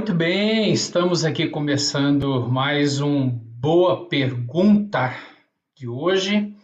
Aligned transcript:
Muito 0.00 0.14
bem, 0.14 0.72
estamos 0.72 1.26
aqui 1.26 1.46
começando 1.46 2.48
mais 2.48 3.02
um 3.02 3.28
Boa 3.28 4.08
Pergunta 4.08 5.14
de 5.76 5.86
hoje, 5.86 6.56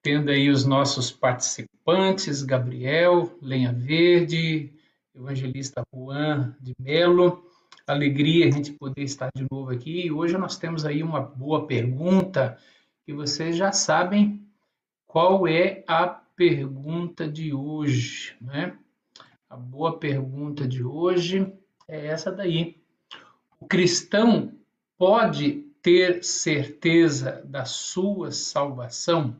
tendo 0.00 0.30
aí 0.30 0.48
os 0.48 0.64
nossos 0.64 1.10
participantes, 1.10 2.42
Gabriel, 2.42 3.30
Lenha 3.42 3.74
Verde, 3.74 4.72
Evangelista 5.14 5.82
Juan 5.94 6.56
de 6.58 6.74
Melo. 6.80 7.44
Alegria 7.86 8.48
a 8.48 8.50
gente 8.50 8.72
poder 8.72 9.02
estar 9.02 9.28
de 9.36 9.46
novo 9.50 9.70
aqui. 9.70 10.10
Hoje 10.10 10.38
nós 10.38 10.56
temos 10.56 10.86
aí 10.86 11.02
uma 11.02 11.20
boa 11.20 11.66
pergunta 11.66 12.56
que 13.04 13.12
vocês 13.12 13.54
já 13.54 13.70
sabem 13.70 14.48
qual 15.06 15.46
é 15.46 15.84
a 15.86 16.06
pergunta 16.06 17.28
de 17.28 17.52
hoje, 17.52 18.34
né? 18.40 18.78
A 19.50 19.58
boa 19.58 19.98
pergunta 19.98 20.66
de 20.66 20.82
hoje 20.82 21.52
é 21.86 22.06
essa 22.06 22.32
daí. 22.32 22.77
O 23.60 23.66
cristão 23.66 24.52
pode 24.96 25.64
ter 25.82 26.22
certeza 26.22 27.42
da 27.44 27.64
sua 27.64 28.30
salvação? 28.30 29.36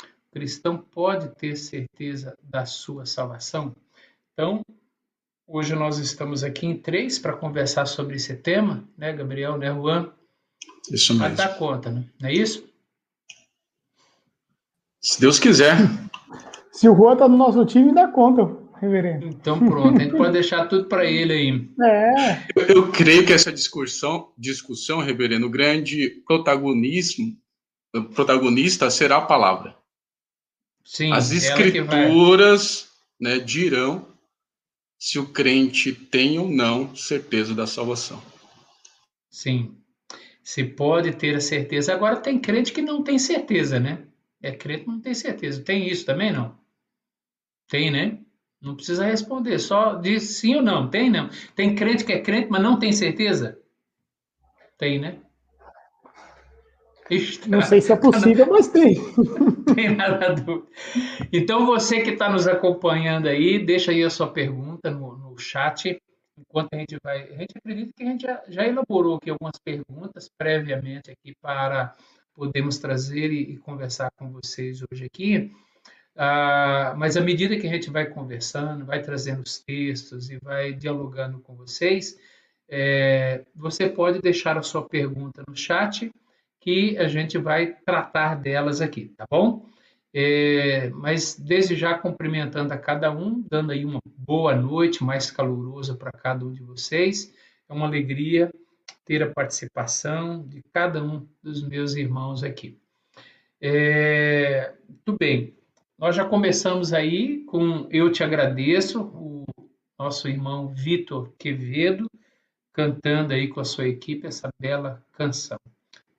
O 0.00 0.32
cristão 0.32 0.78
pode 0.78 1.28
ter 1.30 1.56
certeza 1.56 2.36
da 2.42 2.64
sua 2.66 3.04
salvação? 3.06 3.74
Então, 4.32 4.62
hoje 5.46 5.74
nós 5.74 5.98
estamos 5.98 6.44
aqui 6.44 6.66
em 6.66 6.76
três 6.76 7.18
para 7.18 7.36
conversar 7.36 7.86
sobre 7.86 8.16
esse 8.16 8.36
tema, 8.36 8.84
né, 8.96 9.12
Gabriel, 9.12 9.58
né, 9.58 9.72
Juan? 9.72 10.12
Isso 10.90 11.14
mesmo. 11.14 11.36
Para 11.36 11.48
dar 11.48 11.58
conta, 11.58 11.90
né? 11.90 12.04
não 12.20 12.28
é 12.28 12.32
isso? 12.32 12.68
Se 15.00 15.20
Deus 15.20 15.38
quiser. 15.38 15.76
Se 16.72 16.88
o 16.88 16.94
Juan 16.94 17.14
está 17.14 17.28
no 17.28 17.36
nosso 17.36 17.64
time, 17.64 17.92
dá 17.92 18.06
conta 18.08 18.67
reverendo. 18.80 19.26
Então 19.26 19.58
pronto, 19.58 19.98
a 19.98 20.02
gente 20.02 20.16
pode 20.16 20.32
deixar 20.32 20.66
tudo 20.66 20.86
para 20.86 21.04
ele 21.04 21.32
aí. 21.32 21.68
É. 21.82 22.44
Eu, 22.54 22.62
eu, 22.76 22.92
creio 22.92 23.26
que 23.26 23.32
essa 23.32 23.52
discussão, 23.52 24.32
discussão, 24.36 25.00
reverendo, 25.00 25.46
o 25.46 25.50
grande 25.50 26.22
protagonismo, 26.26 27.36
protagonista 28.14 28.90
será 28.90 29.16
a 29.18 29.26
palavra. 29.26 29.76
Sim, 30.84 31.12
As 31.12 31.32
escrituras 31.32 32.88
né, 33.20 33.38
dirão 33.38 34.06
se 34.98 35.18
o 35.18 35.26
crente 35.26 35.92
tem 35.92 36.38
ou 36.38 36.48
não 36.48 36.94
certeza 36.96 37.54
da 37.54 37.66
salvação. 37.66 38.22
Sim. 39.30 39.76
Se 40.42 40.64
pode 40.64 41.12
ter 41.12 41.36
a 41.36 41.40
certeza. 41.40 41.92
Agora 41.92 42.16
tem 42.16 42.40
crente 42.40 42.72
que 42.72 42.80
não 42.80 43.02
tem 43.02 43.18
certeza, 43.18 43.78
né? 43.78 44.06
É 44.42 44.50
crente 44.50 44.84
que 44.84 44.90
não 44.90 45.00
tem 45.00 45.14
certeza. 45.14 45.62
Tem 45.62 45.86
isso 45.88 46.06
também, 46.06 46.32
não? 46.32 46.58
Tem, 47.68 47.90
né? 47.90 48.18
Não 48.60 48.74
precisa 48.74 49.04
responder, 49.04 49.58
só 49.58 49.94
diz 49.94 50.36
sim 50.36 50.56
ou 50.56 50.62
não. 50.62 50.88
Tem 50.88 51.08
não? 51.08 51.30
Tem 51.54 51.74
crente 51.74 52.04
que 52.04 52.12
é 52.12 52.20
crente, 52.20 52.48
mas 52.50 52.62
não 52.62 52.78
tem 52.78 52.92
certeza? 52.92 53.58
Tem, 54.76 54.98
né? 54.98 55.18
Não 57.46 57.62
sei 57.62 57.80
se 57.80 57.92
é 57.92 57.96
possível, 57.96 58.46
mas 58.50 58.68
tem. 58.68 58.96
tem 59.74 59.96
nada 59.96 60.34
dúvida. 60.34 60.68
Então, 61.32 61.64
você 61.64 62.02
que 62.02 62.10
está 62.10 62.28
nos 62.28 62.46
acompanhando 62.46 63.28
aí, 63.28 63.64
deixa 63.64 63.92
aí 63.92 64.04
a 64.04 64.10
sua 64.10 64.30
pergunta 64.30 64.90
no, 64.90 65.16
no 65.16 65.38
chat, 65.38 65.98
enquanto 66.36 66.74
a 66.74 66.76
gente 66.76 66.98
vai. 67.02 67.22
A 67.22 67.36
gente 67.36 67.56
acredita 67.56 67.92
que 67.96 68.02
a 68.02 68.06
gente 68.06 68.22
já, 68.22 68.42
já 68.48 68.66
elaborou 68.66 69.16
aqui 69.16 69.30
algumas 69.30 69.58
perguntas 69.64 70.28
previamente 70.36 71.10
aqui 71.10 71.34
para 71.40 71.96
podermos 72.34 72.78
trazer 72.78 73.32
e, 73.32 73.52
e 73.52 73.56
conversar 73.56 74.10
com 74.16 74.30
vocês 74.30 74.82
hoje 74.92 75.06
aqui. 75.06 75.50
Ah, 76.20 76.94
mas 76.96 77.16
à 77.16 77.20
medida 77.20 77.56
que 77.56 77.66
a 77.68 77.70
gente 77.70 77.90
vai 77.90 78.06
conversando, 78.06 78.84
vai 78.84 79.00
trazendo 79.00 79.40
os 79.40 79.60
textos 79.60 80.28
e 80.28 80.36
vai 80.38 80.72
dialogando 80.72 81.38
com 81.38 81.54
vocês, 81.54 82.18
é, 82.68 83.44
você 83.54 83.88
pode 83.88 84.20
deixar 84.20 84.58
a 84.58 84.62
sua 84.62 84.82
pergunta 84.88 85.44
no 85.46 85.56
chat 85.56 86.10
que 86.60 86.98
a 86.98 87.06
gente 87.06 87.38
vai 87.38 87.72
tratar 87.86 88.34
delas 88.34 88.80
aqui, 88.80 89.12
tá 89.16 89.24
bom? 89.30 89.64
É, 90.12 90.90
mas 90.90 91.38
desde 91.38 91.76
já 91.76 91.96
cumprimentando 91.96 92.74
a 92.74 92.78
cada 92.78 93.12
um, 93.12 93.40
dando 93.48 93.70
aí 93.70 93.84
uma 93.84 94.00
boa 94.04 94.56
noite 94.56 95.04
mais 95.04 95.30
calorosa 95.30 95.94
para 95.94 96.10
cada 96.10 96.44
um 96.44 96.52
de 96.52 96.64
vocês. 96.64 97.32
É 97.68 97.72
uma 97.72 97.86
alegria 97.86 98.52
ter 99.04 99.22
a 99.22 99.30
participação 99.30 100.44
de 100.44 100.64
cada 100.72 101.00
um 101.00 101.28
dos 101.40 101.62
meus 101.62 101.94
irmãos 101.94 102.42
aqui. 102.42 102.76
É, 103.60 104.72
muito 104.88 105.16
bem. 105.16 105.57
Nós 105.98 106.14
já 106.14 106.24
começamos 106.24 106.92
aí 106.92 107.42
com 107.44 107.88
Eu 107.90 108.12
Te 108.12 108.22
Agradeço, 108.22 109.02
o 109.02 109.44
nosso 109.98 110.28
irmão 110.28 110.68
Vitor 110.68 111.32
Quevedo, 111.36 112.08
cantando 112.72 113.34
aí 113.34 113.48
com 113.48 113.58
a 113.58 113.64
sua 113.64 113.88
equipe 113.88 114.24
essa 114.24 114.48
bela 114.60 115.04
canção. 115.10 115.58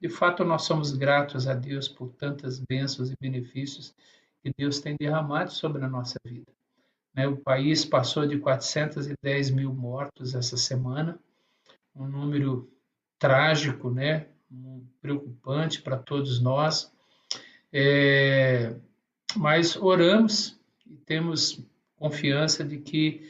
De 0.01 0.09
fato, 0.09 0.43
nós 0.43 0.63
somos 0.63 0.91
gratos 0.91 1.47
a 1.47 1.53
Deus 1.53 1.87
por 1.87 2.11
tantas 2.11 2.59
bênçãos 2.59 3.09
e 3.09 3.15
benefícios 3.21 3.95
que 4.43 4.51
Deus 4.57 4.81
tem 4.81 4.97
derramado 4.99 5.53
sobre 5.53 5.81
a 5.85 5.87
nossa 5.87 6.19
vida. 6.25 6.51
Né, 7.15 7.25
o 7.25 7.37
país 7.37 7.85
passou 7.85 8.27
de 8.27 8.37
410 8.37 9.49
mil 9.49 9.73
mortos 9.73 10.35
essa 10.35 10.57
semana, 10.57 11.17
um 11.95 12.05
número 12.05 12.69
trágico, 13.17 13.89
né? 13.89 14.27
preocupante 15.01 15.81
para 15.81 15.97
todos 15.97 16.41
nós. 16.41 16.91
É, 17.71 18.75
mas 19.35 19.75
oramos 19.75 20.59
e 20.89 20.95
temos 20.95 21.63
confiança 21.95 22.63
de 22.63 22.77
que 22.77 23.29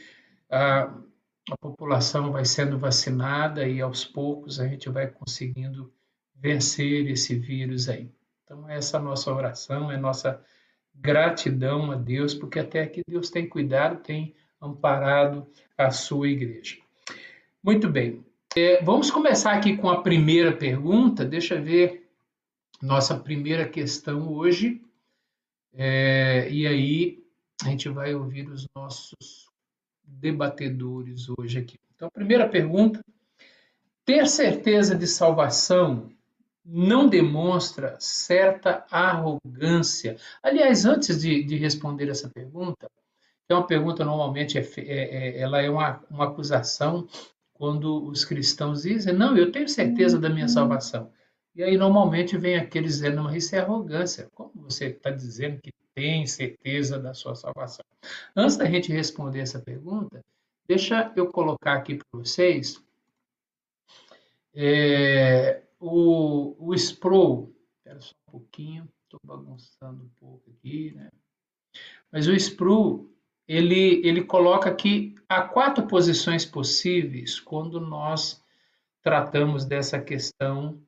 a, 0.50 0.92
a 1.50 1.56
população 1.60 2.32
vai 2.32 2.44
sendo 2.44 2.78
vacinada 2.78 3.66
e 3.66 3.80
aos 3.80 4.04
poucos 4.04 4.60
a 4.60 4.66
gente 4.66 4.88
vai 4.88 5.08
conseguindo 5.08 5.92
vencer 6.34 7.08
esse 7.10 7.34
vírus 7.34 7.88
aí. 7.88 8.10
Então, 8.44 8.68
essa 8.68 8.96
é 8.96 9.00
a 9.00 9.02
nossa 9.02 9.32
oração, 9.32 9.92
é 9.92 9.96
nossa 9.96 10.42
gratidão 10.94 11.92
a 11.92 11.96
Deus, 11.96 12.34
porque 12.34 12.58
até 12.58 12.82
aqui 12.82 13.02
Deus 13.06 13.30
tem 13.30 13.48
cuidado, 13.48 14.02
tem 14.02 14.34
amparado 14.60 15.46
a 15.76 15.90
sua 15.90 16.28
igreja. 16.28 16.76
Muito 17.62 17.88
bem. 17.88 18.24
É, 18.56 18.82
vamos 18.82 19.10
começar 19.10 19.52
aqui 19.52 19.76
com 19.76 19.88
a 19.88 20.02
primeira 20.02 20.52
pergunta. 20.52 21.24
Deixa 21.24 21.54
eu 21.54 21.62
ver 21.62 22.10
nossa 22.82 23.16
primeira 23.16 23.68
questão 23.68 24.32
hoje. 24.32 24.82
É, 25.72 26.48
e 26.50 26.66
aí 26.66 27.24
a 27.62 27.68
gente 27.68 27.88
vai 27.88 28.14
ouvir 28.14 28.48
os 28.48 28.66
nossos 28.74 29.48
debatedores 30.04 31.26
hoje 31.38 31.58
aqui. 31.58 31.78
Então, 31.94 32.08
a 32.08 32.10
primeira 32.10 32.48
pergunta: 32.48 33.04
ter 34.04 34.26
certeza 34.26 34.94
de 34.94 35.06
salvação 35.06 36.10
não 36.64 37.08
demonstra 37.08 37.96
certa 37.98 38.84
arrogância? 38.90 40.16
Aliás, 40.42 40.84
antes 40.84 41.20
de, 41.20 41.42
de 41.44 41.56
responder 41.56 42.08
essa 42.08 42.28
pergunta, 42.28 42.90
que 43.46 43.52
é 43.52 43.54
uma 43.54 43.66
pergunta 43.66 44.04
normalmente 44.04 44.58
é, 44.58 44.62
é, 44.62 44.82
é, 44.86 45.40
ela 45.40 45.60
é 45.60 45.68
uma, 45.68 46.02
uma 46.10 46.26
acusação 46.26 47.06
quando 47.52 48.04
os 48.08 48.24
cristãos 48.24 48.82
dizem: 48.82 49.12
não, 49.12 49.36
eu 49.36 49.52
tenho 49.52 49.68
certeza 49.68 50.18
da 50.18 50.30
minha 50.30 50.48
salvação. 50.48 51.10
E 51.54 51.62
aí 51.62 51.76
normalmente 51.76 52.38
vem 52.38 52.56
aqueles 52.56 52.94
dizendo, 52.94 53.16
não, 53.16 53.34
isso 53.34 53.54
é 53.56 53.58
arrogância. 53.58 54.28
Como 54.34 54.52
você 54.54 54.86
está 54.86 55.10
dizendo 55.10 55.60
que 55.60 55.72
tem 55.94 56.26
certeza 56.26 56.98
da 56.98 57.12
sua 57.12 57.34
salvação? 57.34 57.84
Antes 58.36 58.56
da 58.56 58.66
gente 58.66 58.92
responder 58.92 59.40
essa 59.40 59.58
pergunta, 59.58 60.20
deixa 60.66 61.12
eu 61.16 61.26
colocar 61.26 61.74
aqui 61.74 61.96
para 61.96 62.06
vocês 62.12 62.82
é, 64.54 65.62
o, 65.78 66.54
o 66.58 66.74
Sproul. 66.74 67.54
Espera 67.78 68.00
só 68.00 68.14
um 68.28 68.30
pouquinho, 68.30 68.88
estou 69.04 69.20
bagunçando 69.24 70.04
um 70.04 70.10
pouco 70.20 70.50
aqui, 70.50 70.92
né? 70.94 71.10
Mas 72.12 72.26
o 72.28 72.32
Sproul, 72.34 73.12
ele, 73.46 74.06
ele 74.06 74.22
coloca 74.24 74.72
que 74.74 75.16
há 75.28 75.42
quatro 75.42 75.86
posições 75.86 76.44
possíveis 76.44 77.40
quando 77.40 77.80
nós 77.80 78.42
tratamos 79.02 79.64
dessa 79.64 80.00
questão 80.00 80.80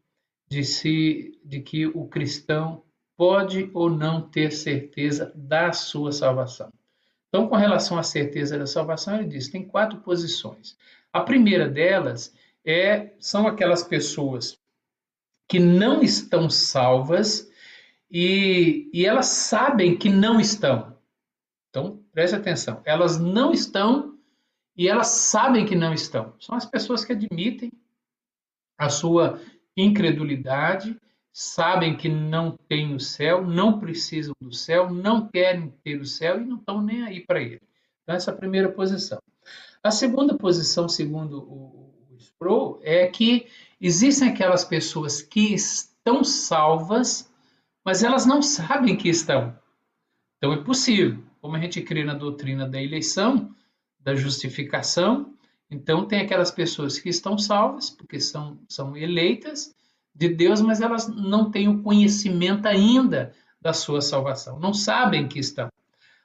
de, 0.52 0.64
se, 0.64 1.40
de 1.42 1.62
que 1.62 1.86
o 1.86 2.06
cristão 2.06 2.82
pode 3.16 3.70
ou 3.72 3.88
não 3.88 4.20
ter 4.20 4.52
certeza 4.52 5.32
da 5.34 5.72
sua 5.72 6.12
salvação. 6.12 6.70
Então, 7.28 7.48
com 7.48 7.56
relação 7.56 7.98
à 7.98 8.02
certeza 8.02 8.58
da 8.58 8.66
salvação, 8.66 9.16
ele 9.16 9.28
diz: 9.28 9.48
tem 9.48 9.66
quatro 9.66 10.00
posições. 10.00 10.76
A 11.10 11.22
primeira 11.22 11.66
delas 11.66 12.34
é 12.66 13.14
são 13.18 13.46
aquelas 13.46 13.82
pessoas 13.82 14.58
que 15.48 15.58
não 15.58 16.02
estão 16.02 16.50
salvas 16.50 17.50
e, 18.10 18.90
e 18.92 19.06
elas 19.06 19.26
sabem 19.28 19.96
que 19.96 20.10
não 20.10 20.38
estão. 20.38 20.98
Então, 21.70 22.04
preste 22.12 22.36
atenção, 22.36 22.82
elas 22.84 23.18
não 23.18 23.52
estão 23.52 24.18
e 24.76 24.86
elas 24.86 25.06
sabem 25.06 25.64
que 25.64 25.74
não 25.74 25.94
estão. 25.94 26.34
São 26.38 26.54
as 26.54 26.66
pessoas 26.66 27.06
que 27.06 27.12
admitem 27.12 27.72
a 28.76 28.90
sua 28.90 29.40
incredulidade, 29.76 30.96
sabem 31.32 31.96
que 31.96 32.08
não 32.08 32.58
têm 32.68 32.94
o 32.94 33.00
céu, 33.00 33.46
não 33.46 33.78
precisam 33.78 34.34
do 34.40 34.52
céu, 34.52 34.92
não 34.92 35.26
querem 35.28 35.72
ter 35.82 36.00
o 36.00 36.06
céu 36.06 36.40
e 36.40 36.44
não 36.44 36.56
estão 36.56 36.82
nem 36.82 37.02
aí 37.04 37.20
para 37.20 37.40
ele. 37.40 37.60
Então, 38.02 38.14
essa 38.14 38.30
é 38.30 38.34
a 38.34 38.36
primeira 38.36 38.70
posição. 38.70 39.20
A 39.82 39.90
segunda 39.90 40.36
posição, 40.36 40.88
segundo 40.88 41.38
o, 41.38 41.82
Pro 42.38 42.80
é 42.82 43.06
que 43.06 43.46
existem 43.80 44.28
aquelas 44.28 44.64
pessoas 44.64 45.22
que 45.22 45.54
estão 45.54 46.24
salvas, 46.24 47.30
mas 47.84 48.02
elas 48.02 48.26
não 48.26 48.42
sabem 48.42 48.96
que 48.96 49.08
estão. 49.08 49.56
Então 50.36 50.52
é 50.52 50.62
possível. 50.62 51.22
Como 51.40 51.56
a 51.56 51.60
gente 51.60 51.80
crê 51.82 52.04
na 52.04 52.14
doutrina 52.14 52.68
da 52.68 52.82
eleição, 52.82 53.54
da 54.00 54.14
justificação, 54.14 55.34
então 55.72 56.04
tem 56.06 56.20
aquelas 56.20 56.50
pessoas 56.50 56.98
que 56.98 57.08
estão 57.08 57.38
salvas, 57.38 57.90
porque 57.90 58.20
são, 58.20 58.58
são 58.68 58.96
eleitas 58.96 59.74
de 60.14 60.28
Deus, 60.28 60.60
mas 60.60 60.80
elas 60.80 61.08
não 61.08 61.50
têm 61.50 61.68
o 61.68 61.82
conhecimento 61.82 62.66
ainda 62.66 63.32
da 63.60 63.72
sua 63.72 64.00
salvação, 64.00 64.58
não 64.58 64.74
sabem 64.74 65.26
que 65.26 65.38
estão. 65.38 65.68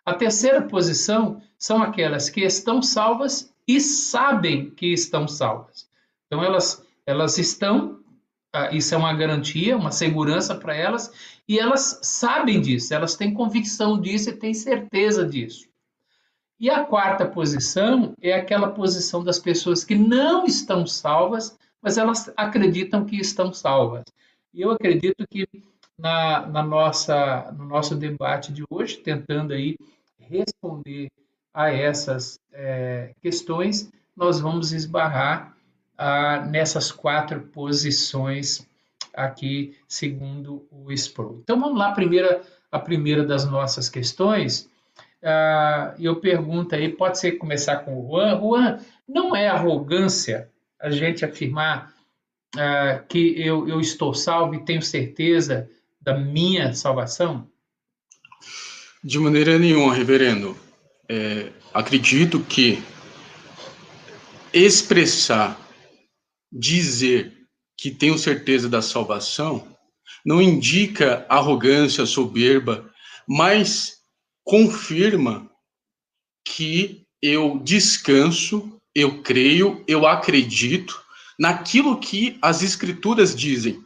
A 0.05 0.13
terceira 0.13 0.61
posição 0.61 1.41
são 1.57 1.81
aquelas 1.81 2.29
que 2.29 2.41
estão 2.41 2.81
salvas 2.81 3.53
e 3.67 3.79
sabem 3.79 4.69
que 4.71 4.87
estão 4.93 5.27
salvas. 5.27 5.87
Então 6.25 6.43
elas 6.43 6.85
elas 7.07 7.37
estão, 7.37 8.01
ah, 8.53 8.75
isso 8.75 8.93
é 8.93 8.97
uma 8.97 9.13
garantia, 9.13 9.77
uma 9.77 9.91
segurança 9.91 10.53
para 10.53 10.75
elas, 10.75 11.09
e 11.47 11.57
elas 11.57 12.01
sabem 12.03 12.59
disso, 12.59 12.93
elas 12.93 13.15
têm 13.15 13.33
convicção 13.33 13.99
disso 13.99 14.29
e 14.29 14.33
têm 14.33 14.53
certeza 14.53 15.25
disso. 15.25 15.69
E 16.59 16.69
a 16.69 16.83
quarta 16.83 17.25
posição 17.25 18.13
é 18.21 18.33
aquela 18.33 18.71
posição 18.71 19.23
das 19.23 19.37
pessoas 19.37 19.83
que 19.83 19.95
não 19.95 20.45
estão 20.45 20.87
salvas, 20.87 21.57
mas 21.81 21.97
elas 21.97 22.31
acreditam 22.35 23.05
que 23.05 23.15
estão 23.17 23.53
salvas. 23.53 24.03
E 24.53 24.61
eu 24.61 24.71
acredito 24.71 25.27
que 25.29 25.47
na, 25.97 26.47
na 26.47 26.63
nossa, 26.63 27.51
no 27.57 27.65
nosso 27.65 27.95
debate 27.95 28.51
de 28.51 28.63
hoje, 28.69 28.97
tentando 28.97 29.53
aí 29.53 29.77
responder 30.19 31.09
a 31.53 31.71
essas 31.71 32.39
é, 32.51 33.13
questões, 33.21 33.91
nós 34.15 34.39
vamos 34.39 34.73
esbarrar 34.73 35.55
ah, 35.97 36.45
nessas 36.45 36.91
quatro 36.91 37.41
posições 37.41 38.67
aqui, 39.13 39.75
segundo 39.87 40.67
o 40.71 40.91
Sproul. 40.91 41.39
Então 41.43 41.59
vamos 41.59 41.77
lá, 41.77 41.91
primeira, 41.91 42.41
a 42.71 42.79
primeira 42.79 43.23
das 43.23 43.45
nossas 43.45 43.89
questões. 43.89 44.69
Ah, 45.23 45.95
eu 45.99 46.17
pergunto 46.17 46.75
aí, 46.75 46.89
pode 46.89 47.19
ser 47.19 47.33
começar 47.33 47.77
com 47.77 47.99
o 47.99 48.07
Juan. 48.07 48.39
Juan, 48.39 48.79
não 49.07 49.35
é 49.35 49.47
arrogância 49.47 50.49
a 50.79 50.89
gente 50.89 51.25
afirmar 51.25 51.93
ah, 52.55 53.03
que 53.07 53.39
eu, 53.39 53.67
eu 53.67 53.79
estou 53.79 54.13
salvo 54.13 54.55
e 54.55 54.65
tenho 54.65 54.81
certeza 54.81 55.69
da 55.99 56.17
minha 56.17 56.73
salvação? 56.73 57.49
De 59.03 59.19
maneira 59.19 59.57
nenhuma, 59.57 59.93
reverendo. 59.93 60.57
É, 61.09 61.51
acredito 61.73 62.39
que 62.41 62.83
expressar 64.53 65.59
dizer 66.51 67.33
que 67.77 67.91
tenho 67.91 68.17
certeza 68.17 68.67
da 68.67 68.81
salvação 68.81 69.67
não 70.25 70.41
indica 70.41 71.25
arrogância, 71.29 72.05
soberba, 72.05 72.89
mas 73.27 73.96
confirma 74.47 75.51
que 76.45 77.05
eu 77.21 77.59
descanso, 77.59 78.79
eu 78.95 79.21
creio, 79.21 79.83
eu 79.85 80.07
acredito 80.07 81.03
naquilo 81.37 81.99
que 81.99 82.39
as 82.41 82.63
escrituras 82.63 83.35
dizem. 83.35 83.83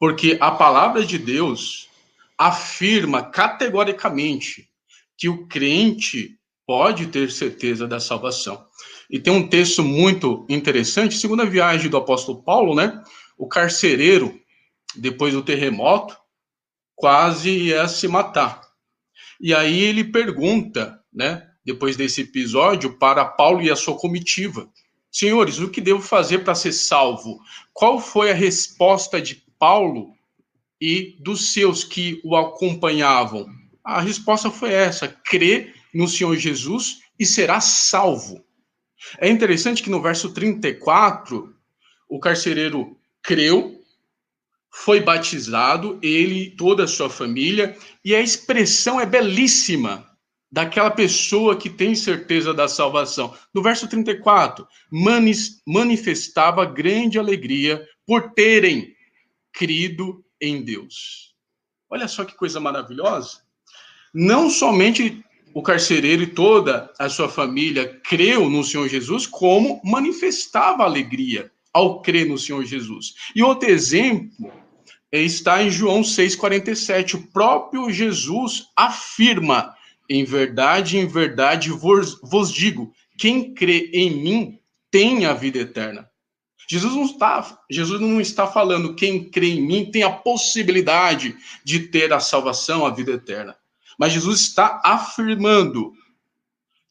Porque 0.00 0.38
a 0.40 0.50
palavra 0.50 1.04
de 1.04 1.18
Deus 1.18 1.90
afirma 2.38 3.22
categoricamente 3.22 4.70
que 5.18 5.28
o 5.28 5.46
crente 5.46 6.38
pode 6.66 7.08
ter 7.08 7.30
certeza 7.30 7.86
da 7.86 8.00
salvação. 8.00 8.66
E 9.10 9.18
tem 9.18 9.32
um 9.32 9.46
texto 9.46 9.84
muito 9.84 10.46
interessante, 10.48 11.18
segunda 11.18 11.44
viagem 11.44 11.90
do 11.90 11.98
apóstolo 11.98 12.42
Paulo, 12.42 12.74
né? 12.74 13.02
O 13.36 13.46
carcereiro, 13.46 14.40
depois 14.96 15.34
do 15.34 15.42
terremoto, 15.42 16.16
quase 16.96 17.50
ia 17.50 17.86
se 17.88 18.08
matar. 18.08 18.67
E 19.40 19.54
aí 19.54 19.80
ele 19.80 20.04
pergunta, 20.04 21.00
né, 21.12 21.46
depois 21.64 21.96
desse 21.96 22.22
episódio, 22.22 22.98
para 22.98 23.24
Paulo 23.24 23.62
e 23.62 23.70
a 23.70 23.76
sua 23.76 23.96
comitiva: 23.96 24.68
Senhores, 25.10 25.58
o 25.58 25.68
que 25.68 25.80
devo 25.80 26.00
fazer 26.00 26.38
para 26.38 26.54
ser 26.54 26.72
salvo? 26.72 27.40
Qual 27.72 28.00
foi 28.00 28.30
a 28.30 28.34
resposta 28.34 29.20
de 29.20 29.44
Paulo 29.58 30.14
e 30.80 31.16
dos 31.20 31.52
seus 31.52 31.84
que 31.84 32.20
o 32.24 32.36
acompanhavam? 32.36 33.46
A 33.84 34.00
resposta 34.00 34.50
foi 34.50 34.72
essa: 34.72 35.08
crê 35.08 35.72
no 35.94 36.08
Senhor 36.08 36.36
Jesus 36.36 37.00
e 37.18 37.24
será 37.24 37.60
salvo. 37.60 38.44
É 39.18 39.28
interessante 39.28 39.82
que 39.82 39.90
no 39.90 40.02
verso 40.02 40.32
34, 40.32 41.54
o 42.08 42.18
carcereiro 42.18 42.96
creu, 43.22 43.77
foi 44.70 45.00
batizado, 45.00 45.98
ele 46.02 46.42
e 46.44 46.50
toda 46.50 46.84
a 46.84 46.88
sua 46.88 47.10
família, 47.10 47.76
e 48.04 48.14
a 48.14 48.20
expressão 48.20 49.00
é 49.00 49.06
belíssima 49.06 50.06
daquela 50.50 50.90
pessoa 50.90 51.56
que 51.56 51.68
tem 51.68 51.94
certeza 51.94 52.54
da 52.54 52.68
salvação. 52.68 53.34
No 53.52 53.62
verso 53.62 53.86
34, 53.88 54.66
manifestava 55.66 56.64
grande 56.64 57.18
alegria 57.18 57.86
por 58.06 58.32
terem 58.32 58.94
crido 59.52 60.24
em 60.40 60.62
Deus. 60.62 61.34
Olha 61.90 62.08
só 62.08 62.24
que 62.24 62.36
coisa 62.36 62.60
maravilhosa. 62.60 63.42
Não 64.14 64.48
somente 64.48 65.22
o 65.52 65.62
carcereiro 65.62 66.22
e 66.22 66.26
toda 66.26 66.92
a 66.98 67.08
sua 67.08 67.28
família 67.28 68.00
creu 68.04 68.48
no 68.48 68.62
Senhor 68.62 68.88
Jesus, 68.88 69.26
como 69.26 69.80
manifestava 69.84 70.84
alegria 70.84 71.50
ao 71.72 72.02
crer 72.02 72.26
no 72.26 72.38
Senhor 72.38 72.64
Jesus. 72.64 73.14
E 73.34 73.42
outro 73.42 73.70
exemplo 73.70 74.52
está 75.12 75.62
em 75.62 75.70
João 75.70 76.02
6,47. 76.02 77.14
O 77.14 77.26
próprio 77.28 77.90
Jesus 77.90 78.66
afirma: 78.76 79.74
Em 80.08 80.24
verdade, 80.24 80.98
em 80.98 81.06
verdade 81.06 81.70
vos, 81.70 82.20
vos 82.22 82.52
digo, 82.52 82.92
quem 83.18 83.54
crê 83.54 83.90
em 83.92 84.22
mim 84.22 84.58
tem 84.90 85.26
a 85.26 85.34
vida 85.34 85.58
eterna. 85.58 86.08
Jesus 86.70 86.94
não 86.94 87.04
está, 87.04 87.58
Jesus 87.70 87.98
não 87.98 88.20
está 88.20 88.46
falando 88.46 88.94
quem 88.94 89.24
crê 89.24 89.54
em 89.54 89.66
mim 89.66 89.90
tem 89.90 90.02
a 90.02 90.10
possibilidade 90.10 91.34
de 91.64 91.80
ter 91.88 92.12
a 92.12 92.20
salvação, 92.20 92.84
a 92.84 92.90
vida 92.90 93.12
eterna. 93.12 93.56
Mas 93.98 94.12
Jesus 94.12 94.42
está 94.42 94.80
afirmando: 94.84 95.92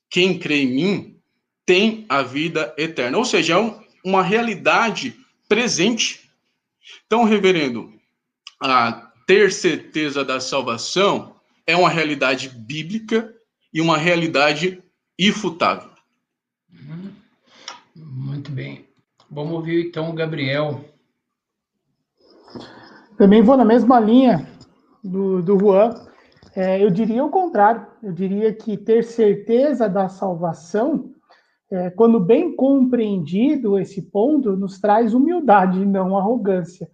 quem 0.09 0.39
crê 0.39 0.63
em 0.63 0.67
mim 0.67 1.17
tem 1.65 2.05
a 2.09 2.23
vida 2.23 2.73
eterna. 2.77 3.17
Ou 3.19 3.25
seja, 3.25 3.53
é 3.53 3.57
um, 3.57 3.79
uma 4.07 4.23
realidade 4.23 5.19
presente. 5.49 6.29
Então, 7.05 7.25
reverendo, 7.25 7.91
a 8.61 9.11
ter 9.27 9.51
certeza 9.51 10.23
da 10.23 10.39
salvação 10.39 11.35
é 11.65 11.75
uma 11.75 11.89
realidade 11.89 12.47
bíblica 12.47 13.35
e 13.73 13.81
uma 13.81 13.97
realidade 13.97 14.81
ifutável. 15.19 15.89
Uhum. 16.71 17.11
Muito 17.93 18.49
bem. 18.49 18.87
Vamos 19.29 19.53
ouvir 19.53 19.87
então 19.87 20.09
o 20.09 20.13
Gabriel. 20.13 20.85
Também 23.17 23.41
vou 23.41 23.57
na 23.57 23.65
mesma 23.65 23.99
linha 23.99 24.49
do, 25.03 25.41
do 25.41 25.59
Juan. 25.59 25.93
É, 26.55 26.81
eu 26.81 26.89
diria 26.89 27.25
o 27.25 27.29
contrário. 27.29 27.85
Eu 28.01 28.13
diria 28.13 28.53
que 28.53 28.77
ter 28.77 29.03
certeza 29.03 29.89
da 29.89 30.07
salvação, 30.07 31.13
é, 31.69 31.89
quando 31.89 32.19
bem 32.19 32.55
compreendido 32.55 33.77
esse 33.77 34.01
ponto, 34.01 34.55
nos 34.55 34.79
traz 34.79 35.13
humildade, 35.13 35.85
não 35.85 36.17
arrogância. 36.17 36.89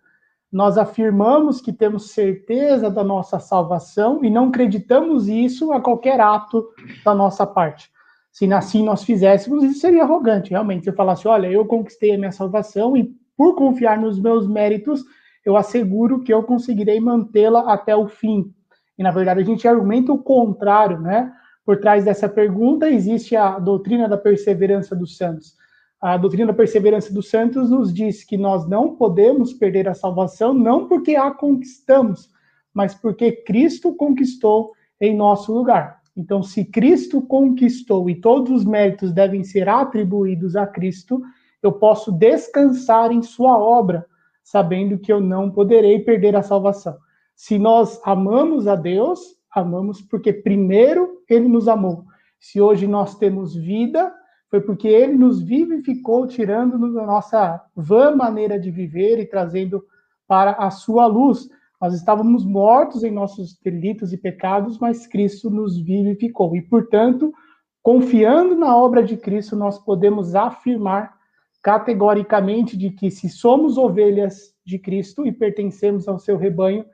Nós 0.52 0.78
afirmamos 0.78 1.62
que 1.62 1.74
temos 1.74 2.12
certeza 2.12 2.90
da 2.90 3.04
nossa 3.04 3.40
salvação 3.40 4.24
e 4.24 4.30
não 4.30 4.50
acreditamos 4.50 5.28
isso 5.28 5.72
a 5.72 5.82
qualquer 5.82 6.20
ato 6.20 6.68
da 7.04 7.14
nossa 7.14 7.46
parte. 7.46 7.92
Se 8.32 8.52
assim 8.52 8.84
nós 8.84 9.04
fizéssemos, 9.04 9.64
isso 9.64 9.80
seria 9.80 10.04
arrogante, 10.04 10.50
realmente. 10.50 10.84
Se 10.84 10.90
eu 10.90 10.96
falasse, 10.96 11.28
olha, 11.28 11.48
eu 11.48 11.66
conquistei 11.66 12.16
a 12.16 12.18
minha 12.18 12.32
salvação 12.32 12.98
e 12.98 13.16
por 13.38 13.56
confiar 13.56 13.98
nos 14.00 14.20
meus 14.20 14.48
méritos, 14.48 15.04
eu 15.46 15.56
asseguro 15.56 16.22
que 16.22 16.34
eu 16.34 16.42
conseguirei 16.44 17.00
mantê-la 17.00 17.72
até 17.72 17.96
o 17.96 18.08
fim. 18.08 18.52
E, 18.98 19.04
na 19.04 19.12
verdade, 19.12 19.42
a 19.42 19.44
gente 19.44 19.68
argumenta 19.68 20.12
o 20.12 20.18
contrário, 20.18 21.00
né? 21.00 21.32
Por 21.66 21.80
trás 21.80 22.04
dessa 22.04 22.28
pergunta 22.28 22.90
existe 22.90 23.36
a 23.36 23.58
doutrina 23.58 24.08
da 24.08 24.18
perseverança 24.18 24.96
dos 24.96 25.18
santos. 25.18 25.56
A 26.02 26.18
doutrina 26.18 26.48
da 26.48 26.54
perseverança 26.54 27.14
dos 27.14 27.30
santos 27.30 27.70
nos 27.70 27.94
diz 27.94 28.26
que 28.26 28.38
nós 28.38 28.68
não 28.68 28.96
podemos 28.96 29.54
perder 29.54 29.88
a 29.88 29.94
salvação, 29.94 30.54
não 30.54 30.88
porque 30.88 31.16
a 31.16 31.32
conquistamos, 31.32 32.30
mas 32.74 32.94
porque 32.94 33.32
Cristo 33.32 33.96
conquistou 33.96 34.74
em 35.00 35.16
nosso 35.16 35.54
lugar. 35.54 36.02
Então, 36.16 36.44
se 36.44 36.66
Cristo 36.66 37.22
conquistou 37.22 38.10
e 38.10 38.16
todos 38.16 38.52
os 38.52 38.66
méritos 38.66 39.14
devem 39.14 39.44
ser 39.44 39.70
atribuídos 39.70 40.56
a 40.58 40.68
Cristo, 40.68 41.22
eu 41.62 41.72
posso 41.72 42.12
descansar 42.12 43.12
em 43.12 43.22
Sua 43.22 43.58
obra, 43.58 44.06
sabendo 44.44 45.00
que 45.00 45.12
eu 45.12 45.22
não 45.22 45.50
poderei 45.50 46.00
perder 46.00 46.36
a 46.36 46.44
salvação. 46.44 46.98
Se 47.34 47.58
nós 47.58 48.00
amamos 48.04 48.68
a 48.68 48.76
Deus, 48.76 49.38
amamos 49.54 50.02
porque 50.02 50.34
primeiro 50.34 51.22
ele 51.30 51.48
nos 51.48 51.68
amou. 51.68 52.06
Se 52.40 52.60
hoje 52.60 52.88
nós 52.88 53.18
temos 53.18 53.56
vida, 53.56 54.14
foi 54.50 54.62
porque 54.62 54.88
ele 54.88 55.14
nos 55.14 55.42
vivificou, 55.42 56.28
tirando-nos 56.28 56.94
da 56.94 57.06
nossa 57.06 57.60
vã 57.76 58.16
maneira 58.16 58.60
de 58.60 58.70
viver 58.70 59.20
e 59.20 59.26
trazendo 59.26 59.84
para 60.28 60.52
a 60.52 60.70
sua 60.70 61.08
luz. 61.08 61.50
Nós 61.82 61.94
estávamos 61.94 62.46
mortos 62.46 63.04
em 63.04 63.12
nossos 63.12 63.58
delitos 63.60 64.14
e 64.14 64.18
pecados, 64.18 64.78
mas 64.78 65.08
Cristo 65.08 65.50
nos 65.50 65.80
vivificou. 65.80 66.56
E, 66.56 66.62
portanto, 66.62 67.34
confiando 67.82 68.56
na 68.56 68.76
obra 68.76 69.04
de 69.04 69.18
Cristo, 69.18 69.56
nós 69.56 69.80
podemos 69.80 70.36
afirmar 70.36 71.14
categoricamente 71.62 72.78
de 72.78 72.90
que 72.90 73.10
se 73.10 73.30
somos 73.30 73.78
ovelhas 73.78 74.54
de 74.66 74.78
Cristo 74.78 75.26
e 75.26 75.32
pertencemos 75.32 76.08
ao 76.08 76.20
seu 76.20 76.38
rebanho, 76.38 76.86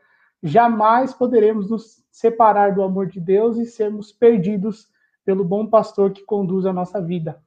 jamais 0.42 1.14
poderemos 1.14 1.70
nos 1.70 2.04
separar 2.12 2.74
do 2.74 2.82
amor 2.82 3.08
de 3.08 3.20
Deus 3.20 3.58
e 3.58 3.66
sermos 3.66 4.12
perdidos 4.12 4.88
pelo 5.26 5.44
bom 5.44 5.68
pastor 5.68 6.12
que 6.12 6.24
conduz 6.24 6.66
a 6.66 6.74
nossa 6.74 7.02
vida. 7.02 7.42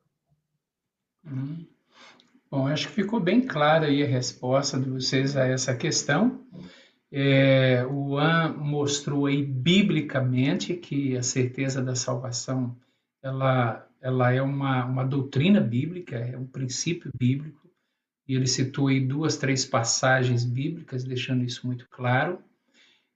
Hum. 1.27 1.65
Bom, 2.51 2.67
acho 2.69 2.89
que 2.89 2.95
ficou 2.95 3.19
bem 3.19 3.41
clara 3.41 3.87
aí 3.87 4.03
a 4.03 4.07
resposta 4.07 4.79
de 4.79 4.91
vocês 4.91 5.37
a 5.37 5.47
essa 5.47 5.75
questão. 5.75 6.41
É, 7.11 7.87
o 7.87 8.19
An 8.19 8.55
mostrou 8.59 9.27
aí 9.27 9.43
biblicamente 9.43 10.75
que 10.75 11.17
a 11.17 11.23
certeza 11.23 11.83
da 11.83 11.95
salvação 11.95 12.77
ela, 13.23 13.89
ela 14.01 14.33
é 14.33 14.43
uma, 14.43 14.85
uma 14.85 15.05
doutrina 15.05 15.61
bíblica, 15.61 16.17
é 16.17 16.37
um 16.37 16.47
princípio 16.47 17.11
bíblico, 17.19 17.71
e 18.27 18.35
ele 18.35 18.47
citou 18.47 18.89
aí 18.89 19.01
duas, 19.01 19.37
três 19.37 19.65
passagens 19.65 20.45
bíblicas, 20.45 21.05
deixando 21.05 21.45
isso 21.45 21.67
muito 21.67 21.87
claro. 21.89 22.39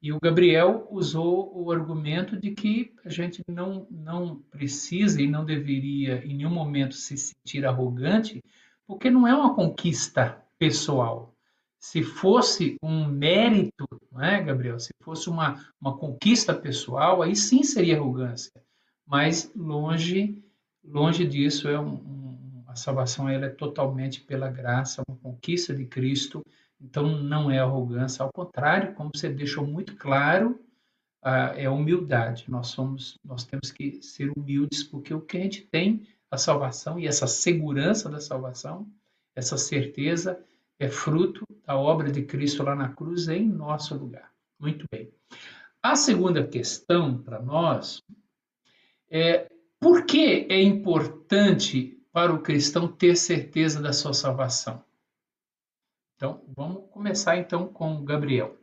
E 0.06 0.12
o 0.12 0.20
Gabriel 0.20 0.86
usou 0.88 1.50
o 1.52 1.72
argumento 1.72 2.36
de 2.36 2.52
que 2.52 2.94
a 3.04 3.08
gente 3.08 3.42
não, 3.48 3.88
não 3.90 4.36
precisa 4.52 5.20
e 5.20 5.26
não 5.26 5.44
deveria 5.44 6.25
em 6.25 6.32
nenhum 6.32 6.54
momento 6.54 6.94
se 6.94 7.16
sentir 7.16 7.66
arrogante, 7.66 8.40
porque 8.86 9.10
não 9.10 9.26
é 9.26 9.34
uma 9.34 9.52
conquista 9.52 10.40
pessoal. 10.56 11.34
Se 11.76 12.04
fosse 12.04 12.76
um 12.80 13.04
mérito, 13.04 13.84
não 14.12 14.22
é, 14.22 14.40
Gabriel? 14.40 14.78
Se 14.78 14.94
fosse 15.02 15.28
uma, 15.28 15.60
uma 15.80 15.98
conquista 15.98 16.54
pessoal, 16.54 17.20
aí 17.20 17.34
sim 17.34 17.64
seria 17.64 17.96
arrogância. 17.96 18.52
Mas 19.04 19.50
longe, 19.56 20.40
longe 20.84 21.26
disso, 21.26 21.66
é 21.66 21.80
um, 21.80 21.94
um, 21.94 22.64
a 22.68 22.76
salvação 22.76 23.28
ela 23.28 23.46
é 23.46 23.50
totalmente 23.50 24.20
pela 24.20 24.48
graça, 24.48 25.02
uma 25.08 25.18
conquista 25.18 25.75
de 25.75 25.84
Cristo 25.84 26.44
então, 26.80 27.23
não 27.23 27.50
é 27.50 27.59
arrogância, 27.59 28.23
ao 28.23 28.33
contrário, 28.33 28.95
como 28.95 29.11
você 29.14 29.28
deixou 29.28 29.66
muito 29.66 29.97
claro, 29.97 30.61
é 31.56 31.68
humildade. 31.68 32.45
Nós 32.49 32.68
somos, 32.68 33.18
nós 33.25 33.45
temos 33.45 33.73
que 33.73 34.00
ser 34.02 34.30
humildes, 34.37 34.83
porque 34.83 35.12
o 35.12 35.21
que 35.21 35.37
a 35.37 35.40
gente 35.40 35.62
tem, 35.62 36.06
a 36.30 36.37
salvação 36.37 36.99
e 36.99 37.06
essa 37.06 37.26
segurança 37.26 38.09
da 38.09 38.21
salvação, 38.21 38.87
essa 39.35 39.56
certeza, 39.56 40.38
é 40.78 40.88
fruto 40.88 41.47
da 41.64 41.76
obra 41.76 42.12
de 42.12 42.23
Cristo 42.23 42.62
lá 42.62 42.75
na 42.75 42.90
cruz 42.90 43.28
em 43.28 43.49
nosso 43.49 43.97
lugar. 43.97 44.30
Muito 44.59 44.87
bem. 44.90 45.11
A 45.83 45.97
segunda 45.97 46.47
questão 46.47 47.18
para 47.18 47.40
nós 47.40 48.02
é 49.11 49.49
por 49.80 50.04
que 50.04 50.47
é 50.49 50.62
importante 50.62 51.99
para 52.12 52.33
o 52.33 52.40
cristão 52.40 52.88
ter 52.88 53.16
certeza 53.16 53.80
da 53.80 53.92
sua 53.92 54.14
salvação? 54.14 54.83
Então, 56.16 56.40
vamos 56.56 56.85
começar 56.90 57.37
então 57.37 57.66
com 57.66 57.94
o 57.94 58.02
Gabriel. 58.02 58.54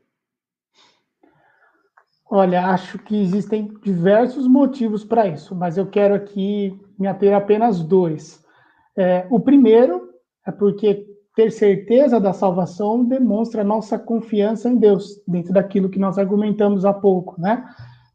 Olha, 2.28 2.66
acho 2.68 2.98
que 2.98 3.16
existem 3.16 3.72
diversos 3.84 4.48
motivos 4.48 5.04
para 5.04 5.28
isso, 5.28 5.56
mas 5.56 5.78
eu 5.78 5.86
quero 5.86 6.16
aqui 6.16 6.76
me 6.98 7.06
ater 7.06 7.32
apenas 7.36 7.84
dois. 7.84 8.44
É, 8.98 9.28
o 9.30 9.40
primeiro 9.40 10.10
é 10.48 10.52
porque 10.52 11.06
ter 11.36 11.52
certeza 11.52 12.20
da 12.20 12.34
salvação 12.34 13.06
demonstra 13.06 13.64
nossa 13.64 14.00
confiança 14.00 14.68
em 14.68 14.76
Deus, 14.76 15.22
dentro 15.28 15.54
daquilo 15.54 15.90
que 15.90 16.00
nós 16.00 16.18
argumentamos 16.18 16.86
há 16.86 16.94
pouco, 16.94 17.40
né? 17.40 17.64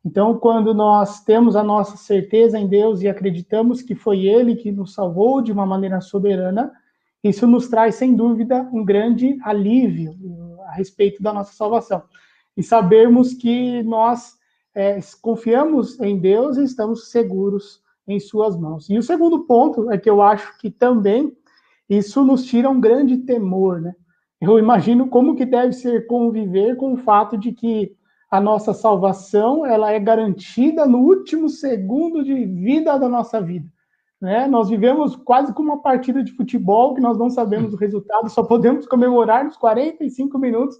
Então, 0.05 0.37
quando 0.37 0.75
nós 0.75 1.23
temos 1.23 1.55
a 1.55 1.63
nossa 1.63 1.97
certeza 1.97 2.59
em 2.59 2.67
Deus 2.67 3.03
e 3.03 3.09
acreditamos 3.09 3.83
que 3.83 3.95
foi 3.95 4.27
Ele 4.27 4.57
que 4.57 4.73
nos 4.73 4.95
salvou 4.95 5.41
de 5.41 5.53
uma 5.53 5.67
maneira 5.67 6.01
soberana, 6.01 6.73
isso 7.23 7.47
nos 7.47 7.69
traz, 7.69 7.97
sem 7.97 8.15
dúvida, 8.15 8.69
um 8.73 8.85
grande 8.85 9.39
alívio 9.43 10.15
a 10.67 10.73
respeito 10.73 11.23
da 11.23 11.33
nossa 11.33 11.53
salvação. 11.53 12.03
E 12.57 12.63
sabermos 12.63 13.35
que 13.35 13.83
nós 13.83 14.37
é, 14.75 14.99
confiamos 15.21 15.99
em 16.01 16.19
Deus 16.19 16.57
e 16.57 16.65
estamos 16.65 17.11
seguros 17.11 17.83
em 18.07 18.21
Suas 18.21 18.57
mãos. 18.57 18.89
E 18.89 18.97
o 18.97 19.03
segundo 19.03 19.41
ponto 19.45 19.91
é 19.91 19.99
que 19.99 20.09
eu 20.09 20.23
acho 20.23 20.59
que 20.59 20.71
também 20.71 21.37
isso 21.89 22.25
nos 22.25 22.45
tira 22.45 22.71
um 22.71 22.81
grande 22.81 23.19
temor, 23.19 23.81
né? 23.81 23.95
Eu 24.41 24.59
imagino 24.59 25.09
como 25.09 25.35
que 25.35 25.45
deve 25.45 25.73
ser 25.73 26.07
conviver 26.07 26.77
com 26.77 26.93
o 26.93 26.97
fato 26.97 27.37
de 27.37 27.53
que 27.53 27.97
a 28.31 28.41
nossa 28.41 28.73
salvação 28.73 29.67
ela 29.67 29.91
é 29.91 29.99
garantida 29.99 30.87
no 30.87 30.99
último 30.99 31.49
segundo 31.49 32.23
de 32.23 32.45
vida 32.45 32.97
da 32.99 33.09
nossa 33.09 33.41
vida. 33.41 33.67
Né? 34.21 34.49
Nós 34.49 34.69
vivemos 34.69 35.15
quase 35.15 35.53
como 35.55 35.73
uma 35.73 35.83
partida 35.83 36.23
de 36.23 36.33
futebol 36.33 36.95
que 36.95 37.01
nós 37.01 37.17
não 37.17 37.31
sabemos 37.31 37.73
o 37.73 37.77
resultado, 37.77 38.29
só 38.29 38.43
podemos 38.43 38.87
comemorar 38.87 39.45
nos 39.45 39.57
45 39.57 40.39
minutos 40.39 40.79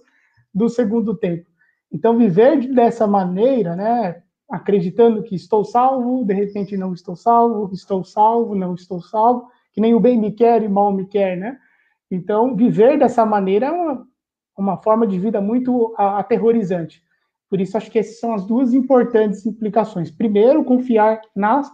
do 0.53 0.67
segundo 0.67 1.15
tempo. 1.15 1.47
Então, 1.91 2.17
viver 2.17 2.71
dessa 2.73 3.07
maneira, 3.07 3.75
né, 3.75 4.21
acreditando 4.49 5.23
que 5.23 5.35
estou 5.35 5.63
salvo, 5.63 6.25
de 6.25 6.33
repente 6.33 6.77
não 6.77 6.93
estou 6.93 7.15
salvo, 7.15 7.69
estou 7.73 8.03
salvo, 8.03 8.55
não 8.55 8.75
estou 8.75 9.01
salvo, 9.01 9.47
que 9.71 9.81
nem 9.81 9.93
o 9.93 9.99
bem 9.99 10.19
me 10.19 10.31
quer 10.31 10.61
e 10.61 10.67
mal 10.67 10.91
me 10.91 11.05
quer, 11.05 11.37
né? 11.37 11.57
Então, 12.11 12.55
viver 12.55 12.97
dessa 12.97 13.25
maneira 13.25 13.67
é 13.67 13.71
uma, 13.71 14.07
uma 14.57 14.77
forma 14.77 15.05
de 15.05 15.19
vida 15.19 15.39
muito 15.39 15.93
aterrorizante. 15.97 17.03
Por 17.49 17.61
isso, 17.61 17.77
acho 17.77 17.89
que 17.89 17.99
essas 17.99 18.19
são 18.19 18.33
as 18.33 18.45
duas 18.45 18.73
importantes 18.73 19.45
implicações. 19.45 20.11
Primeiro, 20.11 20.63
confiar 20.63 21.21
nas 21.35 21.71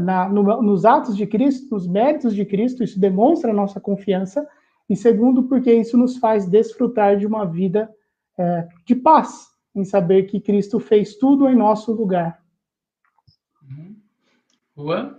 na, 0.00 0.28
no, 0.28 0.62
nos 0.62 0.84
atos 0.84 1.16
de 1.16 1.26
Cristo, 1.26 1.74
nos 1.74 1.86
méritos 1.86 2.34
de 2.34 2.44
Cristo, 2.44 2.82
isso 2.82 2.98
demonstra 2.98 3.50
a 3.50 3.54
nossa 3.54 3.80
confiança, 3.80 4.46
e 4.88 4.96
segundo, 4.96 5.44
porque 5.44 5.72
isso 5.72 5.96
nos 5.96 6.16
faz 6.16 6.46
desfrutar 6.46 7.18
de 7.18 7.26
uma 7.26 7.44
vida 7.44 7.90
é, 8.38 8.68
de 8.86 8.94
paz, 8.94 9.48
em 9.74 9.84
saber 9.84 10.24
que 10.24 10.40
Cristo 10.40 10.80
fez 10.80 11.16
tudo 11.16 11.48
em 11.48 11.54
nosso 11.54 11.92
lugar. 11.92 12.42
Uhum. 13.62 13.96
Juan? 14.76 15.16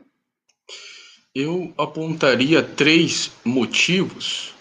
Eu 1.34 1.72
apontaria 1.78 2.64
três 2.64 3.32
motivos. 3.46 4.56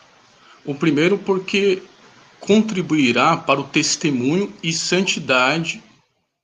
O 0.65 0.75
primeiro, 0.75 1.19
porque 1.19 1.83
contribuirá 2.41 3.37
para 3.37 3.61
o 3.61 3.65
testemunho 3.65 4.53
e 4.63 4.73
santidade, 4.73 5.83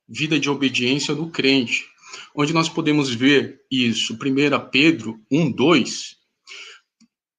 vida 0.08 0.40
de 0.40 0.48
obediência 0.48 1.14
do 1.14 1.28
crente 1.28 1.93
onde 2.34 2.52
nós 2.52 2.68
podemos 2.68 3.14
ver 3.14 3.60
isso. 3.70 4.14
1 4.14 4.70
Pedro 4.70 5.20
1, 5.30 5.50
2. 5.50 6.16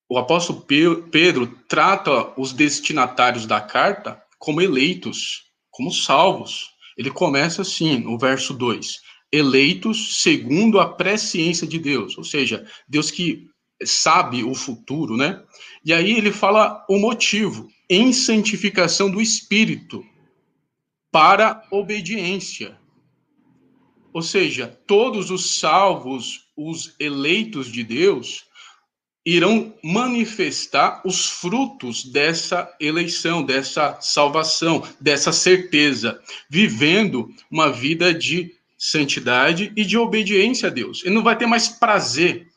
O 0.10 0.18
apóstolo 0.18 0.62
Pedro 0.62 1.48
trata 1.68 2.40
os 2.40 2.54
destinatários 2.54 3.46
da 3.46 3.60
carta 3.60 4.22
como 4.38 4.62
eleitos, 4.62 5.44
como 5.72 5.92
salvos. 5.92 6.70
Ele 6.98 7.10
começa 7.10 7.64
assim, 7.64 8.00
no 8.00 8.18
verso 8.18 8.54
2: 8.54 9.00
eleitos 9.32 10.22
segundo 10.22 10.80
a 10.80 10.88
presciência 10.88 11.66
de 11.68 11.80
Deus, 11.80 12.18
ou 12.18 12.24
seja, 12.24 12.66
Deus 12.88 13.12
que 13.12 13.48
sabe 13.84 14.44
o 14.44 14.54
futuro, 14.54 15.18
né? 15.18 15.44
E 15.84 15.94
aí 15.94 16.12
ele 16.12 16.32
fala 16.32 16.86
o 16.90 16.98
motivo, 16.98 17.68
em 17.90 18.14
santificação 18.14 19.12
do 19.12 19.22
espírito 19.22 20.04
para 21.12 21.64
obediência. 21.72 22.78
Ou 24.16 24.22
seja, 24.22 24.68
todos 24.88 25.30
os 25.30 25.60
salvos, 25.60 26.48
os 26.56 26.96
eleitos 27.02 27.70
de 27.70 27.84
Deus, 27.84 28.46
irão 29.26 29.78
manifestar 29.84 31.02
os 31.06 31.26
frutos 31.26 32.06
dessa 32.06 32.74
eleição, 32.80 33.44
dessa 33.44 34.00
salvação, 34.00 34.88
dessa 35.02 35.34
certeza, 35.34 36.18
vivendo 36.50 37.30
uma 37.52 37.70
vida 37.70 38.14
de 38.14 38.56
santidade 38.78 39.74
e 39.76 39.84
de 39.84 39.98
obediência 39.98 40.70
a 40.70 40.72
Deus. 40.72 41.04
Ele 41.04 41.16
não 41.16 41.22
vai 41.24 41.38
ter 41.38 41.46
mais 41.46 41.68
prazer 41.68 42.48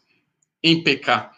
em 0.63 0.85
pecar, 0.85 1.37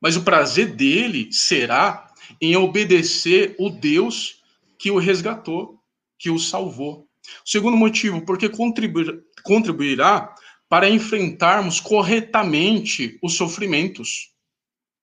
mas 0.00 0.16
o 0.16 0.24
prazer 0.24 0.74
dele 0.74 1.28
será 1.30 2.12
em 2.40 2.56
obedecer 2.56 3.54
o 3.60 3.70
Deus 3.70 4.42
que 4.76 4.90
o 4.90 4.98
resgatou, 4.98 5.78
que 6.18 6.30
o 6.30 6.38
salvou. 6.40 7.06
Segundo 7.44 7.76
motivo, 7.76 8.24
porque 8.24 8.48
contribuir, 8.48 9.22
contribuirá 9.42 10.34
para 10.68 10.88
enfrentarmos 10.88 11.80
corretamente 11.80 13.18
os 13.22 13.34
sofrimentos. 13.34 14.30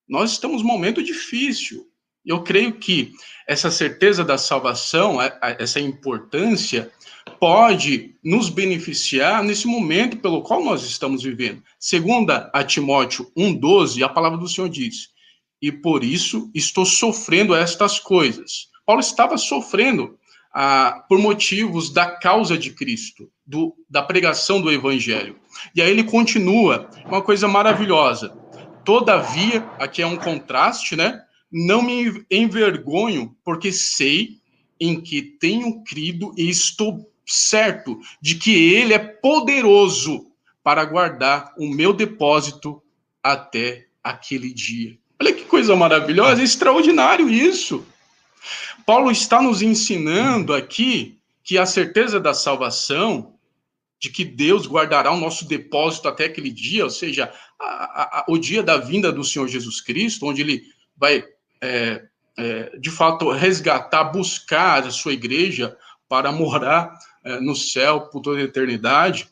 Nós 0.08 0.32
estamos 0.32 0.62
num 0.62 0.68
momento 0.68 1.02
difícil. 1.02 1.86
Eu 2.24 2.42
creio 2.42 2.72
que 2.72 3.12
essa 3.46 3.70
certeza 3.70 4.24
da 4.24 4.36
salvação, 4.36 5.18
essa 5.58 5.80
importância, 5.80 6.90
pode 7.38 8.16
nos 8.22 8.50
beneficiar 8.50 9.42
nesse 9.42 9.66
momento 9.66 10.18
pelo 10.18 10.42
qual 10.42 10.62
nós 10.62 10.84
estamos 10.84 11.22
vivendo. 11.22 11.62
Segunda 11.78 12.50
a 12.52 12.62
Timóteo 12.62 13.30
1:12, 13.36 14.02
a 14.02 14.08
palavra 14.08 14.38
do 14.38 14.48
Senhor 14.48 14.68
diz: 14.68 15.08
"E 15.62 15.72
por 15.72 16.04
isso 16.04 16.50
estou 16.54 16.84
sofrendo 16.84 17.54
estas 17.54 17.98
coisas". 17.98 18.68
Paulo 18.84 19.00
estava 19.00 19.38
sofrendo 19.38 20.18
ah, 20.52 21.04
por 21.08 21.18
motivos 21.18 21.90
da 21.90 22.06
causa 22.06 22.58
de 22.58 22.70
Cristo, 22.72 23.30
do, 23.46 23.74
da 23.88 24.02
pregação 24.02 24.60
do 24.60 24.70
Evangelho. 24.70 25.36
E 25.74 25.80
aí 25.80 25.90
ele 25.90 26.04
continua, 26.04 26.88
uma 27.06 27.22
coisa 27.22 27.46
maravilhosa. 27.46 28.30
Todavia, 28.84 29.60
aqui 29.78 30.02
é 30.02 30.06
um 30.06 30.16
contraste, 30.16 30.96
né? 30.96 31.20
Não 31.52 31.82
me 31.82 32.24
envergonho, 32.30 33.36
porque 33.44 33.72
sei 33.72 34.40
em 34.80 35.00
que 35.00 35.20
tenho 35.20 35.82
crido 35.84 36.32
e 36.36 36.48
estou 36.48 37.10
certo 37.26 37.98
de 38.20 38.34
que 38.34 38.50
ele 38.50 38.94
é 38.94 38.98
poderoso 38.98 40.26
para 40.62 40.84
guardar 40.84 41.52
o 41.56 41.68
meu 41.68 41.92
depósito 41.92 42.82
até 43.22 43.86
aquele 44.02 44.52
dia. 44.52 44.98
Olha 45.20 45.32
que 45.32 45.44
coisa 45.44 45.76
maravilhosa, 45.76 46.40
é 46.40 46.44
extraordinário 46.44 47.28
isso. 47.28 47.84
Paulo 48.90 49.12
está 49.12 49.40
nos 49.40 49.62
ensinando 49.62 50.52
aqui 50.52 51.16
que 51.44 51.56
a 51.56 51.64
certeza 51.64 52.18
da 52.18 52.34
salvação, 52.34 53.34
de 54.00 54.10
que 54.10 54.24
Deus 54.24 54.66
guardará 54.66 55.12
o 55.12 55.16
nosso 55.16 55.46
depósito 55.46 56.08
até 56.08 56.24
aquele 56.24 56.50
dia, 56.50 56.82
ou 56.82 56.90
seja, 56.90 57.32
a, 57.56 58.18
a, 58.18 58.24
o 58.26 58.36
dia 58.36 58.64
da 58.64 58.78
vinda 58.78 59.12
do 59.12 59.22
Senhor 59.22 59.46
Jesus 59.46 59.80
Cristo, 59.80 60.26
onde 60.26 60.42
ele 60.42 60.64
vai, 60.96 61.24
é, 61.60 62.02
é, 62.36 62.76
de 62.80 62.90
fato, 62.90 63.30
resgatar, 63.30 64.02
buscar 64.02 64.82
a 64.84 64.90
sua 64.90 65.12
igreja 65.12 65.78
para 66.08 66.32
morar 66.32 66.98
é, 67.24 67.38
no 67.38 67.54
céu 67.54 68.08
por 68.08 68.20
toda 68.20 68.40
a 68.40 68.42
eternidade. 68.42 69.28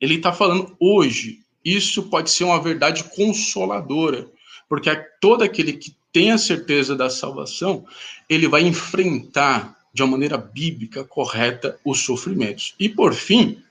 Ele 0.00 0.14
está 0.14 0.32
falando 0.32 0.76
hoje. 0.78 1.40
Isso 1.64 2.04
pode 2.04 2.30
ser 2.30 2.44
uma 2.44 2.62
verdade 2.62 3.02
consoladora, 3.16 4.30
porque 4.68 4.94
todo 5.20 5.42
aquele 5.42 5.72
que 5.72 5.96
tem 6.12 6.30
a 6.30 6.38
certeza 6.38 6.94
da 6.94 7.08
salvação, 7.08 7.84
ele 8.28 8.46
vai 8.46 8.62
enfrentar 8.62 9.76
de 9.92 10.02
uma 10.02 10.12
maneira 10.12 10.36
bíblica 10.36 11.04
correta 11.04 11.78
os 11.84 12.00
sofrimentos. 12.00 12.74
E 12.78 12.88
por 12.88 13.14
fim, 13.14 13.62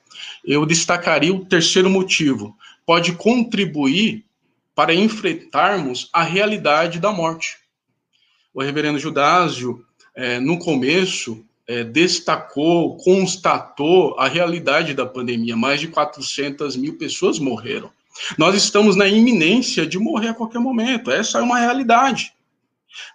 eu 0.44 0.64
destacaria 0.66 1.32
o 1.32 1.44
terceiro 1.44 1.88
motivo: 1.88 2.56
pode 2.84 3.12
contribuir 3.12 4.24
para 4.74 4.94
enfrentarmos 4.94 6.08
a 6.12 6.22
realidade 6.22 6.98
da 6.98 7.12
morte. 7.12 7.58
O 8.54 8.62
reverendo 8.62 8.98
Judásio, 8.98 9.84
é, 10.14 10.38
no 10.38 10.58
começo, 10.58 11.44
é, 11.66 11.84
destacou, 11.84 12.96
constatou 12.98 14.18
a 14.18 14.28
realidade 14.28 14.94
da 14.94 15.06
pandemia. 15.06 15.56
Mais 15.56 15.80
de 15.80 15.88
400 15.88 16.76
mil 16.76 16.98
pessoas 16.98 17.38
morreram. 17.38 17.90
Nós 18.36 18.54
estamos 18.54 18.96
na 18.96 19.06
iminência 19.08 19.86
de 19.86 19.98
morrer 19.98 20.28
a 20.28 20.34
qualquer 20.34 20.58
momento. 20.58 21.10
Essa 21.10 21.38
é 21.38 21.42
uma 21.42 21.58
realidade. 21.58 22.32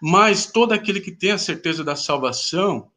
Mas 0.01 0.46
todo 0.46 0.72
aquele 0.72 1.00
que 1.00 1.12
tem 1.12 1.32
a 1.32 1.38
certeza 1.38 1.84
da 1.84 1.96
salvação, 1.96 2.89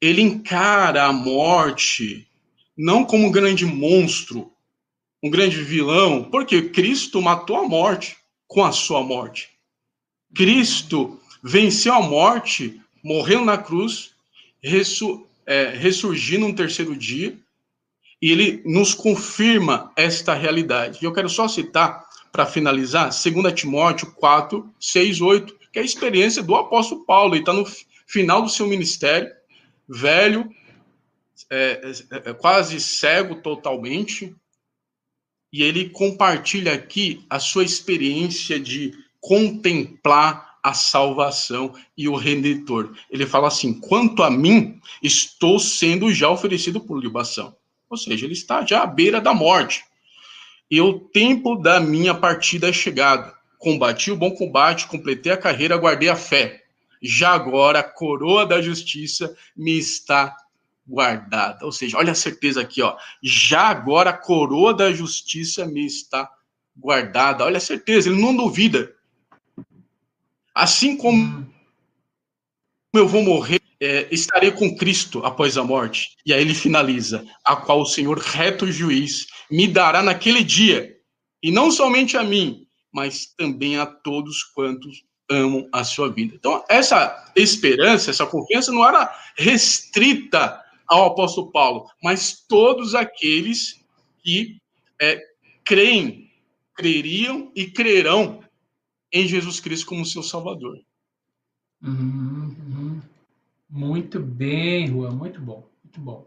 ele 0.00 0.22
encara 0.22 1.04
a 1.04 1.12
morte 1.12 2.26
não 2.76 3.04
como 3.04 3.26
um 3.26 3.30
grande 3.30 3.66
monstro, 3.66 4.50
um 5.22 5.28
grande 5.28 5.62
vilão, 5.62 6.24
porque 6.24 6.70
Cristo 6.70 7.20
matou 7.20 7.56
a 7.56 7.68
morte 7.68 8.16
com 8.46 8.64
a 8.64 8.72
sua 8.72 9.02
morte. 9.02 9.50
Cristo 10.34 11.20
venceu 11.42 11.92
a 11.92 12.00
morte, 12.00 12.80
morreu 13.04 13.44
na 13.44 13.58
cruz, 13.58 14.14
é, 15.46 15.64
ressurgiu 15.76 16.40
no 16.40 16.54
terceiro 16.54 16.96
dia, 16.96 17.38
e 18.20 18.30
ele 18.30 18.62
nos 18.66 18.94
confirma 18.94 19.90
esta 19.96 20.34
realidade. 20.34 20.98
E 21.00 21.04
eu 21.04 21.12
quero 21.12 21.28
só 21.28 21.48
citar, 21.48 22.04
para 22.30 22.46
finalizar, 22.46 23.10
2 23.10 23.52
Timóteo 23.54 24.12
4, 24.12 24.72
6, 24.78 25.20
8, 25.20 25.58
que 25.72 25.78
é 25.78 25.82
a 25.82 25.84
experiência 25.84 26.42
do 26.42 26.54
apóstolo 26.54 27.04
Paulo. 27.04 27.34
Ele 27.34 27.42
está 27.42 27.52
no 27.52 27.66
final 28.06 28.42
do 28.42 28.48
seu 28.48 28.66
ministério, 28.66 29.30
velho, 29.88 30.48
é, 31.50 31.80
é, 32.10 32.30
é, 32.30 32.34
quase 32.34 32.78
cego 32.80 33.36
totalmente, 33.36 34.34
e 35.52 35.62
ele 35.62 35.88
compartilha 35.88 36.74
aqui 36.74 37.24
a 37.28 37.40
sua 37.40 37.64
experiência 37.64 38.60
de 38.60 38.92
contemplar 39.20 40.58
a 40.62 40.74
salvação 40.74 41.74
e 41.96 42.08
o 42.08 42.14
redentor. 42.14 42.94
Ele 43.10 43.26
fala 43.26 43.48
assim: 43.48 43.72
quanto 43.80 44.22
a 44.22 44.30
mim, 44.30 44.80
estou 45.02 45.58
sendo 45.58 46.12
já 46.12 46.28
oferecido 46.30 46.80
por 46.80 47.00
libação. 47.00 47.56
Ou 47.90 47.96
seja, 47.96 48.24
ele 48.24 48.34
está 48.34 48.64
já 48.64 48.82
à 48.82 48.86
beira 48.86 49.20
da 49.20 49.34
morte. 49.34 49.84
E 50.70 50.80
o 50.80 51.00
tempo 51.00 51.56
da 51.56 51.80
minha 51.80 52.14
partida 52.14 52.68
é 52.68 52.72
chegado. 52.72 53.34
Combati 53.58 54.12
o 54.12 54.16
bom 54.16 54.30
combate, 54.30 54.86
completei 54.86 55.32
a 55.32 55.36
carreira, 55.36 55.76
guardei 55.76 56.08
a 56.08 56.14
fé. 56.14 56.62
Já 57.02 57.32
agora 57.32 57.80
a 57.80 57.82
coroa 57.82 58.46
da 58.46 58.62
justiça 58.62 59.36
me 59.56 59.76
está 59.76 60.36
guardada. 60.86 61.64
Ou 61.64 61.72
seja, 61.72 61.98
olha 61.98 62.12
a 62.12 62.14
certeza 62.14 62.60
aqui, 62.60 62.80
ó. 62.80 62.96
Já 63.20 63.62
agora 63.62 64.10
a 64.10 64.16
coroa 64.16 64.72
da 64.72 64.92
justiça 64.92 65.66
me 65.66 65.84
está 65.84 66.30
guardada. 66.76 67.44
Olha 67.44 67.56
a 67.56 67.60
certeza, 67.60 68.08
ele 68.08 68.20
não 68.20 68.36
duvida. 68.36 68.94
Assim 70.54 70.96
como 70.96 71.46
eu 72.94 73.08
vou 73.08 73.22
morrer, 73.22 73.59
é, 73.80 74.06
estarei 74.10 74.50
com 74.50 74.76
Cristo 74.76 75.24
após 75.24 75.56
a 75.56 75.64
morte. 75.64 76.16
E 76.24 76.32
aí 76.32 76.40
ele 76.40 76.54
finaliza: 76.54 77.24
a 77.44 77.56
qual 77.56 77.80
o 77.80 77.86
Senhor, 77.86 78.18
reto 78.18 78.70
juiz, 78.70 79.26
me 79.50 79.66
dará 79.66 80.02
naquele 80.02 80.44
dia, 80.44 80.96
e 81.42 81.50
não 81.50 81.70
somente 81.70 82.16
a 82.16 82.22
mim, 82.22 82.66
mas 82.92 83.26
também 83.36 83.78
a 83.78 83.86
todos 83.86 84.44
quantos 84.44 85.02
amam 85.30 85.68
a 85.72 85.84
sua 85.84 86.10
vida. 86.10 86.34
Então, 86.34 86.64
essa 86.68 87.32
esperança, 87.36 88.10
essa 88.10 88.26
confiança 88.26 88.72
não 88.72 88.86
era 88.86 89.14
restrita 89.36 90.60
ao 90.86 91.06
apóstolo 91.06 91.52
Paulo, 91.52 91.88
mas 92.02 92.44
todos 92.48 92.96
aqueles 92.96 93.80
que 94.22 94.58
é, 95.00 95.22
creem, 95.64 96.30
creriam 96.74 97.50
e 97.54 97.66
crerão 97.66 98.42
em 99.12 99.26
Jesus 99.26 99.60
Cristo 99.60 99.86
como 99.86 100.04
seu 100.04 100.22
Salvador. 100.22 100.78
Uhum. 101.82 102.69
Muito 103.70 104.18
bem, 104.18 104.88
Juan, 104.88 105.12
muito 105.12 105.40
bom, 105.40 105.68
muito 105.84 106.00
bom. 106.00 106.26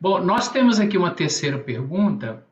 Bom, 0.00 0.20
nós 0.20 0.48
temos 0.48 0.80
aqui 0.80 0.98
uma 0.98 1.12
terceira 1.12 1.58
pergunta 1.58 2.44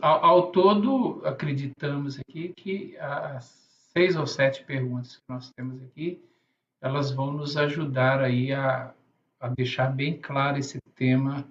ao, 0.00 0.24
ao, 0.24 0.50
todo, 0.50 1.20
acreditamos 1.24 2.18
aqui 2.18 2.52
que 2.56 2.96
as 2.96 3.44
seis 3.92 4.16
ou 4.16 4.26
sete 4.26 4.64
perguntas 4.64 5.16
que 5.16 5.22
nós 5.28 5.50
temos 5.52 5.82
aqui, 5.82 6.22
elas 6.80 7.10
vão 7.10 7.32
nos 7.32 7.56
ajudar 7.56 8.20
aí 8.20 8.52
a, 8.52 8.92
a 9.40 9.48
deixar 9.48 9.92
bem 9.92 10.18
claro 10.18 10.58
esse 10.58 10.78
tema 10.94 11.46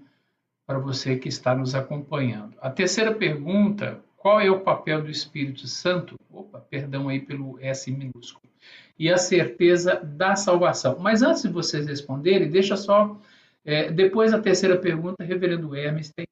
para 0.65 0.79
você 0.79 1.17
que 1.17 1.29
está 1.29 1.55
nos 1.55 1.75
acompanhando. 1.75 2.57
A 2.59 2.69
terceira 2.69 3.13
pergunta, 3.13 4.03
qual 4.17 4.41
é 4.41 4.49
o 4.49 4.61
papel 4.61 5.03
do 5.03 5.09
Espírito 5.09 5.67
Santo? 5.67 6.15
Opa, 6.31 6.59
perdão 6.59 7.09
aí 7.09 7.19
pelo 7.19 7.59
S 7.59 7.91
minúsculo. 7.91 8.49
E 8.97 9.11
a 9.11 9.17
certeza 9.17 9.95
da 10.03 10.35
salvação. 10.35 10.97
Mas 10.99 11.21
antes 11.21 11.41
de 11.41 11.49
vocês 11.49 11.85
responderem, 11.85 12.49
deixa 12.49 12.77
só, 12.77 13.19
é, 13.63 13.91
depois 13.91 14.33
a 14.33 14.39
terceira 14.39 14.77
pergunta, 14.77 15.23
reverendo 15.23 15.75
Hermes 15.75 16.11
tem 16.13 16.25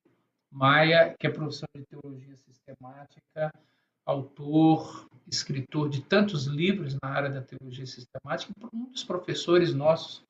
Maia, 0.51 1.15
que 1.19 1.25
é 1.25 1.29
professor 1.31 1.67
de 1.75 1.83
teologia 1.85 2.35
sistemática, 2.35 3.51
autor, 4.05 5.07
escritor 5.27 5.89
de 5.89 6.01
tantos 6.01 6.45
livros 6.45 6.95
na 7.01 7.09
área 7.09 7.29
da 7.29 7.41
teologia 7.41 7.85
sistemática, 7.85 8.53
um 8.71 8.85
dos 8.85 9.03
professores 9.03 9.73
nossos 9.73 10.23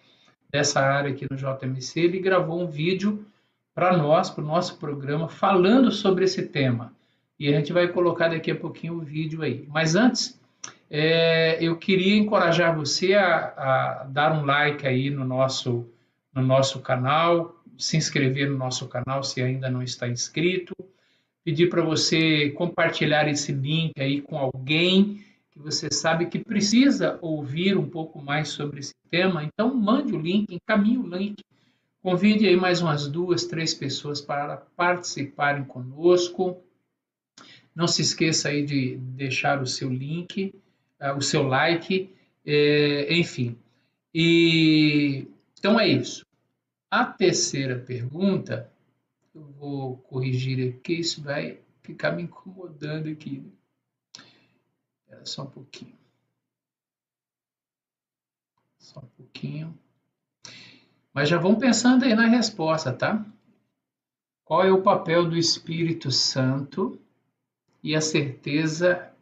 dessa 0.50 0.80
área 0.80 1.12
aqui 1.12 1.28
no 1.30 1.36
JMC, 1.36 2.00
ele 2.00 2.20
gravou 2.20 2.62
um 2.62 2.68
vídeo 2.68 3.26
para 3.74 3.98
nós, 3.98 4.30
para 4.30 4.44
o 4.44 4.48
nosso 4.48 4.78
programa, 4.78 5.28
falando 5.28 5.92
sobre 5.92 6.26
esse 6.26 6.48
tema. 6.48 6.94
E 7.40 7.48
a 7.48 7.58
gente 7.58 7.74
vai 7.74 7.88
colocar 7.88 8.30
daqui 8.30 8.52
a 8.52 8.56
pouquinho 8.56 8.94
o 8.94 9.02
vídeo 9.02 9.42
aí. 9.42 9.66
Mas 9.68 9.96
antes, 9.96 10.40
é, 10.96 11.58
eu 11.60 11.76
queria 11.76 12.16
encorajar 12.16 12.76
você 12.76 13.16
a, 13.16 13.46
a, 13.58 14.04
dar 14.04 14.32
um 14.32 14.46
like 14.46 14.86
aí 14.86 15.10
no 15.10 15.26
nosso, 15.26 15.90
no 16.32 16.44
nosso 16.44 16.82
canal, 16.82 17.60
se 17.76 17.98
inscrever 17.98 18.48
no 18.48 18.60
nosso 18.60 18.88
canal 18.88 19.24
se 19.24 19.42
ainda 19.42 19.72
não 19.72 19.82
está 19.82 20.08
inscrito, 20.08 20.76
pedir 21.44 21.68
para 21.68 21.82
você 21.82 22.52
compartilhar 22.52 23.28
esse 23.28 23.52
link 23.52 23.94
aí 24.00 24.22
com 24.22 24.38
alguém 24.38 25.26
que 25.50 25.58
você 25.58 25.90
sabe 25.92 26.28
que 26.28 26.38
precisa 26.38 27.18
ouvir 27.24 27.76
um 27.76 27.90
pouco 27.90 28.22
mais 28.22 28.50
sobre 28.50 28.80
esse 28.80 28.94
tema. 29.10 29.44
Então, 29.44 29.74
mande 29.74 30.14
o 30.14 30.22
link, 30.22 30.54
encaminhe 30.54 31.00
o 31.00 31.08
link, 31.08 31.44
convide 32.04 32.48
aí 32.48 32.56
mais 32.56 32.84
umas 32.84 33.08
duas, 33.08 33.46
três 33.46 33.74
pessoas 33.74 34.22
para 34.22 34.58
participarem 34.76 35.64
conosco. 35.64 36.62
Não 37.76 37.88
se 37.88 38.04
esqueça 38.04 38.50
aí 38.50 38.64
de 38.64 38.98
deixar 38.98 39.60
o 39.60 39.66
seu 39.66 39.90
link, 39.90 40.54
o 41.12 41.22
seu 41.22 41.44
like, 41.44 42.16
é, 42.46 43.14
enfim. 43.14 43.58
E 44.14 45.28
então 45.58 45.80
é 45.80 45.88
isso. 45.88 46.26
a 46.92 47.06
terceira 47.06 47.80
pergunta, 47.80 48.72
eu 49.34 49.46
vou 49.54 49.98
corrigir 49.98 50.76
aqui, 50.76 51.00
isso 51.00 51.24
vai 51.24 51.60
ficar 51.82 52.12
me 52.12 52.24
incomodando 52.24 53.10
aqui. 53.10 53.44
Espera 55.00 55.26
só 55.26 55.44
um 55.44 55.48
pouquinho. 55.48 55.98
Só 58.78 59.00
um 59.00 59.08
pouquinho. 59.18 59.80
Mas 61.14 61.30
já 61.30 61.38
vão 61.38 61.56
pensando 61.56 62.04
aí 62.04 62.14
na 62.14 62.28
resposta, 62.28 62.92
tá? 62.92 63.26
Qual 64.44 64.64
é 64.64 64.72
o 64.72 64.82
papel 64.82 65.30
do 65.30 65.38
Espírito 65.38 66.12
Santo 66.12 67.00
e 67.82 67.96
a 67.96 68.02
certeza 68.02 69.13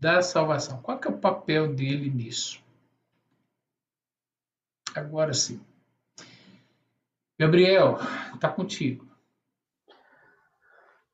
da 0.00 0.22
salvação? 0.22 0.80
Qual 0.82 0.98
é 1.04 1.08
o 1.08 1.18
papel 1.18 1.74
dele 1.74 2.10
nisso? 2.10 2.60
Agora 4.96 5.34
sim. 5.34 5.60
Gabriel, 7.38 7.98
está 8.34 8.48
contigo. 8.48 9.06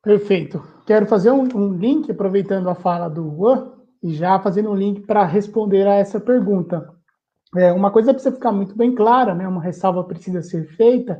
Perfeito. 0.01 0.63
Quero 0.85 1.05
fazer 1.05 1.31
um, 1.31 1.43
um, 1.55 1.73
link, 1.73 2.09
aproveitando 2.09 2.69
a 2.69 2.75
fala 2.75 3.09
do 3.09 3.29
Juan, 3.35 3.73
e 4.01 4.13
já 4.13 4.39
fazendo 4.39 4.71
um 4.71 4.75
link 4.75 5.01
para 5.01 5.25
responder 5.25 5.85
a 5.85 5.95
essa 5.95 6.19
pergunta. 6.19 6.93
É, 7.55 7.73
uma 7.73 7.91
coisa 7.91 8.13
precisa 8.13 8.33
ficar 8.33 8.51
muito 8.51 8.75
bem 8.75 8.93
clara, 8.95 9.35
né? 9.35 9.47
uma 9.47 9.61
ressalva 9.61 10.03
precisa 10.03 10.41
ser 10.41 10.65
feita, 10.75 11.19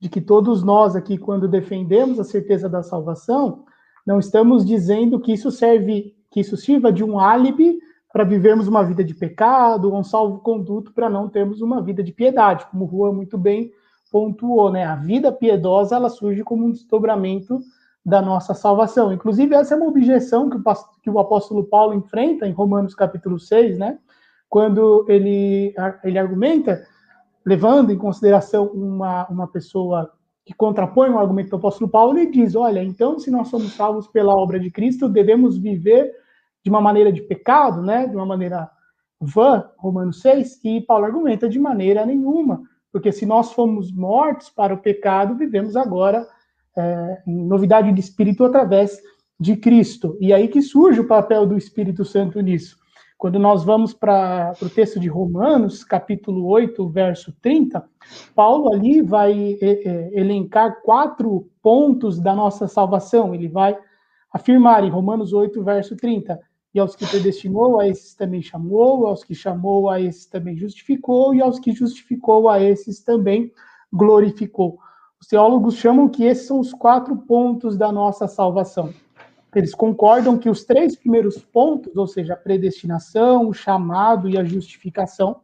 de 0.00 0.08
que 0.08 0.20
todos 0.20 0.62
nós 0.62 0.94
aqui, 0.94 1.16
quando 1.16 1.48
defendemos 1.48 2.20
a 2.20 2.24
certeza 2.24 2.68
da 2.68 2.82
salvação, 2.82 3.64
não 4.06 4.18
estamos 4.18 4.64
dizendo 4.64 5.20
que 5.20 5.32
isso 5.32 5.50
serve, 5.50 6.14
que 6.38 6.40
isso 6.40 6.56
sirva 6.56 6.92
de 6.92 7.02
um 7.02 7.18
álibi 7.18 7.80
para 8.12 8.22
vivermos 8.22 8.68
uma 8.68 8.84
vida 8.84 9.02
de 9.02 9.12
pecado, 9.12 9.92
um 9.92 10.04
salvo-conduto 10.04 10.92
para 10.92 11.10
não 11.10 11.28
termos 11.28 11.60
uma 11.60 11.82
vida 11.82 12.02
de 12.02 12.12
piedade, 12.12 12.66
como 12.70 12.88
Juan 12.88 13.12
muito 13.12 13.36
bem 13.36 13.72
pontuou, 14.10 14.70
né? 14.70 14.84
A 14.84 14.94
vida 14.94 15.30
piedosa 15.30 15.96
ela 15.96 16.08
surge 16.08 16.42
como 16.42 16.64
um 16.64 16.70
desdobramento 16.70 17.60
da 18.06 18.22
nossa 18.22 18.54
salvação. 18.54 19.12
Inclusive, 19.12 19.54
essa 19.54 19.74
é 19.74 19.76
uma 19.76 19.88
objeção 19.88 20.48
que 20.48 20.56
o, 20.56 20.62
que 21.02 21.10
o 21.10 21.18
apóstolo 21.18 21.64
Paulo 21.64 21.92
enfrenta 21.92 22.46
em 22.46 22.52
Romanos 22.52 22.94
capítulo 22.94 23.38
6, 23.38 23.78
né? 23.78 23.98
Quando 24.48 25.04
ele, 25.08 25.74
ele 26.02 26.18
argumenta, 26.18 26.82
levando 27.44 27.92
em 27.92 27.98
consideração 27.98 28.66
uma, 28.68 29.26
uma 29.28 29.46
pessoa 29.46 30.10
que 30.46 30.54
contrapõe 30.54 31.10
o 31.10 31.18
argumento 31.18 31.50
do 31.50 31.56
apóstolo 31.56 31.90
Paulo, 31.90 32.18
ele 32.18 32.30
diz: 32.30 32.54
olha, 32.54 32.82
então, 32.82 33.18
se 33.18 33.30
nós 33.30 33.48
somos 33.48 33.74
salvos 33.74 34.08
pela 34.08 34.34
obra 34.34 34.58
de 34.58 34.70
Cristo, 34.70 35.06
devemos 35.06 35.58
viver 35.58 36.10
de 36.68 36.70
uma 36.70 36.80
maneira 36.80 37.10
de 37.10 37.22
pecado, 37.22 37.82
né? 37.82 38.06
De 38.06 38.14
uma 38.14 38.26
maneira 38.26 38.70
vã, 39.20 39.68
Romanos 39.76 40.20
6, 40.20 40.60
e 40.64 40.80
Paulo 40.80 41.04
argumenta 41.04 41.48
de 41.48 41.58
maneira 41.58 42.06
nenhuma 42.06 42.62
porque 42.92 43.12
se 43.12 43.26
nós 43.26 43.52
fomos 43.52 43.92
mortos 43.92 44.48
para 44.50 44.74
o 44.74 44.78
pecado, 44.78 45.34
vivemos 45.34 45.76
agora 45.76 46.26
é, 46.76 47.22
em 47.26 47.44
novidade 47.44 47.92
de 47.92 48.00
espírito 48.00 48.44
através 48.44 49.00
de 49.38 49.56
Cristo. 49.56 50.16
E 50.20 50.32
aí 50.32 50.48
que 50.48 50.62
surge 50.62 51.00
o 51.00 51.06
papel 51.06 51.46
do 51.46 51.56
Espírito 51.56 52.04
Santo 52.04 52.40
nisso. 52.40 52.76
Quando 53.16 53.38
nós 53.38 53.64
vamos 53.64 53.92
para 53.92 54.52
o 54.62 54.68
texto 54.68 55.00
de 55.00 55.08
Romanos, 55.08 55.82
capítulo 55.82 56.46
8, 56.46 56.88
verso 56.88 57.32
30, 57.42 57.84
Paulo 58.34 58.72
ali 58.72 59.02
vai 59.02 59.58
elencar 60.12 60.80
quatro 60.82 61.48
pontos 61.60 62.20
da 62.20 62.34
nossa 62.34 62.68
salvação. 62.68 63.34
Ele 63.34 63.48
vai 63.48 63.76
afirmar 64.32 64.84
em 64.84 64.90
Romanos 64.90 65.32
8, 65.32 65.62
verso 65.64 65.96
30, 65.96 66.38
e 66.74 66.80
aos 66.80 66.94
que 66.94 67.06
predestinou, 67.06 67.80
a 67.80 67.88
esses 67.88 68.14
também 68.14 68.42
chamou, 68.42 69.06
aos 69.06 69.24
que 69.24 69.34
chamou, 69.34 69.88
a 69.88 70.00
esses 70.00 70.26
também 70.26 70.56
justificou, 70.56 71.34
e 71.34 71.40
aos 71.40 71.58
que 71.58 71.72
justificou, 71.72 72.48
a 72.48 72.60
esses 72.62 73.02
também 73.02 73.52
glorificou. 73.92 74.78
Os 75.20 75.26
teólogos 75.26 75.74
chamam 75.74 76.08
que 76.08 76.24
esses 76.24 76.46
são 76.46 76.60
os 76.60 76.72
quatro 76.72 77.16
pontos 77.16 77.76
da 77.76 77.90
nossa 77.90 78.28
salvação. 78.28 78.92
Eles 79.54 79.74
concordam 79.74 80.38
que 80.38 80.50
os 80.50 80.64
três 80.64 80.94
primeiros 80.94 81.38
pontos, 81.38 81.96
ou 81.96 82.06
seja, 82.06 82.34
a 82.34 82.36
predestinação, 82.36 83.48
o 83.48 83.54
chamado 83.54 84.28
e 84.28 84.38
a 84.38 84.44
justificação, 84.44 85.40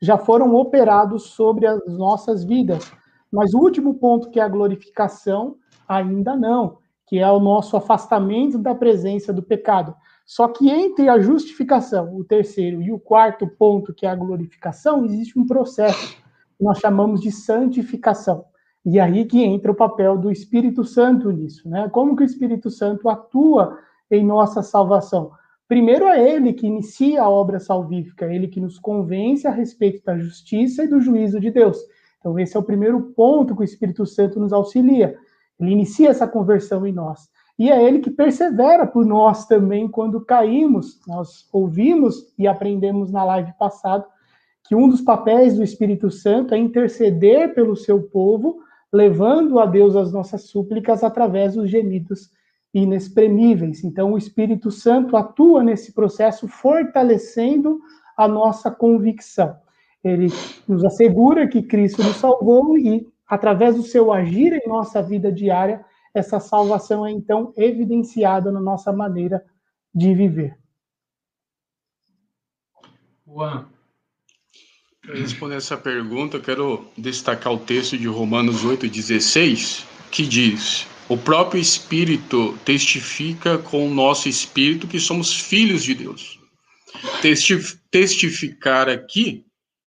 já 0.00 0.18
foram 0.18 0.54
operados 0.54 1.30
sobre 1.30 1.66
as 1.66 1.96
nossas 1.96 2.44
vidas. 2.44 2.92
Mas 3.32 3.54
o 3.54 3.58
último 3.58 3.94
ponto, 3.94 4.28
que 4.28 4.40
é 4.40 4.42
a 4.42 4.48
glorificação, 4.48 5.56
ainda 5.88 6.36
não, 6.36 6.78
que 7.06 7.18
é 7.18 7.30
o 7.30 7.40
nosso 7.40 7.76
afastamento 7.76 8.58
da 8.58 8.74
presença 8.74 9.32
do 9.32 9.42
pecado. 9.42 9.94
Só 10.24 10.48
que 10.48 10.70
entre 10.70 11.08
a 11.08 11.18
justificação, 11.18 12.16
o 12.16 12.24
terceiro, 12.24 12.80
e 12.80 12.90
o 12.90 12.98
quarto 12.98 13.46
ponto, 13.46 13.92
que 13.92 14.06
é 14.06 14.08
a 14.08 14.14
glorificação, 14.14 15.04
existe 15.04 15.38
um 15.38 15.46
processo 15.46 16.16
que 16.56 16.64
nós 16.64 16.78
chamamos 16.78 17.20
de 17.20 17.30
santificação. 17.30 18.44
E 18.86 19.00
aí 19.00 19.24
que 19.24 19.42
entra 19.42 19.72
o 19.72 19.74
papel 19.74 20.16
do 20.18 20.30
Espírito 20.30 20.84
Santo 20.84 21.30
nisso, 21.30 21.68
né? 21.68 21.88
Como 21.88 22.14
que 22.16 22.22
o 22.22 22.26
Espírito 22.26 22.70
Santo 22.70 23.08
atua 23.08 23.78
em 24.10 24.24
nossa 24.24 24.62
salvação? 24.62 25.32
Primeiro 25.66 26.06
é 26.06 26.30
ele 26.30 26.52
que 26.52 26.66
inicia 26.66 27.22
a 27.22 27.30
obra 27.30 27.58
salvífica, 27.58 28.32
ele 28.32 28.48
que 28.48 28.60
nos 28.60 28.78
convence 28.78 29.46
a 29.46 29.50
respeito 29.50 30.04
da 30.04 30.18
justiça 30.18 30.84
e 30.84 30.88
do 30.88 31.00
juízo 31.00 31.40
de 31.40 31.50
Deus. 31.50 31.78
Então 32.18 32.38
esse 32.38 32.56
é 32.56 32.60
o 32.60 32.64
primeiro 32.64 33.00
ponto 33.16 33.54
que 33.54 33.62
o 33.62 33.64
Espírito 33.64 34.04
Santo 34.04 34.38
nos 34.38 34.52
auxilia. 34.52 35.16
Ele 35.58 35.70
inicia 35.70 36.10
essa 36.10 36.28
conversão 36.28 36.86
em 36.86 36.92
nós. 36.92 37.30
E 37.58 37.70
é 37.70 37.82
ele 37.82 38.00
que 38.00 38.10
persevera 38.10 38.86
por 38.86 39.06
nós 39.06 39.46
também 39.46 39.88
quando 39.88 40.24
caímos. 40.24 41.00
Nós 41.06 41.48
ouvimos 41.52 42.32
e 42.38 42.48
aprendemos 42.48 43.12
na 43.12 43.24
live 43.24 43.52
passada 43.58 44.04
que 44.66 44.74
um 44.74 44.88
dos 44.88 45.00
papéis 45.00 45.56
do 45.56 45.62
Espírito 45.62 46.10
Santo 46.10 46.54
é 46.54 46.58
interceder 46.58 47.54
pelo 47.54 47.76
seu 47.76 48.02
povo, 48.02 48.60
levando 48.92 49.58
a 49.58 49.66
Deus 49.66 49.94
as 49.94 50.12
nossas 50.12 50.48
súplicas 50.48 51.04
através 51.04 51.54
dos 51.54 51.70
gemidos 51.70 52.30
inexprimíveis. 52.72 53.84
Então, 53.84 54.12
o 54.12 54.18
Espírito 54.18 54.70
Santo 54.70 55.16
atua 55.16 55.62
nesse 55.62 55.92
processo, 55.92 56.48
fortalecendo 56.48 57.78
a 58.16 58.26
nossa 58.26 58.70
convicção. 58.70 59.54
Ele 60.02 60.28
nos 60.66 60.84
assegura 60.84 61.46
que 61.46 61.62
Cristo 61.62 62.02
nos 62.02 62.16
salvou 62.16 62.76
e, 62.76 63.06
através 63.28 63.76
do 63.76 63.82
seu 63.82 64.12
agir 64.12 64.52
em 64.52 64.68
nossa 64.68 65.02
vida 65.02 65.30
diária, 65.30 65.84
essa 66.14 66.38
salvação 66.38 67.04
é 67.04 67.10
então 67.10 67.52
evidenciada 67.56 68.52
na 68.52 68.60
nossa 68.60 68.92
maneira 68.92 69.44
de 69.92 70.14
viver. 70.14 70.56
Juan. 73.26 73.66
Para 75.02 75.16
responder 75.16 75.56
essa 75.56 75.76
pergunta, 75.76 76.38
eu 76.38 76.42
quero 76.42 76.86
destacar 76.96 77.52
o 77.52 77.58
texto 77.58 77.98
de 77.98 78.06
Romanos 78.06 78.64
8,16, 78.64 79.84
que 80.10 80.26
diz: 80.26 80.86
O 81.08 81.18
próprio 81.18 81.60
Espírito 81.60 82.56
testifica 82.64 83.58
com 83.58 83.86
o 83.86 83.92
nosso 83.92 84.28
espírito 84.28 84.86
que 84.86 84.98
somos 84.98 85.34
filhos 85.34 85.82
de 85.82 85.94
Deus. 85.94 86.40
Testificar 87.90 88.88
aqui 88.88 89.44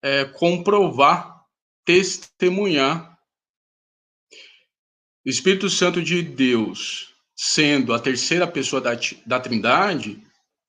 é 0.01 0.25
comprovar, 0.25 1.43
testemunhar 1.83 3.14
Espírito 5.25 5.69
Santo 5.69 6.03
de 6.03 6.21
Deus, 6.21 7.09
sendo 7.35 7.93
a 7.93 7.99
terceira 7.99 8.47
pessoa 8.47 8.81
da, 8.81 8.91
da 9.25 9.39
Trindade, 9.39 10.21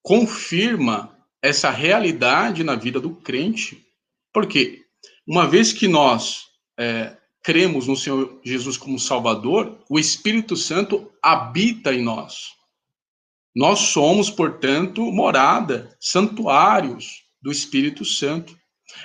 confirma 0.02 1.14
essa 1.42 1.70
realidade 1.70 2.64
na 2.64 2.74
vida 2.74 2.98
do 2.98 3.14
crente. 3.14 3.84
Porque, 4.32 4.82
uma 5.26 5.46
vez 5.46 5.72
que 5.72 5.86
nós 5.86 6.46
é, 6.78 7.16
cremos 7.42 7.86
no 7.86 7.96
Senhor 7.96 8.40
Jesus 8.44 8.76
como 8.76 8.98
Salvador, 8.98 9.84
o 9.88 9.98
Espírito 9.98 10.56
Santo 10.56 11.12
habita 11.22 11.94
em 11.94 12.02
nós. 12.02 12.48
Nós 13.54 13.78
somos, 13.78 14.28
portanto, 14.28 15.00
morada, 15.12 15.96
santuários 16.00 17.24
do 17.40 17.52
Espírito 17.52 18.04
Santo. 18.04 18.58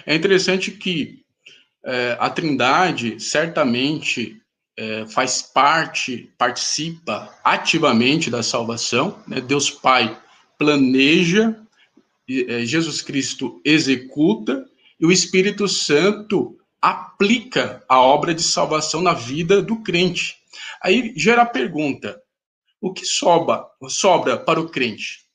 É 0.06 0.16
interessante 0.16 0.72
que 0.72 1.24
é, 1.86 2.18
a 2.20 2.30
Trindade 2.30 3.20
certamente 3.20 4.41
é, 4.82 5.06
faz 5.06 5.44
parte, 5.44 6.34
participa 6.40 7.32
ativamente 7.44 8.32
da 8.32 8.42
salvação. 8.42 9.22
Né? 9.28 9.40
Deus 9.40 9.70
Pai 9.70 10.20
planeja, 10.58 11.56
é, 12.28 12.66
Jesus 12.66 13.00
Cristo 13.00 13.62
executa 13.64 14.66
e 15.00 15.06
o 15.06 15.12
Espírito 15.12 15.68
Santo 15.68 16.58
aplica 16.82 17.86
a 17.88 18.02
obra 18.02 18.34
de 18.34 18.42
salvação 18.42 19.04
na 19.04 19.14
vida 19.14 19.62
do 19.62 19.84
crente. 19.84 20.38
Aí 20.82 21.14
gera 21.16 21.44
a 21.44 21.46
pergunta: 21.46 22.20
o 22.82 22.92
que 22.92 23.06
sobra, 23.06 23.64
sobra 23.88 24.36
para 24.36 24.60
o 24.60 24.68
crente? 24.68 25.28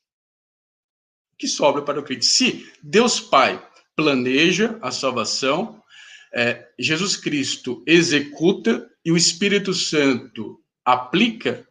O 1.35 1.37
que 1.39 1.47
sobra 1.47 1.83
para 1.83 2.01
o 2.01 2.03
crente? 2.03 2.27
Se 2.27 2.69
Deus 2.83 3.21
Pai 3.21 3.65
planeja 3.95 4.77
a 4.83 4.91
salvação, 4.91 5.81
é, 6.35 6.67
Jesus 6.77 7.17
Cristo 7.17 7.85
executa 7.87 8.91
e 9.07 9.13
o 9.13 9.17
Espírito 9.17 9.73
Santo 9.73 10.61
aplica, 10.85 11.65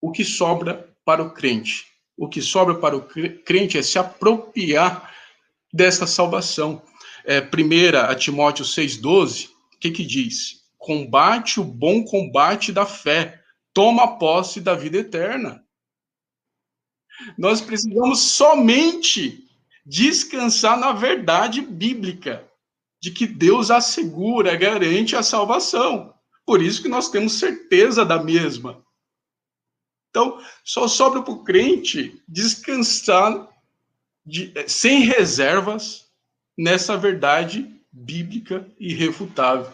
o 0.00 0.10
que 0.10 0.24
sobra 0.24 0.90
para 1.04 1.22
o 1.22 1.34
crente? 1.34 1.84
O 2.16 2.26
que 2.26 2.40
sobra 2.40 2.74
para 2.74 2.96
o 2.96 3.06
crente 3.44 3.76
é 3.76 3.82
se 3.82 3.98
apropriar 3.98 5.14
dessa 5.70 6.06
salvação. 6.06 6.82
É, 7.26 7.42
primeira 7.42 8.10
a 8.10 8.14
Timóteo 8.14 8.64
6,12 8.64 9.50
o 9.50 9.78
que 9.78 9.90
que 9.90 10.06
diz? 10.06 10.62
Combate 10.78 11.60
o 11.60 11.64
bom 11.64 12.02
combate 12.02 12.72
da 12.72 12.86
fé, 12.86 13.42
toma 13.74 14.18
posse 14.18 14.58
da 14.58 14.74
vida 14.74 14.96
eterna. 14.96 15.62
Nós 17.36 17.60
precisamos 17.60 18.20
somente 18.20 19.46
descansar 19.84 20.78
na 20.78 20.92
verdade 20.92 21.60
bíblica 21.60 22.50
de 23.02 23.10
que 23.10 23.26
Deus 23.26 23.70
assegura, 23.70 24.56
garante 24.56 25.14
a 25.14 25.22
salvação. 25.22 26.17
Por 26.48 26.62
isso 26.62 26.80
que 26.80 26.88
nós 26.88 27.10
temos 27.10 27.38
certeza 27.38 28.06
da 28.06 28.24
mesma. 28.24 28.82
Então, 30.08 30.42
só 30.64 30.88
sobra 30.88 31.20
para 31.20 31.34
o 31.34 31.44
crente 31.44 32.22
descansar 32.26 33.46
de, 34.24 34.54
sem 34.66 35.02
reservas 35.02 36.10
nessa 36.56 36.96
verdade 36.96 37.70
bíblica 37.92 38.66
irrefutável. 38.80 39.70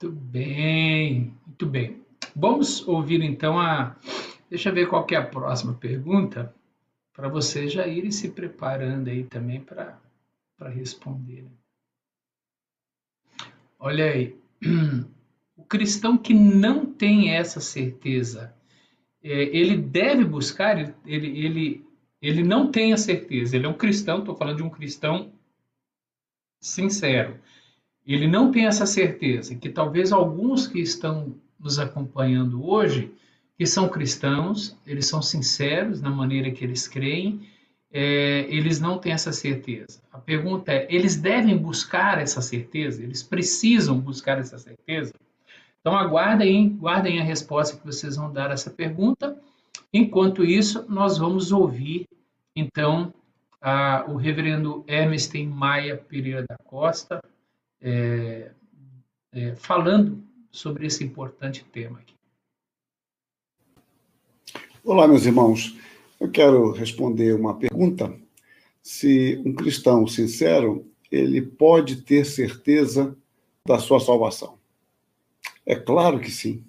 Muito 0.00 0.16
bem, 0.16 1.34
muito 1.44 1.66
bem. 1.66 2.06
Vamos 2.36 2.86
ouvir 2.86 3.20
então 3.20 3.58
a. 3.58 3.96
Deixa 4.48 4.68
eu 4.68 4.74
ver 4.74 4.88
qual 4.88 5.04
é 5.10 5.16
a 5.16 5.26
próxima 5.26 5.74
pergunta, 5.74 6.54
para 7.12 7.28
vocês 7.28 7.72
já 7.72 7.84
irem 7.84 8.12
se 8.12 8.30
preparando 8.30 9.10
aí 9.10 9.24
também 9.24 9.60
para 9.60 9.98
responder. 10.68 11.50
Olha 13.78 14.04
aí. 14.10 14.36
O 15.58 15.64
cristão 15.64 16.18
que 16.18 16.34
não 16.34 16.84
tem 16.84 17.34
essa 17.34 17.60
certeza, 17.60 18.54
é, 19.24 19.44
ele 19.56 19.76
deve 19.76 20.22
buscar, 20.22 20.78
ele, 20.78 21.26
ele, 21.28 21.86
ele 22.20 22.44
não 22.44 22.70
tem 22.70 22.92
a 22.92 22.96
certeza, 22.96 23.56
ele 23.56 23.64
é 23.64 23.68
um 23.68 23.76
cristão, 23.76 24.18
estou 24.18 24.36
falando 24.36 24.58
de 24.58 24.62
um 24.62 24.68
cristão 24.68 25.32
sincero. 26.60 27.40
Ele 28.06 28.28
não 28.28 28.52
tem 28.52 28.66
essa 28.66 28.84
certeza, 28.84 29.54
que 29.56 29.70
talvez 29.70 30.12
alguns 30.12 30.66
que 30.66 30.78
estão 30.78 31.34
nos 31.58 31.78
acompanhando 31.78 32.64
hoje, 32.64 33.10
que 33.56 33.64
são 33.66 33.88
cristãos, 33.88 34.76
eles 34.86 35.06
são 35.06 35.22
sinceros 35.22 36.02
na 36.02 36.10
maneira 36.10 36.50
que 36.50 36.62
eles 36.62 36.86
creem, 36.86 37.48
é, 37.92 38.46
eles 38.48 38.80
não 38.80 38.98
têm 38.98 39.12
essa 39.12 39.32
certeza. 39.32 40.00
A 40.12 40.18
pergunta 40.18 40.72
é: 40.72 40.86
eles 40.90 41.16
devem 41.16 41.56
buscar 41.56 42.18
essa 42.18 42.40
certeza? 42.40 43.02
Eles 43.02 43.22
precisam 43.22 43.98
buscar 43.98 44.38
essa 44.38 44.58
certeza? 44.58 45.14
Então, 45.80 45.96
aguardem, 45.96 46.70
guardem 46.70 47.20
a 47.20 47.24
resposta 47.24 47.76
que 47.76 47.86
vocês 47.86 48.16
vão 48.16 48.32
dar 48.32 48.50
a 48.50 48.54
essa 48.54 48.70
pergunta. 48.70 49.40
Enquanto 49.92 50.44
isso, 50.44 50.84
nós 50.88 51.16
vamos 51.16 51.52
ouvir, 51.52 52.08
então, 52.54 53.14
a, 53.60 54.04
o 54.08 54.16
reverendo 54.16 54.84
Hermestem 54.86 55.46
Maia 55.46 55.96
Pereira 55.96 56.44
da 56.46 56.56
Costa 56.58 57.22
é, 57.80 58.50
é, 59.32 59.54
falando 59.54 60.22
sobre 60.50 60.86
esse 60.86 61.04
importante 61.04 61.64
tema 61.64 62.00
aqui. 62.00 62.14
Olá, 64.82 65.06
meus 65.06 65.24
irmãos. 65.24 65.76
Eu 66.18 66.30
quero 66.30 66.70
responder 66.72 67.34
uma 67.34 67.58
pergunta. 67.58 68.14
Se 68.82 69.40
um 69.44 69.52
cristão 69.52 70.06
sincero, 70.06 70.86
ele 71.10 71.42
pode 71.42 71.96
ter 72.02 72.24
certeza 72.24 73.16
da 73.66 73.78
sua 73.78 74.00
salvação. 74.00 74.56
É 75.64 75.74
claro 75.74 76.20
que 76.20 76.30
sim. 76.30 76.64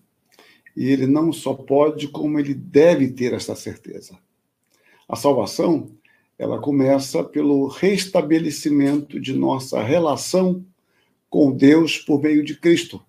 E 0.76 0.90
ele 0.90 1.08
não 1.08 1.32
só 1.32 1.54
pode, 1.54 2.08
como 2.10 2.40
ele 2.40 2.54
deve 2.54 3.10
ter 3.10 3.34
essa 3.34 3.56
certeza. 3.56 4.18
A 5.08 5.16
salvação, 5.16 5.92
ela 6.38 6.60
começa 6.60 7.24
pelo 7.24 7.68
restabelecimento 7.68 9.20
de 9.20 9.34
nossa 9.34 9.82
relação 9.82 10.66
com 11.30 11.52
Deus 11.52 11.98
por 11.98 12.22
meio 12.22 12.44
de 12.44 12.56
Cristo. 12.56 13.02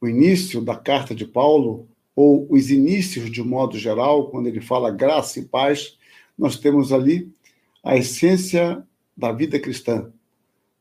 O 0.00 0.08
início 0.08 0.60
da 0.60 0.76
carta 0.76 1.14
de 1.14 1.26
Paulo, 1.26 1.88
ou 2.14 2.46
os 2.50 2.70
inícios 2.70 3.30
de 3.30 3.42
modo 3.42 3.78
geral, 3.78 4.30
quando 4.30 4.46
ele 4.46 4.60
fala 4.60 4.90
graça 4.90 5.40
e 5.40 5.44
paz, 5.44 5.96
nós 6.38 6.58
temos 6.58 6.92
ali 6.92 7.32
a 7.82 7.96
essência 7.96 8.84
da 9.16 9.32
vida 9.32 9.58
cristã. 9.58 10.12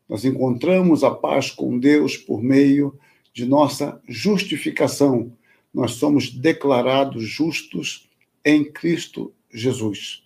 Nós 0.08 0.26
encontramos 0.26 1.04
a 1.04 1.12
paz 1.12 1.50
com 1.50 1.78
Deus 1.78 2.17
por 2.17 2.41
meio 2.41 2.98
de 3.34 3.46
nossa 3.46 4.02
justificação. 4.08 5.36
Nós 5.74 5.93
somos 5.93 6.30
declarados 6.30 7.24
justos 7.24 8.10
em 8.46 8.63
Cristo 8.63 9.34
Jesus. 9.52 10.24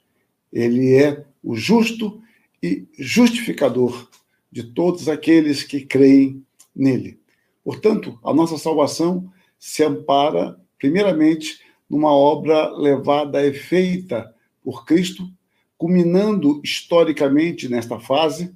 Ele 0.51 0.95
é 0.95 1.25
o 1.43 1.55
justo 1.55 2.21
e 2.61 2.85
justificador 2.97 4.09
de 4.51 4.63
todos 4.63 5.07
aqueles 5.07 5.63
que 5.63 5.81
creem 5.81 6.43
nele. 6.75 7.19
Portanto, 7.63 8.19
a 8.23 8.33
nossa 8.33 8.57
salvação 8.57 9.31
se 9.59 9.83
ampara, 9.83 10.59
primeiramente, 10.77 11.59
numa 11.89 12.13
obra 12.13 12.69
levada 12.69 13.39
a 13.39 13.45
efeita 13.45 14.33
por 14.63 14.85
Cristo, 14.85 15.29
culminando 15.77 16.61
historicamente 16.63 17.69
nesta 17.69 17.99
fase 17.99 18.53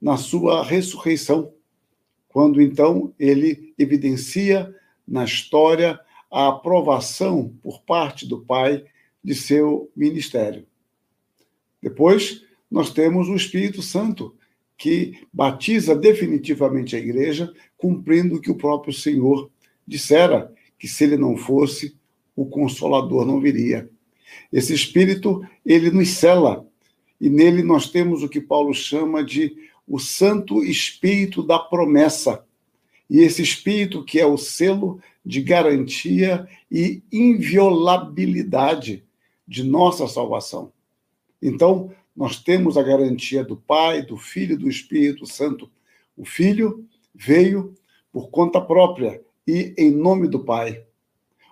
na 0.00 0.16
sua 0.16 0.64
ressurreição 0.64 1.52
quando 2.32 2.62
então 2.62 3.14
ele 3.18 3.74
evidencia 3.78 4.74
na 5.06 5.24
história 5.24 6.00
a 6.30 6.48
aprovação 6.48 7.54
por 7.62 7.82
parte 7.82 8.26
do 8.26 8.40
Pai 8.40 8.82
de 9.22 9.34
seu 9.34 9.90
ministério. 9.94 10.66
Depois, 11.80 12.42
nós 12.70 12.90
temos 12.90 13.28
o 13.28 13.36
Espírito 13.36 13.82
Santo, 13.82 14.34
que 14.78 15.26
batiza 15.32 15.94
definitivamente 15.94 16.96
a 16.96 16.98
igreja, 16.98 17.52
cumprindo 17.76 18.36
o 18.36 18.40
que 18.40 18.50
o 18.50 18.56
próprio 18.56 18.94
Senhor 18.94 19.50
dissera, 19.86 20.52
que 20.82 20.88
se 20.88 21.04
ele 21.04 21.16
não 21.16 21.36
fosse, 21.36 21.96
o 22.34 22.44
consolador 22.44 23.24
não 23.24 23.40
viria. 23.40 23.88
Esse 24.52 24.74
espírito, 24.74 25.46
ele 25.64 25.92
nos 25.92 26.08
cela, 26.08 26.66
e 27.20 27.30
nele 27.30 27.62
nós 27.62 27.88
temos 27.88 28.24
o 28.24 28.28
que 28.28 28.40
Paulo 28.40 28.74
chama 28.74 29.22
de 29.22 29.56
o 29.86 30.00
Santo 30.00 30.64
Espírito 30.64 31.40
da 31.40 31.56
promessa. 31.56 32.44
E 33.08 33.20
esse 33.20 33.42
Espírito 33.42 34.04
que 34.04 34.18
é 34.18 34.26
o 34.26 34.36
selo 34.36 34.98
de 35.24 35.40
garantia 35.40 36.48
e 36.68 37.00
inviolabilidade 37.12 39.04
de 39.46 39.62
nossa 39.62 40.08
salvação. 40.08 40.72
Então, 41.40 41.92
nós 42.14 42.42
temos 42.42 42.76
a 42.76 42.82
garantia 42.82 43.44
do 43.44 43.56
Pai, 43.56 44.02
do 44.02 44.16
Filho 44.16 44.54
e 44.54 44.58
do 44.58 44.68
Espírito 44.68 45.26
Santo. 45.26 45.70
O 46.16 46.24
Filho 46.24 46.84
veio 47.14 47.72
por 48.12 48.30
conta 48.30 48.60
própria 48.60 49.22
e 49.46 49.74
em 49.76 49.90
nome 49.90 50.28
do 50.28 50.44
Pai. 50.44 50.84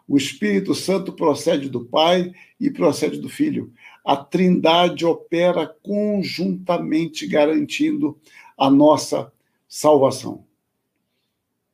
O 0.06 0.16
Espírito 0.16 0.74
Santo 0.74 1.12
procede 1.12 1.68
do 1.68 1.84
Pai 1.84 2.32
e 2.58 2.70
procede 2.70 3.18
do 3.20 3.28
Filho 3.28 3.72
a 4.04 4.16
Trindade 4.16 5.04
opera 5.04 5.66
conjuntamente 5.82 7.26
garantindo 7.26 8.18
a 8.56 8.70
nossa 8.70 9.32
salvação. 9.68 10.44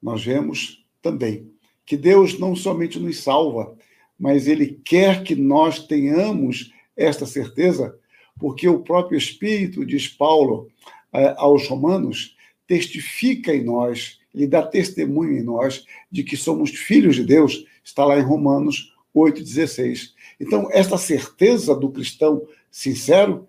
Nós 0.03 0.25
vemos 0.25 0.85
também 1.01 1.51
que 1.85 1.97
Deus 1.97 2.39
não 2.39 2.55
somente 2.57 2.99
nos 2.99 3.23
salva, 3.23 3.77
mas 4.19 4.47
Ele 4.47 4.81
quer 4.85 5.23
que 5.23 5.35
nós 5.35 5.87
tenhamos 5.87 6.73
esta 6.97 7.27
certeza, 7.27 7.97
porque 8.39 8.69
o 8.69 8.81
próprio 8.81 9.17
Espírito, 9.17 9.85
diz 9.85 10.09
Paulo 10.09 10.69
eh, 11.13 11.35
aos 11.39 11.69
Romanos, 11.69 12.37
testifica 12.67 13.55
em 13.55 13.65
nós, 13.65 14.19
ele 14.37 14.47
dá 14.47 14.63
testemunho 14.63 15.39
em 15.39 15.43
nós 15.43 15.87
de 16.13 16.23
que 16.23 16.37
somos 16.37 16.71
filhos 16.71 17.17
de 17.17 17.25
Deus, 17.25 17.65
está 17.83 18.05
lá 18.05 18.19
em 18.19 18.23
Romanos 18.23 18.95
8,16. 19.15 20.11
Então, 20.39 20.69
esta 20.71 20.99
certeza 20.99 21.75
do 21.75 21.91
cristão 21.91 22.47
sincero, 22.71 23.49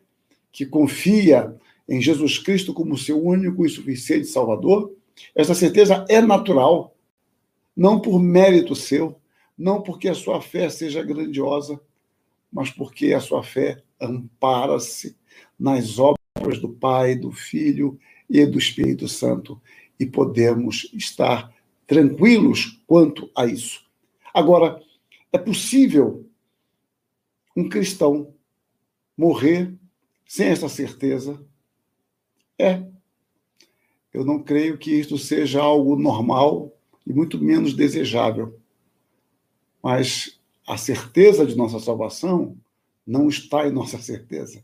que 0.52 0.66
confia 0.66 1.54
em 1.88 2.02
Jesus 2.02 2.40
Cristo 2.40 2.74
como 2.74 2.98
seu 2.98 3.22
único 3.22 3.66
e 3.66 3.70
suficiente 3.70 4.28
Salvador, 4.28 4.94
essa 5.36 5.54
certeza 5.54 6.06
é 6.10 6.22
natural, 6.22 6.96
não 7.76 8.00
por 8.00 8.20
mérito 8.20 8.74
seu, 8.74 9.20
não 9.58 9.82
porque 9.82 10.08
a 10.08 10.16
sua 10.16 10.42
fé 10.42 10.70
seja 10.70 11.04
grandiosa, 11.04 11.80
mas 12.52 12.70
porque 12.70 13.14
a 13.14 13.20
sua 13.20 13.44
fé 13.44 13.84
ampara-se 14.00 15.18
nas 15.60 16.00
obras 16.00 16.60
do 16.62 16.70
Pai, 16.70 17.16
do 17.16 17.32
Filho 17.32 18.00
e 18.30 18.46
do 18.46 18.58
Espírito 18.58 19.08
Santo, 19.08 19.60
e 20.00 20.06
podemos 20.06 20.90
estar 20.94 21.54
tranquilos 21.86 22.82
quanto 22.86 23.30
a 23.36 23.46
isso. 23.46 23.86
Agora, 24.34 24.82
é 25.32 25.38
possível 25.38 26.30
um 27.56 27.68
cristão 27.68 28.34
morrer 29.18 29.74
sem 30.26 30.48
essa 30.48 30.70
certeza? 30.70 31.44
É. 32.60 32.84
Eu 34.14 34.26
não 34.26 34.44
creio 34.44 34.78
que 34.78 34.92
isto 34.92 35.18
seja 35.18 35.62
algo 35.62 35.96
normal 35.96 36.72
e 37.06 37.14
muito 37.14 37.40
menos 37.40 37.74
desejável. 37.74 38.60
Mas 39.82 40.40
a 40.68 40.78
certeza 40.78 41.46
de 41.46 41.56
nossa 41.56 41.80
salvação 41.80 42.58
não 43.06 43.30
está 43.30 43.66
em 43.66 43.72
nossa 43.72 43.98
certeza, 44.00 44.62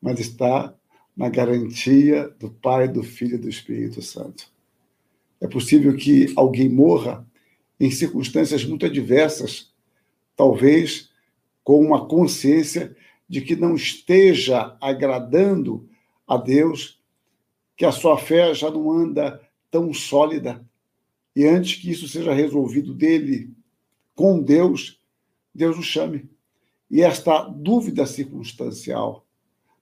mas 0.00 0.18
está 0.18 0.74
na 1.18 1.28
garantia 1.28 2.28
do 2.38 2.48
Pai, 2.48 2.86
do 2.86 3.02
Filho 3.02 3.34
e 3.34 3.38
do 3.38 3.48
Espírito 3.48 4.00
Santo. 4.00 4.48
É 5.40 5.48
possível 5.48 5.96
que 5.96 6.32
alguém 6.36 6.68
morra 6.68 7.26
em 7.80 7.90
circunstâncias 7.90 8.64
muito 8.64 8.86
adversas, 8.86 9.72
talvez 10.36 11.10
com 11.64 11.80
uma 11.80 12.06
consciência 12.06 12.96
de 13.28 13.40
que 13.40 13.56
não 13.56 13.74
esteja 13.74 14.76
agradando 14.80 15.88
a 16.24 16.36
Deus, 16.36 17.02
que 17.76 17.84
a 17.84 17.90
sua 17.90 18.16
fé 18.16 18.54
já 18.54 18.70
não 18.70 18.88
anda 18.88 19.40
tão 19.72 19.92
sólida. 19.92 20.64
E 21.34 21.44
antes 21.44 21.80
que 21.80 21.90
isso 21.90 22.06
seja 22.06 22.32
resolvido 22.32 22.94
dele 22.94 23.52
com 24.14 24.40
Deus, 24.40 25.00
Deus 25.52 25.76
o 25.78 25.82
chame. 25.82 26.30
E 26.88 27.02
esta 27.02 27.42
dúvida 27.42 28.06
circunstancial 28.06 29.27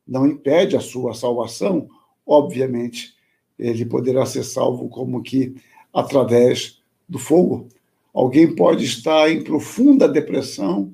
não 0.07 0.27
impede 0.27 0.77
a 0.77 0.81
sua 0.81 1.14
salvação, 1.14 1.88
obviamente, 2.27 3.14
ele 3.59 3.85
poderá 3.85 4.25
ser 4.27 4.45
salvo 4.45 4.88
como 4.88 5.23
que 5.23 5.57
através 5.92 6.81
do 7.09 7.19
fogo. 7.19 7.69
Alguém 8.12 8.55
pode 8.55 8.85
estar 8.85 9.31
em 9.31 9.42
profunda 9.42 10.09
depressão, 10.09 10.92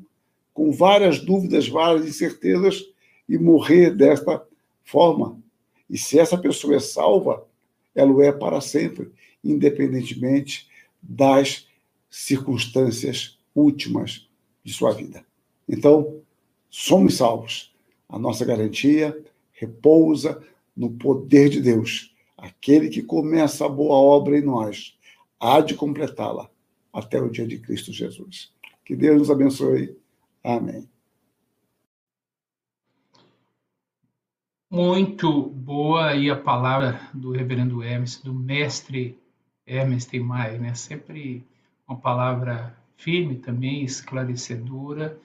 com 0.55 0.71
várias 0.71 1.19
dúvidas, 1.19 1.69
várias 1.69 2.07
incertezas 2.07 2.85
e 3.29 3.39
morrer 3.39 3.91
desta 3.91 4.45
forma. 4.85 5.39
E 5.89 5.97
se 5.97 6.19
essa 6.19 6.37
pessoa 6.37 6.77
é 6.77 6.81
salva, 6.81 7.47
ela 7.95 8.13
o 8.13 8.23
é 8.23 8.33
para 8.33 8.61
sempre, 8.61 9.11
independentemente 9.43 10.69
das 11.03 11.67
circunstâncias 12.11 13.39
últimas 13.55 14.29
de 14.63 14.73
sua 14.73 14.93
vida. 14.93 15.25
Então, 15.69 16.21
somos 16.71 17.17
salvos. 17.17 17.72
A 18.13 18.19
nossa 18.19 18.45
garantia 18.45 19.19
repousa 19.53 20.47
no 20.77 20.91
poder 20.91 21.49
de 21.49 21.63
Deus. 21.63 22.15
Aquele 22.37 22.91
que 22.91 23.03
começa 23.03 23.65
a 23.65 23.71
boa 23.71 23.97
obra 23.97 24.37
em 24.37 24.43
nós 24.43 24.99
há 25.41 25.63
de 25.63 25.75
completá-la 25.75 26.51
até 26.93 27.19
o 27.23 27.31
dia 27.31 27.47
de 27.47 27.59
Cristo 27.59 27.91
Jesus. 27.91 28.53
Que 28.85 28.95
Deus 28.95 29.19
nos 29.19 29.31
abençoe. 29.31 29.97
Amém. 30.45 30.87
Muito 34.71 35.49
boa 35.49 36.09
aí 36.09 36.29
a 36.29 36.37
palavra 36.37 37.01
do 37.15 37.31
reverendo 37.31 37.83
Hermes, 37.83 38.19
do 38.19 38.35
mestre 38.35 39.19
Hermes 39.67 40.05
Teimai, 40.05 40.59
né? 40.59 40.75
Sempre 40.75 41.47
uma 41.89 41.97
palavra 41.97 42.77
firme 42.95 43.37
também, 43.37 43.83
esclarecedora, 43.85 45.19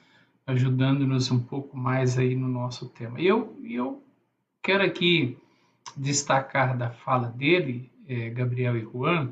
ajudando-nos 0.48 1.30
um 1.30 1.40
pouco 1.40 1.78
mais 1.78 2.18
aí 2.18 2.34
no 2.34 2.48
nosso 2.48 2.88
tema. 2.88 3.22
Eu, 3.22 3.56
eu 3.64 4.02
quero 4.64 4.84
aqui 4.84 5.38
destacar 5.96 6.78
da 6.78 6.90
fala 6.90 7.28
dele, 7.28 7.92
é, 8.08 8.30
Gabriel 8.30 8.78
e 8.78 8.82
Juan, 8.82 9.32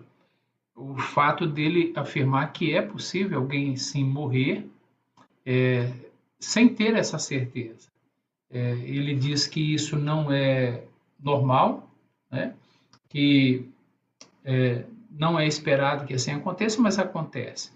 o 0.76 0.98
fato 0.98 1.48
dele 1.48 1.94
afirmar 1.96 2.52
que 2.52 2.74
é 2.74 2.82
possível 2.82 3.40
alguém 3.40 3.78
sim 3.78 4.04
morrer 4.04 4.70
é, 5.46 5.90
sem 6.38 6.68
ter 6.68 6.96
essa 6.96 7.18
certeza. 7.18 7.90
É, 8.52 8.72
ele 8.84 9.16
diz 9.16 9.48
que 9.48 9.74
isso 9.74 9.98
não 9.98 10.32
é 10.32 10.84
normal, 11.18 11.90
né? 12.30 12.54
que 13.08 13.70
é, 14.44 14.84
não 15.10 15.40
é 15.40 15.48
esperado 15.48 16.06
que 16.06 16.14
assim 16.14 16.32
aconteça, 16.32 16.82
mas 16.82 17.00
acontece 17.00 17.72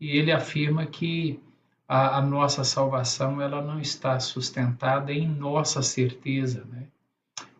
e 0.00 0.16
ele 0.16 0.30
afirma 0.30 0.86
que 0.86 1.40
a, 1.88 2.18
a, 2.18 2.22
nossa 2.22 2.64
salvação 2.64 3.40
ela 3.40 3.62
não 3.62 3.80
está 3.80 4.18
sustentada 4.18 5.12
em 5.12 5.28
nossa 5.28 5.82
certeza, 5.82 6.64
né? 6.70 6.86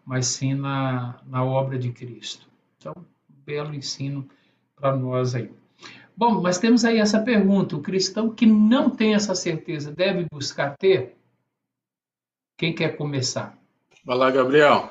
mas 0.05 0.27
sim 0.27 0.55
na, 0.55 1.21
na 1.27 1.45
obra 1.45 1.79
de 1.79 1.91
Cristo. 1.93 2.49
Então, 2.79 2.93
um 2.97 3.45
belo 3.45 3.75
ensino 3.75 4.29
para 4.75 4.97
nós 4.97 5.35
aí. 5.35 5.51
Bom, 6.17 6.41
mas 6.41 6.59
temos 6.59 6.85
aí 6.85 6.99
essa 6.99 7.21
pergunta: 7.21 7.77
o 7.77 7.83
cristão 7.83 8.31
que 8.31 8.47
não 8.47 8.89
tem 8.89 9.15
essa 9.15 9.35
certeza 9.35 9.93
deve 9.93 10.27
buscar 10.31 10.77
ter? 10.77 11.17
Quem 12.57 12.75
quer 12.75 12.97
começar? 12.97 13.59
Vai 14.05 14.17
lá, 14.17 14.31
Gabriel. 14.31 14.91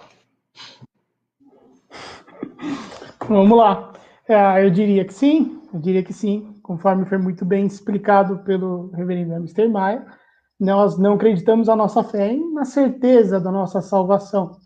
Vamos 3.28 3.58
lá. 3.58 3.93
É, 4.28 4.66
eu 4.66 4.72
diria 4.72 5.06
que 5.06 5.14
sim, 5.14 5.62
eu 5.72 5.80
diria 5.80 6.04
que 6.04 6.14
sim 6.14 6.56
conforme 6.64 7.06
foi 7.06 7.20
muito 7.20 7.46
bem 7.46 7.68
explicado 7.68 8.40
pelo 8.40 8.90
reverendo 8.92 9.36
Mr. 9.36 9.68
Maia, 9.68 10.04
nós 10.60 10.98
não 10.98 11.14
acreditamos 11.14 11.70
a 11.70 11.76
nossa 11.76 12.04
fé 12.04 12.36
na 12.54 12.66
certeza 12.66 13.40
da 13.40 13.52
nossa 13.52 13.82
salvação. 13.82 14.58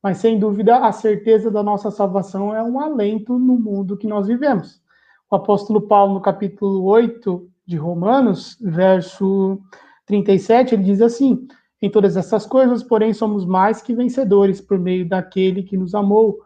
Mas, 0.00 0.18
sem 0.18 0.38
dúvida, 0.38 0.78
a 0.78 0.92
certeza 0.92 1.50
da 1.50 1.62
nossa 1.62 1.90
salvação 1.90 2.54
é 2.54 2.62
um 2.62 2.78
alento 2.78 3.36
no 3.36 3.58
mundo 3.58 3.96
que 3.96 4.06
nós 4.06 4.28
vivemos. 4.28 4.80
O 5.28 5.34
apóstolo 5.34 5.80
Paulo, 5.82 6.14
no 6.14 6.20
capítulo 6.20 6.84
8 6.84 7.48
de 7.66 7.76
Romanos, 7.76 8.56
verso 8.60 9.58
37, 10.06 10.76
ele 10.76 10.84
diz 10.84 11.02
assim: 11.02 11.48
Em 11.82 11.90
todas 11.90 12.16
essas 12.16 12.46
coisas, 12.46 12.84
porém, 12.84 13.12
somos 13.12 13.44
mais 13.44 13.82
que 13.82 13.94
vencedores 13.94 14.60
por 14.60 14.78
meio 14.78 15.08
daquele 15.08 15.64
que 15.64 15.76
nos 15.76 15.94
amou 15.94 16.38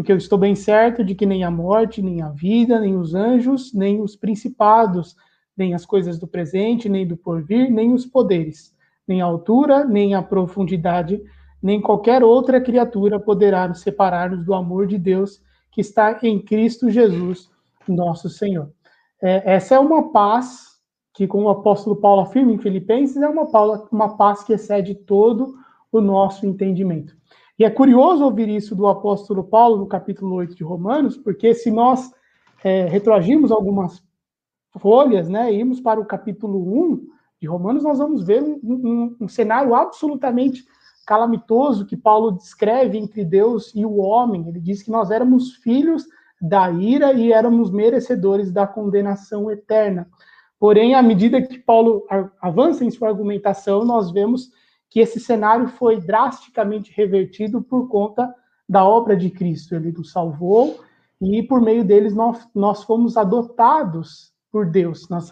porque 0.00 0.12
eu 0.12 0.16
estou 0.16 0.38
bem 0.38 0.54
certo 0.54 1.04
de 1.04 1.14
que 1.14 1.26
nem 1.26 1.44
a 1.44 1.50
morte, 1.50 2.00
nem 2.00 2.22
a 2.22 2.30
vida, 2.30 2.80
nem 2.80 2.96
os 2.96 3.14
anjos, 3.14 3.74
nem 3.74 4.00
os 4.00 4.16
principados, 4.16 5.14
nem 5.54 5.74
as 5.74 5.84
coisas 5.84 6.18
do 6.18 6.26
presente, 6.26 6.88
nem 6.88 7.06
do 7.06 7.18
porvir, 7.18 7.70
nem 7.70 7.92
os 7.92 8.06
poderes, 8.06 8.74
nem 9.06 9.20
a 9.20 9.26
altura, 9.26 9.84
nem 9.84 10.14
a 10.14 10.22
profundidade, 10.22 11.22
nem 11.62 11.82
qualquer 11.82 12.24
outra 12.24 12.62
criatura 12.62 13.20
poderá 13.20 13.68
nos 13.68 13.82
separar-nos 13.82 14.42
do 14.42 14.54
amor 14.54 14.86
de 14.86 14.96
Deus 14.96 15.42
que 15.70 15.82
está 15.82 16.18
em 16.22 16.40
Cristo 16.40 16.88
Jesus, 16.88 17.50
nosso 17.86 18.30
Senhor. 18.30 18.72
É, 19.20 19.52
essa 19.52 19.74
é 19.74 19.78
uma 19.78 20.10
paz 20.10 20.80
que, 21.12 21.26
como 21.26 21.44
o 21.44 21.50
apóstolo 21.50 21.96
Paulo 21.96 22.22
afirma 22.22 22.52
em 22.52 22.58
Filipenses, 22.58 23.18
é 23.18 23.28
uma, 23.28 23.46
uma 23.92 24.16
paz 24.16 24.42
que 24.42 24.54
excede 24.54 24.94
todo 24.94 25.56
o 25.92 26.00
nosso 26.00 26.46
entendimento. 26.46 27.19
E 27.60 27.64
é 27.64 27.68
curioso 27.68 28.24
ouvir 28.24 28.48
isso 28.48 28.74
do 28.74 28.88
apóstolo 28.88 29.44
Paulo 29.44 29.76
no 29.76 29.86
capítulo 29.86 30.36
8 30.36 30.54
de 30.54 30.64
Romanos, 30.64 31.18
porque 31.18 31.52
se 31.52 31.70
nós 31.70 32.10
é, 32.64 32.86
retroagirmos 32.86 33.52
algumas 33.52 34.02
folhas, 34.78 35.28
né, 35.28 35.52
e 35.52 35.58
irmos 35.58 35.78
para 35.78 36.00
o 36.00 36.06
capítulo 36.06 36.58
1 36.58 37.06
de 37.38 37.46
Romanos, 37.46 37.82
nós 37.82 37.98
vamos 37.98 38.24
ver 38.24 38.42
um, 38.42 38.58
um, 38.64 39.16
um 39.20 39.28
cenário 39.28 39.74
absolutamente 39.74 40.64
calamitoso 41.06 41.84
que 41.84 41.98
Paulo 41.98 42.32
descreve 42.32 42.96
entre 42.96 43.26
Deus 43.26 43.74
e 43.74 43.84
o 43.84 43.98
homem. 43.98 44.48
Ele 44.48 44.58
diz 44.58 44.82
que 44.82 44.90
nós 44.90 45.10
éramos 45.10 45.56
filhos 45.56 46.06
da 46.40 46.70
ira 46.70 47.12
e 47.12 47.30
éramos 47.30 47.70
merecedores 47.70 48.50
da 48.50 48.66
condenação 48.66 49.50
eterna. 49.50 50.08
Porém, 50.58 50.94
à 50.94 51.02
medida 51.02 51.42
que 51.42 51.58
Paulo 51.58 52.06
avança 52.40 52.86
em 52.86 52.90
sua 52.90 53.08
argumentação, 53.08 53.84
nós 53.84 54.10
vemos 54.10 54.50
que 54.90 54.98
esse 54.98 55.20
cenário 55.20 55.68
foi 55.68 56.00
drasticamente 56.00 56.92
revertido 56.94 57.62
por 57.62 57.88
conta 57.88 58.34
da 58.68 58.84
obra 58.84 59.16
de 59.16 59.30
Cristo. 59.30 59.76
Ele 59.76 59.92
nos 59.92 60.10
salvou 60.10 60.80
e 61.20 61.42
por 61.42 61.60
meio 61.60 61.84
deles 61.84 62.14
nós, 62.14 62.48
nós 62.54 62.82
fomos 62.82 63.16
adotados 63.16 64.32
por 64.50 64.66
Deus. 64.66 65.08
Nós 65.08 65.30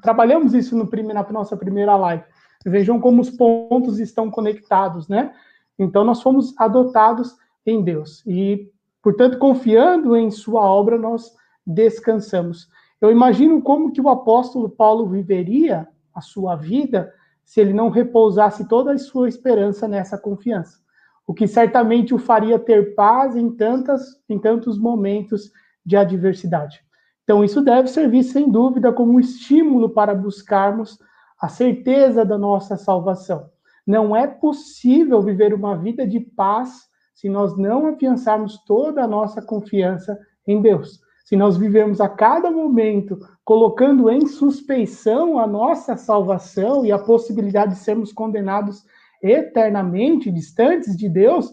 trabalhamos 0.00 0.54
isso 0.54 0.76
no, 0.76 0.88
na 1.12 1.22
nossa 1.32 1.56
primeira 1.56 1.96
live. 1.96 2.22
Vejam 2.64 3.00
como 3.00 3.20
os 3.20 3.30
pontos 3.30 3.98
estão 3.98 4.30
conectados, 4.30 5.08
né? 5.08 5.34
Então 5.78 6.04
nós 6.04 6.22
fomos 6.22 6.54
adotados 6.56 7.36
em 7.66 7.82
Deus 7.82 8.22
e, 8.26 8.70
portanto, 9.02 9.38
confiando 9.38 10.16
em 10.16 10.30
Sua 10.30 10.62
obra, 10.62 10.96
nós 10.96 11.34
descansamos. 11.66 12.68
Eu 13.00 13.10
imagino 13.10 13.60
como 13.60 13.92
que 13.92 14.00
o 14.00 14.08
apóstolo 14.08 14.68
Paulo 14.68 15.06
viveria 15.08 15.88
a 16.14 16.20
sua 16.20 16.54
vida 16.54 17.12
se 17.44 17.60
ele 17.60 17.72
não 17.72 17.90
repousasse 17.90 18.68
toda 18.68 18.92
a 18.92 18.98
sua 18.98 19.28
esperança 19.28 19.86
nessa 19.86 20.16
confiança, 20.16 20.78
o 21.26 21.34
que 21.34 21.46
certamente 21.46 22.14
o 22.14 22.18
faria 22.18 22.58
ter 22.58 22.94
paz 22.94 23.36
em, 23.36 23.50
tantas, 23.50 24.02
em 24.28 24.38
tantos 24.38 24.78
momentos 24.78 25.50
de 25.84 25.96
adversidade. 25.96 26.82
Então, 27.22 27.42
isso 27.42 27.62
deve 27.62 27.88
servir, 27.88 28.22
sem 28.22 28.50
dúvida, 28.50 28.92
como 28.92 29.12
um 29.12 29.20
estímulo 29.20 29.90
para 29.90 30.14
buscarmos 30.14 30.98
a 31.40 31.48
certeza 31.48 32.24
da 32.24 32.36
nossa 32.36 32.76
salvação. 32.76 33.50
Não 33.86 34.14
é 34.14 34.26
possível 34.26 35.22
viver 35.22 35.54
uma 35.54 35.76
vida 35.76 36.06
de 36.06 36.20
paz 36.20 36.88
se 37.14 37.28
nós 37.28 37.56
não 37.56 37.86
afiançarmos 37.86 38.62
toda 38.64 39.02
a 39.02 39.08
nossa 39.08 39.40
confiança 39.40 40.18
em 40.46 40.60
Deus 40.60 41.03
se 41.24 41.36
nós 41.36 41.56
vivemos 41.56 42.00
a 42.02 42.08
cada 42.08 42.50
momento 42.50 43.18
colocando 43.42 44.10
em 44.10 44.26
suspeição 44.26 45.38
a 45.38 45.46
nossa 45.46 45.96
salvação 45.96 46.84
e 46.84 46.92
a 46.92 46.98
possibilidade 46.98 47.72
de 47.72 47.78
sermos 47.78 48.12
condenados 48.12 48.84
eternamente, 49.22 50.30
distantes 50.30 50.94
de 50.94 51.08
Deus, 51.08 51.50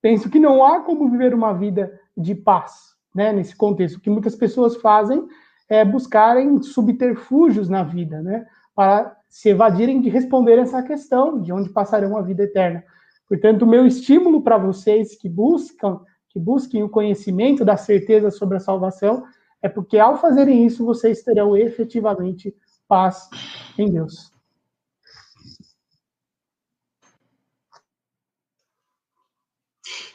penso 0.00 0.30
que 0.30 0.38
não 0.38 0.64
há 0.64 0.80
como 0.80 1.10
viver 1.10 1.34
uma 1.34 1.52
vida 1.52 1.92
de 2.16 2.36
paz, 2.36 2.94
né, 3.12 3.32
nesse 3.32 3.56
contexto. 3.56 3.96
O 3.96 4.00
que 4.00 4.10
muitas 4.10 4.36
pessoas 4.36 4.76
fazem 4.76 5.26
é 5.68 5.84
buscarem 5.84 6.62
subterfúgios 6.62 7.68
na 7.68 7.82
vida, 7.82 8.22
né, 8.22 8.46
para 8.76 9.16
se 9.28 9.48
evadirem 9.48 10.00
de 10.00 10.08
responder 10.08 10.56
essa 10.58 10.82
questão, 10.84 11.40
de 11.40 11.52
onde 11.52 11.68
passarão 11.70 12.16
a 12.16 12.22
vida 12.22 12.44
eterna. 12.44 12.84
Portanto, 13.28 13.62
o 13.62 13.66
meu 13.66 13.84
estímulo 13.86 14.40
para 14.42 14.56
vocês 14.56 15.16
que 15.16 15.28
buscam, 15.28 16.00
que 16.34 16.40
busquem 16.40 16.82
o 16.82 16.88
conhecimento 16.88 17.64
da 17.64 17.76
certeza 17.76 18.28
sobre 18.28 18.56
a 18.56 18.60
salvação, 18.60 19.24
é 19.62 19.68
porque 19.68 19.98
ao 19.98 20.20
fazerem 20.20 20.66
isso, 20.66 20.84
vocês 20.84 21.22
terão 21.22 21.56
efetivamente 21.56 22.52
paz 22.88 23.30
em 23.78 23.88
Deus. 23.88 24.32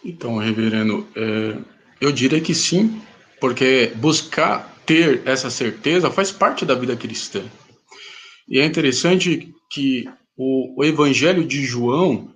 Então, 0.04 0.38
reverendo, 0.38 1.08
é, 1.16 1.58
eu 2.02 2.12
diria 2.12 2.42
que 2.42 2.54
sim, 2.54 3.02
porque 3.40 3.94
buscar 3.96 4.76
ter 4.86 5.26
essa 5.26 5.50
certeza 5.50 6.12
faz 6.12 6.34
parte 6.34 6.66
da 6.66 6.76
vida 6.76 6.98
cristã. 6.98 7.44
E 8.46 8.60
é 8.60 8.66
interessante 8.66 9.54
que 9.72 10.06
o, 10.36 10.82
o 10.82 10.84
Evangelho 10.84 11.48
de 11.48 11.64
João, 11.64 12.34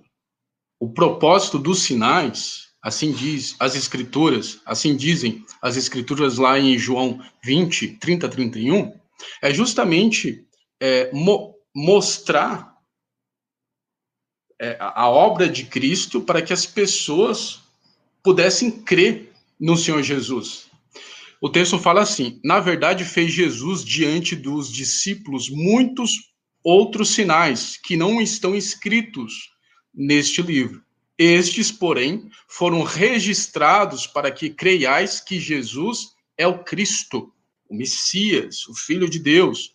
o 0.80 0.88
propósito 0.88 1.58
dos 1.58 1.82
sinais, 1.82 2.63
assim 2.84 3.12
diz 3.12 3.56
as 3.58 3.74
Escrituras, 3.74 4.60
assim 4.66 4.94
dizem 4.94 5.42
as 5.62 5.78
Escrituras 5.78 6.36
lá 6.36 6.58
em 6.58 6.76
João 6.76 7.18
20, 7.42 7.96
30, 7.96 8.28
31, 8.28 8.92
é 9.40 9.54
justamente 9.54 10.46
é, 10.78 11.10
mo 11.10 11.54
mostrar 11.74 12.76
é, 14.60 14.76
a 14.78 15.08
obra 15.08 15.48
de 15.48 15.64
Cristo 15.64 16.20
para 16.20 16.42
que 16.42 16.52
as 16.52 16.66
pessoas 16.66 17.60
pudessem 18.22 18.70
crer 18.70 19.32
no 19.58 19.76
Senhor 19.76 20.02
Jesus. 20.02 20.66
O 21.40 21.48
texto 21.48 21.78
fala 21.78 22.02
assim: 22.02 22.38
na 22.44 22.60
verdade, 22.60 23.04
fez 23.04 23.32
Jesus 23.32 23.82
diante 23.82 24.36
dos 24.36 24.70
discípulos 24.70 25.48
muitos 25.48 26.32
outros 26.62 27.10
sinais 27.10 27.78
que 27.82 27.96
não 27.96 28.20
estão 28.20 28.54
escritos 28.54 29.50
neste 29.92 30.42
livro. 30.42 30.84
Estes, 31.16 31.70
porém, 31.70 32.30
foram 32.48 32.82
registrados 32.82 34.06
para 34.06 34.30
que 34.30 34.50
creiais 34.50 35.20
que 35.20 35.38
Jesus 35.38 36.14
é 36.36 36.46
o 36.46 36.64
Cristo, 36.64 37.32
o 37.68 37.74
Messias, 37.74 38.66
o 38.66 38.74
Filho 38.74 39.08
de 39.08 39.18
Deus, 39.18 39.74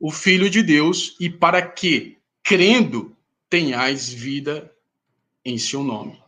o 0.00 0.10
Filho 0.10 0.50
de 0.50 0.62
Deus, 0.62 1.16
e 1.20 1.30
para 1.30 1.62
que, 1.62 2.18
crendo, 2.42 3.16
tenhais 3.48 4.08
vida 4.08 4.72
em 5.44 5.56
seu 5.58 5.84
nome. 5.84 6.20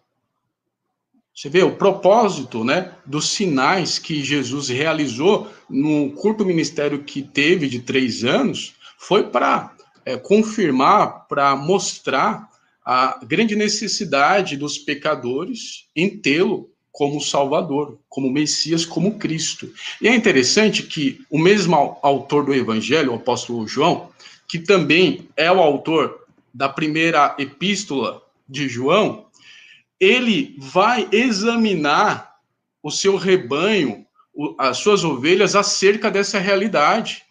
Você 1.34 1.50
vê 1.50 1.62
o 1.62 1.76
propósito 1.76 2.64
né, 2.64 2.94
dos 3.04 3.30
sinais 3.30 3.98
que 3.98 4.24
Jesus 4.24 4.68
realizou 4.68 5.50
no 5.68 6.12
curto 6.12 6.46
ministério 6.46 7.04
que 7.04 7.20
teve 7.20 7.68
de 7.68 7.80
três 7.80 8.24
anos 8.24 8.74
foi 8.96 9.24
para 9.24 9.76
é, 10.04 10.16
confirmar, 10.16 11.26
para 11.28 11.54
mostrar 11.54 12.48
a 12.86 13.18
grande 13.24 13.56
necessidade 13.56 14.56
dos 14.56 14.78
pecadores 14.78 15.88
em 15.96 16.16
tê-lo 16.16 16.70
como 16.92 17.20
Salvador, 17.20 17.98
como 18.08 18.30
Messias, 18.30 18.86
como 18.86 19.18
Cristo. 19.18 19.70
E 20.00 20.06
é 20.06 20.14
interessante 20.14 20.84
que 20.84 21.20
o 21.28 21.36
mesmo 21.36 21.98
autor 22.00 22.46
do 22.46 22.54
Evangelho, 22.54 23.10
o 23.10 23.16
apóstolo 23.16 23.66
João, 23.66 24.08
que 24.48 24.60
também 24.60 25.28
é 25.36 25.50
o 25.50 25.60
autor 25.60 26.24
da 26.54 26.68
primeira 26.68 27.34
epístola 27.38 28.22
de 28.48 28.68
João, 28.68 29.26
ele 29.98 30.54
vai 30.58 31.08
examinar 31.10 32.36
o 32.82 32.90
seu 32.90 33.16
rebanho, 33.16 34.06
as 34.56 34.78
suas 34.78 35.02
ovelhas, 35.02 35.56
acerca 35.56 36.08
dessa 36.08 36.38
realidade. 36.38 37.24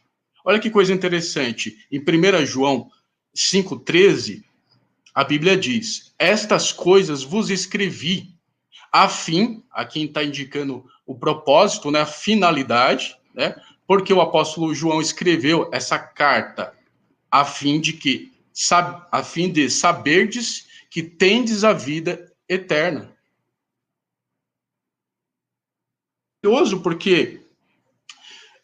Olha 0.44 0.60
que 0.60 0.70
coisa 0.70 0.94
interessante. 0.94 1.78
Em 1.90 2.00
1 2.00 2.46
João 2.46 2.92
5,13, 3.36 4.44
a 5.16 5.24
Bíblia 5.24 5.56
diz: 5.56 6.14
Estas 6.20 6.74
coisas 6.74 7.24
vos 7.24 7.50
escrevi, 7.50 8.36
a 8.92 9.08
fim, 9.08 9.64
a 9.72 9.86
quem 9.86 10.06
está 10.06 10.22
indicando 10.22 10.86
o 11.06 11.16
propósito, 11.16 11.90
né, 11.90 12.02
a 12.02 12.06
finalidade, 12.06 13.18
né, 13.34 13.56
porque 13.88 14.14
o 14.14 14.20
apóstolo 14.20 14.76
João 14.76 15.00
escreveu 15.00 15.70
essa 15.72 15.98
carta 15.98 16.78
a 17.32 17.46
fim 17.46 17.80
de 17.80 17.94
que, 17.94 18.34
a 19.12 19.24
fim 19.24 19.52
de 19.52 19.70
saberdes 19.70 20.68
que 20.90 21.02
tendes 21.02 21.64
a 21.64 21.72
vida 21.72 22.32
eterna. 22.48 23.16
Curioso 26.44 26.82
porque 26.82 27.42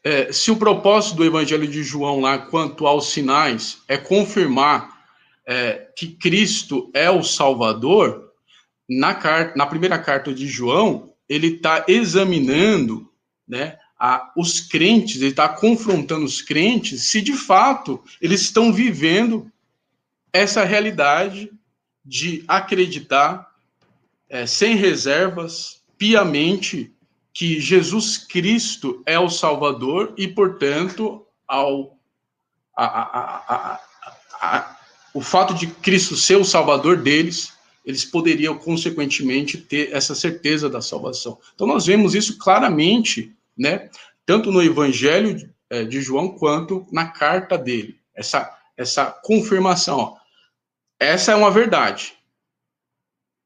é, 0.04 0.32
se 0.32 0.52
o 0.52 0.58
propósito 0.58 1.18
do 1.18 1.26
Evangelho 1.26 1.68
de 1.68 1.84
João 1.84 2.20
lá 2.22 2.38
quanto 2.38 2.88
aos 2.88 3.10
sinais 3.12 3.82
é 3.88 3.98
confirmar 3.98 5.01
é, 5.46 5.88
que 5.96 6.08
Cristo 6.08 6.90
é 6.94 7.10
o 7.10 7.24
Salvador, 7.24 8.32
na, 8.88 9.14
carta, 9.16 9.54
na 9.56 9.66
primeira 9.66 9.98
carta 9.98 10.34
de 10.34 10.48
João, 10.48 11.14
ele 11.28 11.56
está 11.56 11.86
examinando 11.88 13.10
né, 13.48 13.78
a, 13.98 14.32
os 14.36 14.60
crentes, 14.60 15.22
ele 15.22 15.32
está 15.32 15.48
confrontando 15.48 16.26
os 16.26 16.42
crentes 16.42 17.04
se 17.04 17.22
de 17.22 17.34
fato 17.34 18.04
eles 18.22 18.42
estão 18.42 18.74
vivendo 18.74 19.50
essa 20.34 20.64
realidade 20.64 21.52
de 22.04 22.44
acreditar 22.48 23.52
é, 24.30 24.46
sem 24.46 24.76
reservas, 24.76 25.82
piamente, 25.98 26.92
que 27.34 27.60
Jesus 27.60 28.18
Cristo 28.18 29.02
é 29.06 29.20
o 29.20 29.30
Salvador 29.30 30.14
e, 30.18 30.28
portanto, 30.28 31.26
ao, 31.48 31.98
a, 32.76 32.86
a, 32.86 33.80
a, 34.42 34.78
o 35.14 35.22
fato 35.22 35.54
de 35.54 35.68
Cristo 35.68 36.16
ser 36.16 36.38
o 36.38 36.46
Salvador 36.46 36.98
deles, 36.98 37.54
eles 37.86 38.06
poderiam, 38.06 38.58
consequentemente, 38.58 39.58
ter 39.58 39.92
essa 39.92 40.16
certeza 40.16 40.70
da 40.70 40.82
salvação. 40.82 41.38
Então, 41.54 41.68
nós 41.68 41.86
vemos 41.86 42.16
isso 42.16 42.38
claramente, 42.38 43.36
né, 43.58 43.90
tanto 44.26 44.52
no 44.52 44.62
Evangelho 44.62 45.50
é, 45.70 45.84
de 45.84 46.02
João 46.02 46.30
quanto 46.30 46.86
na 46.92 47.08
carta 47.08 47.58
dele. 47.58 47.98
Essa, 48.16 48.58
essa 48.78 49.06
confirmação. 49.06 49.98
Ó. 49.98 50.18
Essa 51.00 51.32
é 51.32 51.36
uma 51.36 51.50
verdade. 51.50 52.14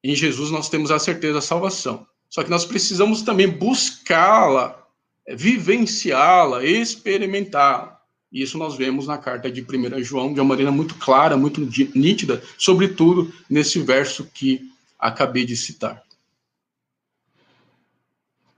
Em 0.03 0.16
Jesus 0.16 0.51
nós 0.51 0.70
temos 0.70 0.91
a 0.91 0.99
certeza 0.99 1.36
da 1.36 1.41
salvação. 1.41 2.05
Só 2.30 2.43
que 2.43 2.49
nós 2.49 2.66
precisamos 2.66 3.22
também 3.22 3.47
buscá-la, 3.47 4.86
é, 5.26 5.36
vivenciá-la, 5.36 6.66
experimentá-la. 6.66 7.94
Isso 8.36 8.57
nós 8.57 8.75
vemos 8.75 9.07
na 9.07 9.17
carta 9.17 9.49
de 9.49 9.61
1 9.61 10.03
João 10.03 10.33
de 10.33 10.41
uma 10.41 10.49
maneira 10.49 10.69
muito 10.69 10.95
clara, 10.95 11.38
muito 11.38 11.61
nítida, 11.95 12.43
sobretudo 12.57 13.33
nesse 13.49 13.79
verso 13.79 14.25
que 14.25 14.69
acabei 14.99 15.45
de 15.45 15.55
citar. 15.55 16.03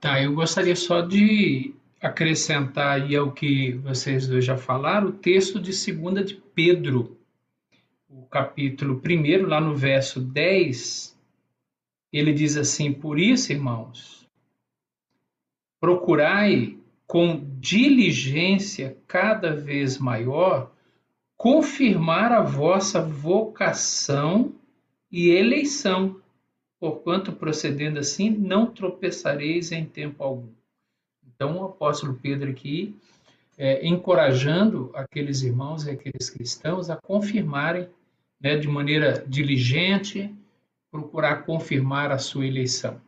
Tá, 0.00 0.20
eu 0.20 0.34
gostaria 0.34 0.74
só 0.74 1.00
de 1.00 1.72
acrescentar 2.02 3.00
aí 3.00 3.14
ao 3.14 3.30
que 3.30 3.74
vocês 3.74 4.26
dois 4.26 4.44
já 4.44 4.56
falaram, 4.56 5.10
o 5.10 5.12
texto 5.12 5.60
de 5.60 5.70
2 5.70 6.26
de 6.26 6.34
Pedro, 6.34 7.16
o 8.08 8.22
capítulo 8.22 9.00
1, 9.00 9.46
lá 9.46 9.60
no 9.60 9.76
verso 9.76 10.18
10, 10.18 11.16
ele 12.12 12.32
diz 12.32 12.56
assim: 12.56 12.92
Por 12.92 13.16
isso, 13.16 13.52
irmãos, 13.52 14.28
procurai 15.80 16.76
com 17.08 17.42
diligência 17.58 18.98
cada 19.08 19.56
vez 19.56 19.96
maior 19.96 20.70
confirmar 21.38 22.30
a 22.32 22.42
vossa 22.42 23.00
vocação 23.00 24.52
e 25.10 25.30
eleição, 25.30 26.20
porquanto 26.78 27.32
procedendo 27.32 27.98
assim 27.98 28.28
não 28.28 28.66
tropeçareis 28.66 29.72
em 29.72 29.86
tempo 29.86 30.22
algum. 30.22 30.50
Então, 31.26 31.56
o 31.56 31.64
apóstolo 31.64 32.18
Pedro 32.20 32.50
aqui 32.50 32.94
é, 33.56 33.86
encorajando 33.86 34.90
aqueles 34.94 35.40
irmãos 35.42 35.86
e 35.86 35.90
aqueles 35.90 36.28
cristãos 36.28 36.90
a 36.90 36.96
confirmarem 36.96 37.88
né, 38.38 38.56
de 38.56 38.68
maneira 38.68 39.24
diligente, 39.26 40.30
procurar 40.90 41.46
confirmar 41.46 42.12
a 42.12 42.18
sua 42.18 42.46
eleição. 42.46 43.00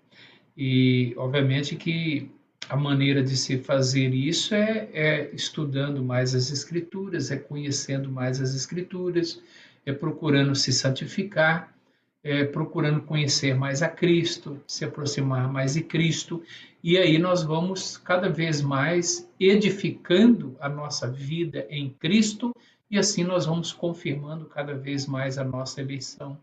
E, 0.57 1.13
obviamente, 1.19 1.77
que 1.77 2.31
a 2.69 2.77
maneira 2.77 3.23
de 3.23 3.37
se 3.37 3.59
fazer 3.59 4.15
isso 4.15 4.55
é, 4.55 4.89
é, 4.93 5.31
estudando 5.35 6.03
mais 6.03 6.35
as 6.35 6.51
Escrituras, 6.51 7.31
é 7.31 7.37
conhecendo 7.37 8.11
mais 8.11 8.41
as 8.41 8.55
Escrituras, 8.55 9.43
é 9.85 9.93
procurando 9.93 10.55
se 10.55 10.73
santificar, 10.73 11.75
é 12.23 12.45
procurando 12.45 13.01
conhecer 13.03 13.55
mais 13.55 13.83
a 13.83 13.89
Cristo, 13.89 14.61
se 14.67 14.85
aproximar 14.85 15.51
mais 15.51 15.75
de 15.75 15.83
Cristo, 15.83 16.43
e 16.83 16.99
aí 16.99 17.19
nós 17.19 17.43
vamos 17.43 17.97
cada 17.97 18.29
vez 18.29 18.61
mais 18.61 19.29
edificando 19.39 20.57
a 20.61 20.69
nossa 20.69 21.09
vida 21.09 21.67
em 21.71 21.89
Cristo, 21.89 22.55
e 22.91 22.99
assim 22.99 23.25
nós 23.25 23.47
vamos 23.47 23.73
confirmando 23.73 24.45
cada 24.47 24.75
vez 24.75 25.07
mais 25.07 25.39
a 25.39 25.45
nossa 25.45 25.81
eleição 25.81 26.39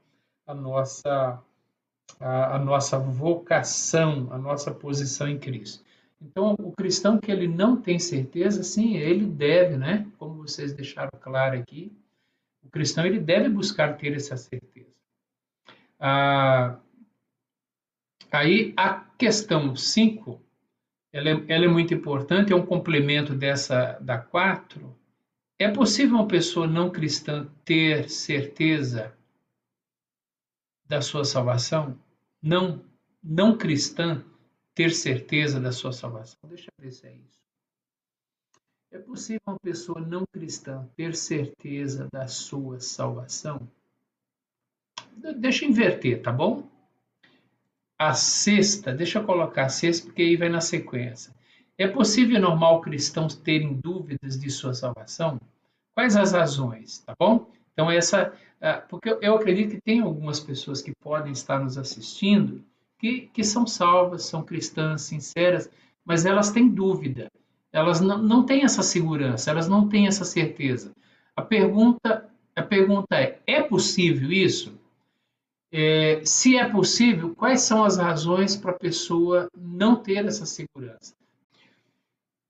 a 0.47 0.53
nossa, 0.53 1.39
a, 2.19 2.55
a 2.55 2.59
nossa 2.59 2.97
vocação, 2.97 4.29
a 4.31 4.37
nossa 4.37 4.71
posição 4.71 5.27
em 5.27 5.37
Cristo. 5.37 5.83
Então, 6.19 6.55
o 6.59 6.71
cristão 6.71 7.19
que 7.19 7.31
ele 7.31 7.47
não 7.47 7.79
tem 7.79 7.99
certeza, 7.99 8.63
sim, 8.63 8.97
ele 8.97 9.25
deve, 9.25 9.77
né? 9.77 10.07
Como 10.17 10.41
vocês 10.41 10.73
deixaram 10.73 11.11
claro 11.19 11.57
aqui, 11.57 11.95
o 12.63 12.69
cristão 12.69 13.05
ele 13.05 13.19
deve 13.19 13.49
buscar 13.49 13.97
ter 13.97 14.15
essa 14.15 14.35
certeza. 14.35 14.91
Ah, 15.99 16.79
aí 18.31 18.73
a 18.75 18.95
questão 19.17 19.75
5, 19.75 20.41
ela, 21.13 21.29
é, 21.29 21.45
ela 21.47 21.65
é 21.65 21.67
muito 21.67 21.93
importante, 21.93 22.51
é 22.51 22.55
um 22.55 22.65
complemento 22.65 23.33
dessa 23.33 23.93
da 23.99 24.17
4. 24.17 24.95
É 25.59 25.69
possível 25.69 26.17
uma 26.17 26.27
pessoa 26.27 26.67
não 26.67 26.89
cristã 26.89 27.47
ter 27.63 28.09
certeza 28.09 29.15
da 30.85 31.01
sua 31.01 31.23
salvação? 31.23 31.97
Não, 32.41 32.83
não 33.23 33.57
cristã 33.57 34.23
ter 34.77 34.91
certeza 34.91 35.59
da 35.59 35.71
sua 35.71 35.91
salvação? 35.91 36.37
Deixa 36.47 36.67
eu 36.67 36.83
ver 36.83 36.91
se 36.91 37.07
é 37.07 37.15
isso. 37.15 37.41
É 38.91 38.99
possível 38.99 39.41
uma 39.47 39.59
pessoa 39.59 39.99
não 39.99 40.23
cristã 40.31 40.87
ter 40.95 41.15
certeza 41.15 42.07
da 42.13 42.27
sua 42.27 42.79
salvação? 42.79 43.67
Deixa 45.39 45.65
eu 45.65 45.69
inverter, 45.69 46.21
tá 46.21 46.31
bom? 46.31 46.69
A 47.97 48.13
sexta, 48.13 48.93
deixa 48.93 49.17
eu 49.17 49.25
colocar 49.25 49.65
a 49.65 49.69
sexta, 49.69 50.05
porque 50.05 50.21
aí 50.21 50.37
vai 50.37 50.47
na 50.47 50.61
sequência. 50.61 51.33
É 51.75 51.87
possível 51.87 52.39
normal 52.39 52.79
cristãos 52.81 53.33
terem 53.33 53.73
dúvidas 53.73 54.39
de 54.39 54.51
sua 54.51 54.75
salvação? 54.75 55.41
Quais 55.95 56.15
as 56.15 56.33
razões, 56.33 56.99
tá 56.99 57.15
bom? 57.17 57.49
Então, 57.73 57.89
essa. 57.89 58.31
Ah, 58.61 58.77
porque 58.87 59.09
eu 59.21 59.35
acredito 59.35 59.71
que 59.71 59.81
tem 59.81 60.01
algumas 60.01 60.39
pessoas 60.39 60.83
que 60.83 60.93
podem 61.01 61.31
estar 61.31 61.59
nos 61.59 61.79
assistindo 61.79 62.63
que, 62.97 63.29
que 63.33 63.43
são 63.43 63.67
salvas, 63.67 64.25
são 64.25 64.43
cristãs, 64.43 65.03
sinceras, 65.03 65.69
mas 66.03 66.25
elas 66.25 66.51
têm 66.51 66.67
dúvida. 66.67 67.31
Elas 67.71 67.99
não, 67.99 68.17
não 68.17 68.45
têm 68.45 68.63
essa 68.63 68.81
segurança, 68.81 69.51
elas 69.51 69.67
não 69.67 69.87
têm 69.87 70.07
essa 70.07 70.23
certeza. 70.23 70.91
A 71.35 71.41
pergunta, 71.41 72.29
a 72.55 72.63
pergunta 72.63 73.15
é: 73.15 73.39
é 73.45 73.61
possível 73.61 74.31
isso? 74.31 74.77
É, 75.71 76.21
se 76.23 76.57
é 76.57 76.67
possível, 76.67 77.35
quais 77.35 77.61
são 77.61 77.83
as 77.83 77.97
razões 77.97 78.55
para 78.55 78.71
a 78.71 78.79
pessoa 78.79 79.49
não 79.55 79.97
ter 79.97 80.25
essa 80.25 80.45
segurança? 80.45 81.13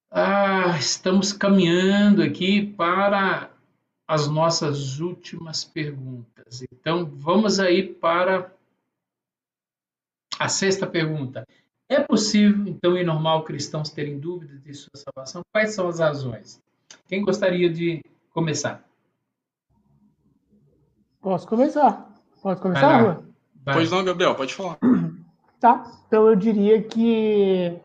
Ah, 0.09 0.77
estamos 0.79 1.33
caminhando 1.33 2.21
aqui 2.21 2.65
para 2.65 3.51
as 4.07 4.27
nossas 4.27 4.99
últimas 4.99 5.65
perguntas. 5.65 6.63
Então, 6.71 7.05
vamos 7.05 7.59
aí 7.59 7.83
para 7.83 8.53
a 10.39 10.47
sexta 10.47 10.85
pergunta. 10.85 11.45
É 11.89 12.01
possível, 12.01 12.67
então, 12.67 12.97
e 12.97 13.03
normal 13.03 13.43
cristãos 13.43 13.89
terem 13.89 14.19
dúvidas 14.19 14.61
de 14.61 14.73
sua 14.73 14.91
salvação? 14.95 15.41
Quais 15.53 15.73
são 15.73 15.87
as 15.87 15.99
razões? 15.99 16.61
Quem 17.07 17.23
gostaria 17.23 17.69
de 17.69 18.01
começar? 18.33 18.83
Posso 21.21 21.47
começar. 21.47 22.13
Pode 22.41 22.61
começar, 22.61 23.01
Rua? 23.01 23.23
Pois 23.63 23.91
não, 23.91 24.03
Gabriel, 24.03 24.35
pode 24.35 24.53
falar. 24.53 24.77
Tá, 25.59 25.91
então 26.07 26.27
eu 26.27 26.35
diria 26.35 26.83
que 26.83 27.81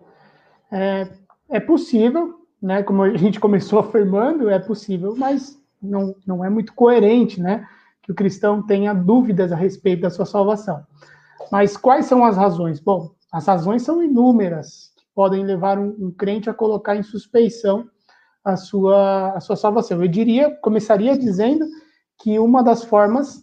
é, 0.70 1.08
é 1.48 1.58
possível, 1.58 2.46
né? 2.60 2.82
Como 2.82 3.02
a 3.02 3.16
gente 3.16 3.40
começou 3.40 3.78
afirmando, 3.78 4.50
é 4.50 4.58
possível, 4.58 5.16
mas 5.16 5.58
não, 5.82 6.14
não 6.26 6.44
é 6.44 6.50
muito 6.50 6.74
coerente, 6.74 7.40
né? 7.40 7.66
Que 8.02 8.12
o 8.12 8.14
cristão 8.14 8.62
tenha 8.62 8.92
dúvidas 8.92 9.52
a 9.52 9.56
respeito 9.56 10.02
da 10.02 10.10
sua 10.10 10.26
salvação. 10.26 10.86
Mas 11.50 11.76
quais 11.76 12.06
são 12.06 12.24
as 12.24 12.36
razões? 12.36 12.80
Bom, 12.80 13.10
as 13.32 13.46
razões 13.46 13.82
são 13.82 14.02
inúmeras 14.02 14.92
que 14.96 15.04
podem 15.14 15.44
levar 15.44 15.78
um, 15.78 15.94
um 15.98 16.10
crente 16.10 16.50
a 16.50 16.54
colocar 16.54 16.96
em 16.96 17.02
suspeição 17.02 17.88
a 18.44 18.56
sua, 18.56 19.32
a 19.32 19.40
sua 19.40 19.56
salvação. 19.56 20.02
Eu 20.02 20.08
diria, 20.08 20.50
começaria 20.56 21.16
dizendo 21.16 21.66
que 22.20 22.38
uma 22.38 22.62
das 22.62 22.84
formas 22.84 23.40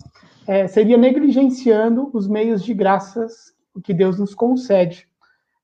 é, 0.47 0.67
seria 0.67 0.97
negligenciando 0.97 2.09
os 2.13 2.27
meios 2.27 2.63
de 2.63 2.73
graças 2.73 3.53
que 3.83 3.93
Deus 3.93 4.19
nos 4.19 4.35
concede. 4.35 5.07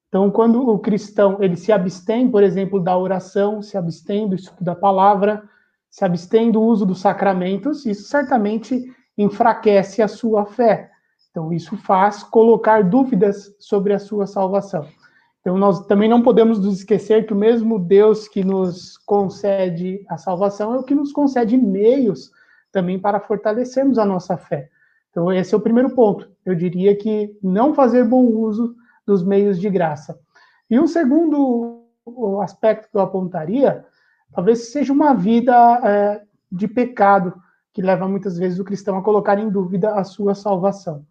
Então, 0.08 0.32
quando 0.32 0.70
o 0.70 0.80
cristão 0.80 1.38
ele 1.42 1.58
se 1.58 1.72
abstém, 1.72 2.30
por 2.30 2.42
exemplo, 2.44 2.80
da 2.80 2.98
oração, 2.98 3.62
se 3.62 3.78
abstém 3.78 4.30
do 4.30 4.36
estudo 4.36 4.64
da 4.64 4.76
palavra, 4.76 5.44
se 5.90 6.06
abstém 6.06 6.52
do 6.52 6.62
uso 6.62 6.86
dos 6.86 7.02
sacramentos, 7.02 7.86
isso 7.86 8.08
certamente 8.08 8.82
enfraquece 9.18 10.02
a 10.02 10.08
sua 10.08 10.46
fé. 10.46 10.90
Então, 11.36 11.52
isso 11.52 11.76
faz 11.76 12.24
colocar 12.24 12.82
dúvidas 12.82 13.54
sobre 13.60 13.92
a 13.92 14.00
sua 14.00 14.26
salvação. 14.26 14.88
Então, 15.42 15.58
nós 15.58 15.86
também 15.86 16.08
não 16.08 16.22
podemos 16.22 16.64
nos 16.64 16.78
esquecer 16.78 17.28
que 17.28 17.34
o 17.34 17.36
mesmo 17.36 17.78
Deus 17.78 18.26
que 18.26 18.42
nos 18.42 18.98
concede 19.00 20.06
a 20.08 20.18
salvação 20.18 20.74
é 20.74 20.78
o 20.78 20.84
que 20.84 20.96
nos 20.96 21.12
concede 21.12 21.58
meios 21.58 22.32
também 22.72 22.98
para 22.98 23.20
fortalecermos 23.20 24.00
a 24.00 24.06
nossa 24.06 24.38
fé. 24.38 24.70
Então, 25.12 25.30
esse 25.30 25.54
é 25.54 25.58
o 25.58 25.60
primeiro 25.60 25.90
ponto. 25.90 26.32
Eu 26.46 26.56
diria 26.56 26.96
que 26.96 27.38
não 27.44 27.74
fazer 27.74 28.06
bom 28.06 28.24
uso 28.24 28.74
dos 29.06 29.22
meios 29.22 29.60
de 29.60 29.70
graça. 29.70 30.18
E 30.70 30.80
um 30.80 30.88
segundo 30.88 31.84
aspecto 32.42 32.90
que 32.90 32.96
eu 32.96 33.02
apontaria, 33.02 33.84
talvez 34.34 34.72
seja 34.72 34.94
uma 34.94 35.14
vida 35.14 35.54
é, 35.84 36.22
de 36.50 36.66
pecado, 36.66 37.34
que 37.74 37.82
leva 37.82 38.08
muitas 38.08 38.38
vezes 38.38 38.58
o 38.58 38.64
cristão 38.64 38.98
a 38.98 39.04
colocar 39.04 39.38
em 39.38 39.50
dúvida 39.50 39.96
a 39.96 40.06
sua 40.06 40.34
salvação. 40.34 41.06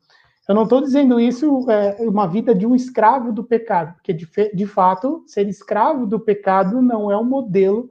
Eu 0.49 0.55
não 0.55 0.65
estou 0.65 0.81
dizendo 0.81 1.19
isso 1.19 1.65
é 1.71 1.97
uma 2.01 2.27
vida 2.27 2.55
de 2.55 2.67
um 2.67 2.75
escravo 2.75 3.33
do 3.33 3.43
pecado, 3.43 3.95
porque 3.95 4.13
de, 4.13 4.29
de, 4.55 4.67
fato 4.67 5.25
ser 5.27 5.49
escravo 5.49 6.07
do 6.07 6.21
pecado 6.21 6.83
não 6.83 7.11
é 7.11 7.17
um 7.17 7.25
modelo 7.25 7.91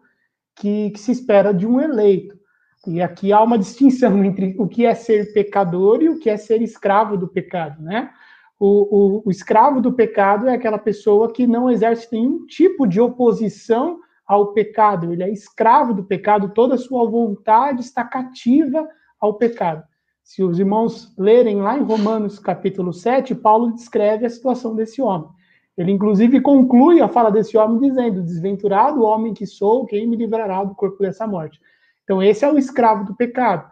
que, 0.56 0.92
que, 0.92 1.00
se 1.00 1.12
espera 1.12 1.52
de 1.52 1.66
um 1.66 1.82
eleito. 1.82 2.38
E 2.86 3.02
aqui 3.02 3.34
há 3.34 3.42
uma 3.42 3.58
distinção 3.58 4.22
entre 4.24 4.56
o 4.60 4.68
que 4.68 4.86
é 4.86 4.94
ser 4.94 5.34
pecador 5.34 6.04
e 6.04 6.10
o 6.10 6.20
que 6.20 6.30
é 6.30 6.38
ser 6.38 6.62
escravo 6.62 7.18
do 7.18 7.28
pecado, 7.28 7.82
né? 7.82 8.12
O, 8.60 9.18
o, 9.18 9.24
o 9.26 9.32
escravo 9.32 9.82
do 9.82 9.92
pecado 9.92 10.48
é 10.48 10.54
aquela 10.54 10.78
pessoa 10.78 11.34
que 11.34 11.48
não 11.48 11.70
exerce 11.72 12.08
nenhum 12.12 12.46
tipo 12.46 12.88
de 12.88 13.02
oposição 13.02 14.00
ao 14.26 14.54
pecado. 14.54 15.12
Ele 15.12 15.24
é 15.24 15.30
escravo 15.30 15.94
do 15.94 16.04
pecado, 16.04 16.54
toda 16.54 16.76
a 16.76 16.78
sua 16.78 17.10
vontade 17.10 17.82
está 17.82 18.04
cativa 18.04 18.88
ao 19.20 19.34
pecado. 19.34 19.84
Se 20.24 20.42
os 20.42 20.58
irmãos 20.58 21.14
lerem 21.18 21.58
lá 21.62 21.78
em 21.78 21.84
Romanos 21.84 22.40
capítulo 22.40 22.94
7, 22.94 23.36
Paulo 23.36 23.74
descreve 23.74 24.26
a 24.26 24.30
situação 24.30 24.74
desse 24.74 25.02
homem. 25.02 25.30
Ele, 25.78 25.92
inclusive, 25.92 26.40
conclui 26.40 27.02
a 27.02 27.10
fala 27.10 27.30
desse 27.30 27.58
homem 27.58 27.80
dizendo: 27.80 28.24
Desventurado 28.24 29.04
homem 29.04 29.34
que 29.34 29.46
sou, 29.46 29.86
quem 29.86 30.08
me 30.08 30.16
livrará 30.16 30.64
do 30.64 30.76
corpo 30.76 31.00
dessa 31.00 31.28
morte? 31.28 31.60
Então, 32.04 32.24
esse 32.24 32.46
é 32.46 32.52
o 32.52 32.58
escravo 32.58 33.04
do 33.06 33.16
pecado. 33.16 33.70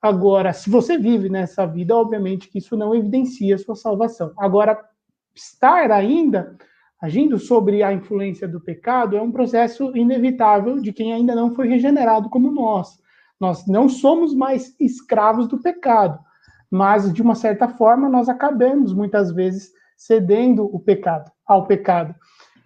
Agora, 0.00 0.52
se 0.52 0.68
você 0.68 0.98
vive 0.98 1.30
nessa 1.30 1.64
vida, 1.64 1.96
obviamente 1.96 2.48
que 2.48 2.58
isso 2.58 2.76
não 2.76 2.94
evidencia 2.94 3.54
a 3.54 3.58
sua 3.58 3.74
salvação. 3.74 4.32
Agora, 4.36 4.78
estar 5.34 5.90
ainda 5.90 6.56
agindo 7.00 7.38
sobre 7.38 7.82
a 7.82 7.92
influência 7.92 8.46
do 8.46 8.60
pecado 8.60 9.16
é 9.16 9.22
um 9.22 9.32
processo 9.32 9.96
inevitável 9.96 10.80
de 10.80 10.92
quem 10.92 11.12
ainda 11.12 11.34
não 11.34 11.54
foi 11.54 11.68
regenerado 11.68 12.28
como 12.28 12.50
nós. 12.50 12.98
Nós 13.40 13.66
não 13.66 13.88
somos 13.88 14.34
mais 14.34 14.74
escravos 14.80 15.48
do 15.48 15.60
pecado, 15.60 16.18
mas 16.70 17.12
de 17.12 17.22
uma 17.22 17.34
certa 17.34 17.68
forma 17.68 18.08
nós 18.08 18.28
acabamos 18.28 18.92
muitas 18.92 19.32
vezes 19.32 19.72
cedendo 19.96 20.64
o 20.64 20.78
pecado 20.78 21.30
ao 21.46 21.66
pecado. 21.66 22.14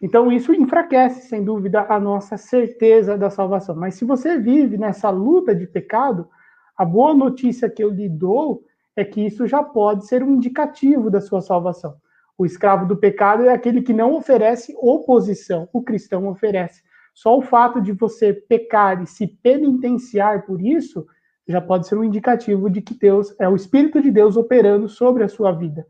Então 0.01 0.31
isso 0.31 0.55
enfraquece, 0.55 1.29
sem 1.29 1.43
dúvida, 1.43 1.87
a 1.89 1.99
nossa 1.99 2.37
certeza 2.37 3.19
da 3.19 3.31
salvação. 3.31 3.75
Mas 3.75 3.95
se 3.95 4.05
você 4.05 4.39
vive 4.39 4.79
nessa 4.79 5.11
luta 5.11 5.55
de 5.55 5.67
pecado, 5.67 6.29
a 6.77 6.85
boa 6.85 7.13
notícia 7.13 7.69
que 7.69 7.83
eu 7.83 7.91
lhe 7.91 8.09
dou 8.09 8.63
é 8.95 9.05
que 9.05 9.21
isso 9.21 9.47
já 9.47 9.63
pode 9.63 10.07
ser 10.07 10.23
um 10.23 10.35
indicativo 10.35 11.11
da 11.11 11.21
sua 11.21 11.41
salvação. 11.41 11.97
O 12.37 12.47
escravo 12.47 12.87
do 12.87 12.97
pecado 12.97 13.45
é 13.45 13.53
aquele 13.53 13.83
que 13.83 13.93
não 13.93 14.15
oferece 14.15 14.73
oposição, 14.81 15.69
o 15.73 15.83
cristão 15.83 16.29
oferece. 16.29 16.83
Só 17.19 17.37
o 17.37 17.43
fato 17.43 17.81
de 17.81 17.91
você 17.91 18.33
pecar 18.33 19.03
e 19.03 19.07
se 19.09 19.27
penitenciar 19.27 20.47
por 20.47 20.63
isso 20.63 21.05
já 21.49 21.61
pode 21.61 21.89
ser 21.89 21.99
um 21.99 22.05
indicativo 22.05 22.71
de 22.71 22.81
que 22.81 22.97
Deus 22.97 23.35
é 23.41 23.49
o 23.49 23.57
Espírito 23.57 24.01
de 24.01 24.09
Deus 24.09 24.37
operando 24.37 24.89
sobre 24.89 25.25
a 25.25 25.29
sua 25.29 25.51
vida, 25.51 25.85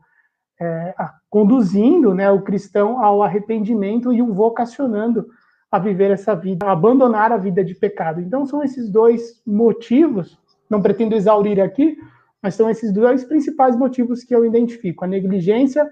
é, 0.59 0.95
conduzindo 1.29 2.15
né, 2.15 2.31
o 2.31 2.41
cristão 2.41 3.05
ao 3.05 3.21
arrependimento 3.21 4.11
e 4.11 4.23
o 4.23 4.33
vocacionando 4.33 5.27
a 5.71 5.77
viver 5.77 6.09
essa 6.09 6.33
vida, 6.33 6.65
a 6.65 6.71
abandonar 6.71 7.31
a 7.31 7.37
vida 7.37 7.63
de 7.63 7.75
pecado. 7.75 8.19
Então 8.19 8.43
são 8.47 8.63
esses 8.63 8.89
dois 8.89 9.39
motivos, 9.45 10.35
não 10.67 10.81
pretendo 10.81 11.13
exaurir 11.13 11.61
aqui, 11.61 11.95
mas 12.41 12.55
são 12.55 12.67
esses 12.67 12.91
dois 12.91 13.23
principais 13.23 13.75
motivos 13.75 14.23
que 14.23 14.33
eu 14.33 14.43
identifico: 14.43 15.05
a 15.05 15.07
negligência 15.07 15.87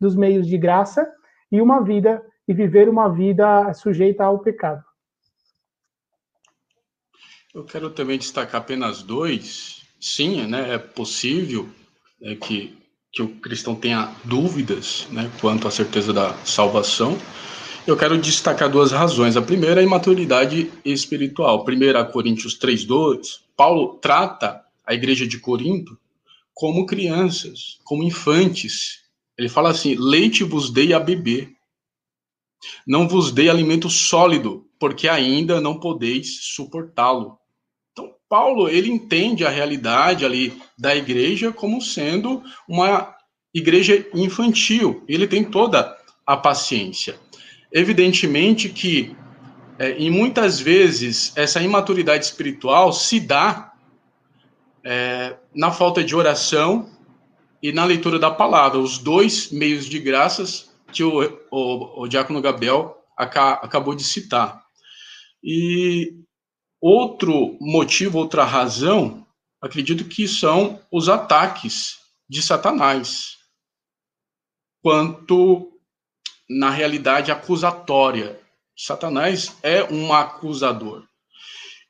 dos 0.00 0.16
meios 0.16 0.46
de 0.46 0.56
graça 0.56 1.06
e 1.52 1.60
uma 1.60 1.82
vida 1.82 2.22
e 2.46 2.54
viver 2.54 2.88
uma 2.88 3.08
vida 3.08 3.72
sujeita 3.74 4.24
ao 4.24 4.38
pecado. 4.38 4.82
Eu 7.54 7.64
quero 7.64 7.90
também 7.90 8.18
destacar 8.18 8.60
apenas 8.60 9.02
dois. 9.02 9.82
Sim, 9.98 10.46
né, 10.46 10.74
é 10.74 10.78
possível 10.78 11.68
é, 12.20 12.34
que, 12.34 12.76
que 13.10 13.22
o 13.22 13.28
cristão 13.28 13.74
tenha 13.74 14.12
dúvidas 14.24 15.08
né, 15.10 15.30
quanto 15.40 15.66
à 15.66 15.70
certeza 15.70 16.12
da 16.12 16.34
salvação. 16.44 17.16
Eu 17.86 17.96
quero 17.96 18.18
destacar 18.18 18.68
duas 18.68 18.92
razões. 18.92 19.36
A 19.36 19.42
primeira 19.42 19.80
é 19.80 19.84
a 19.84 19.86
imaturidade 19.86 20.70
espiritual. 20.84 21.64
1 21.64 22.12
Coríntios 22.12 22.58
3,2, 22.58 23.40
Paulo 23.56 23.94
trata 24.02 24.62
a 24.84 24.92
igreja 24.92 25.26
de 25.26 25.38
Corinto 25.38 25.98
como 26.52 26.84
crianças, 26.84 27.78
como 27.84 28.02
infantes. 28.02 29.02
Ele 29.38 29.48
fala 29.48 29.70
assim: 29.70 29.94
leite 29.94 30.44
vos 30.44 30.70
dei 30.70 30.92
a 30.92 31.00
beber. 31.00 31.55
Não 32.86 33.08
vos 33.08 33.30
dei 33.32 33.48
alimento 33.48 33.88
sólido, 33.88 34.66
porque 34.78 35.08
ainda 35.08 35.60
não 35.60 35.78
podeis 35.78 36.38
suportá-lo. 36.54 37.38
Então, 37.92 38.12
Paulo, 38.28 38.68
ele 38.68 38.90
entende 38.90 39.44
a 39.44 39.50
realidade 39.50 40.24
ali 40.24 40.60
da 40.78 40.94
igreja 40.94 41.52
como 41.52 41.80
sendo 41.80 42.42
uma 42.68 43.14
igreja 43.54 44.06
infantil. 44.14 45.04
Ele 45.08 45.26
tem 45.26 45.44
toda 45.44 45.96
a 46.26 46.36
paciência. 46.36 47.18
Evidentemente 47.72 48.68
que, 48.68 49.16
é, 49.78 49.98
e 49.98 50.10
muitas 50.10 50.60
vezes, 50.60 51.32
essa 51.36 51.62
imaturidade 51.62 52.24
espiritual 52.24 52.92
se 52.92 53.20
dá 53.20 53.72
é, 54.84 55.36
na 55.54 55.70
falta 55.70 56.02
de 56.04 56.14
oração 56.14 56.90
e 57.62 57.72
na 57.72 57.84
leitura 57.84 58.18
da 58.18 58.30
palavra, 58.30 58.78
os 58.78 58.98
dois 58.98 59.50
meios 59.50 59.86
de 59.86 59.98
graças 59.98 60.65
que 60.96 61.04
o, 61.04 61.20
o, 61.50 62.02
o 62.02 62.08
Diácono 62.08 62.40
Gabriel 62.40 62.96
aca, 63.16 63.52
acabou 63.54 63.94
de 63.94 64.02
citar. 64.02 64.64
E 65.42 66.14
outro 66.80 67.56
motivo, 67.60 68.18
outra 68.18 68.44
razão, 68.44 69.26
acredito 69.60 70.04
que 70.04 70.26
são 70.26 70.80
os 70.90 71.08
ataques 71.08 71.98
de 72.28 72.42
Satanás, 72.42 73.36
quanto 74.82 75.70
na 76.48 76.70
realidade 76.70 77.30
acusatória. 77.30 78.40
Satanás 78.76 79.56
é 79.62 79.84
um 79.84 80.12
acusador. 80.12 81.04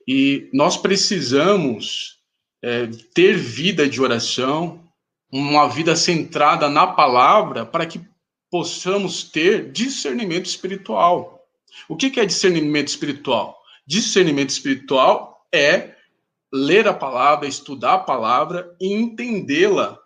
E 0.07 0.49
nós 0.53 0.77
precisamos 0.77 2.19
é, 2.63 2.87
ter 3.15 3.37
vida 3.37 3.89
de 3.89 4.01
oração, 4.01 4.85
uma 5.31 5.69
vida 5.69 5.97
centrada 5.97 6.69
na 6.69 6.87
palavra, 6.87 7.67
para 7.67 7.87
que 7.87 8.01
possamos 8.51 9.25
ter 9.25 9.71
discernimento 9.71 10.47
espiritual. 10.47 11.47
O 11.89 11.97
que 11.97 12.19
é 12.19 12.25
discernimento 12.25 12.89
espiritual? 12.89 13.59
Discernimento 13.87 14.51
espiritual 14.51 15.47
é 15.53 15.95
ler 16.53 16.89
a 16.89 16.95
palavra, 16.95 17.47
estudar 17.47 17.95
a 17.95 17.99
palavra 17.99 18.75
e 18.81 18.93
entendê-la 18.93 19.99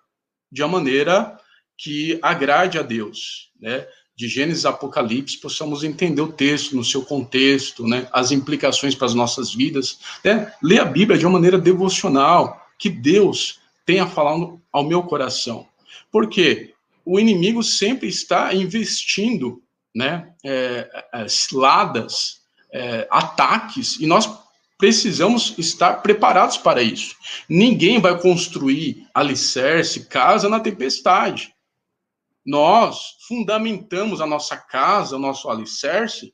de 0.50 0.62
uma 0.62 0.78
maneira 0.78 1.38
que 1.78 2.18
agrade 2.20 2.78
a 2.78 2.82
Deus, 2.82 3.50
né? 3.60 3.86
De 4.16 4.28
Gênesis 4.28 4.66
a 4.66 4.70
Apocalipse, 4.70 5.38
possamos 5.38 5.82
entender 5.82 6.20
o 6.20 6.30
texto 6.30 6.76
no 6.76 6.84
seu 6.84 7.02
contexto, 7.02 7.86
né? 7.86 8.06
As 8.12 8.32
implicações 8.32 8.94
para 8.94 9.06
as 9.06 9.14
nossas 9.14 9.54
vidas, 9.54 9.98
né? 10.22 10.52
Ler 10.62 10.80
a 10.80 10.84
Bíblia 10.84 11.18
de 11.18 11.24
uma 11.24 11.32
maneira 11.32 11.58
devocional, 11.58 12.68
que 12.78 12.90
Deus 12.90 13.60
tenha 13.86 14.06
falado 14.06 14.60
ao 14.70 14.84
meu 14.84 15.02
coração. 15.04 15.66
Porque 16.12 16.74
o 17.04 17.18
inimigo 17.18 17.62
sempre 17.62 18.08
está 18.08 18.54
investindo, 18.54 19.62
né? 19.94 20.32
É, 20.44 21.06
é, 21.12 21.28
ciladas, 21.28 22.40
é, 22.72 23.06
ataques, 23.10 23.98
e 23.98 24.06
nós 24.06 24.28
precisamos 24.78 25.54
estar 25.58 26.02
preparados 26.02 26.56
para 26.56 26.82
isso. 26.82 27.14
Ninguém 27.48 28.00
vai 28.00 28.18
construir 28.18 29.06
alicerce, 29.12 30.06
casa 30.06 30.48
na 30.48 30.58
tempestade. 30.58 31.54
Nós 32.44 33.16
fundamentamos 33.28 34.20
a 34.20 34.26
nossa 34.26 34.56
casa, 34.56 35.16
o 35.16 35.20
nosso 35.20 35.50
alicerce, 35.50 36.32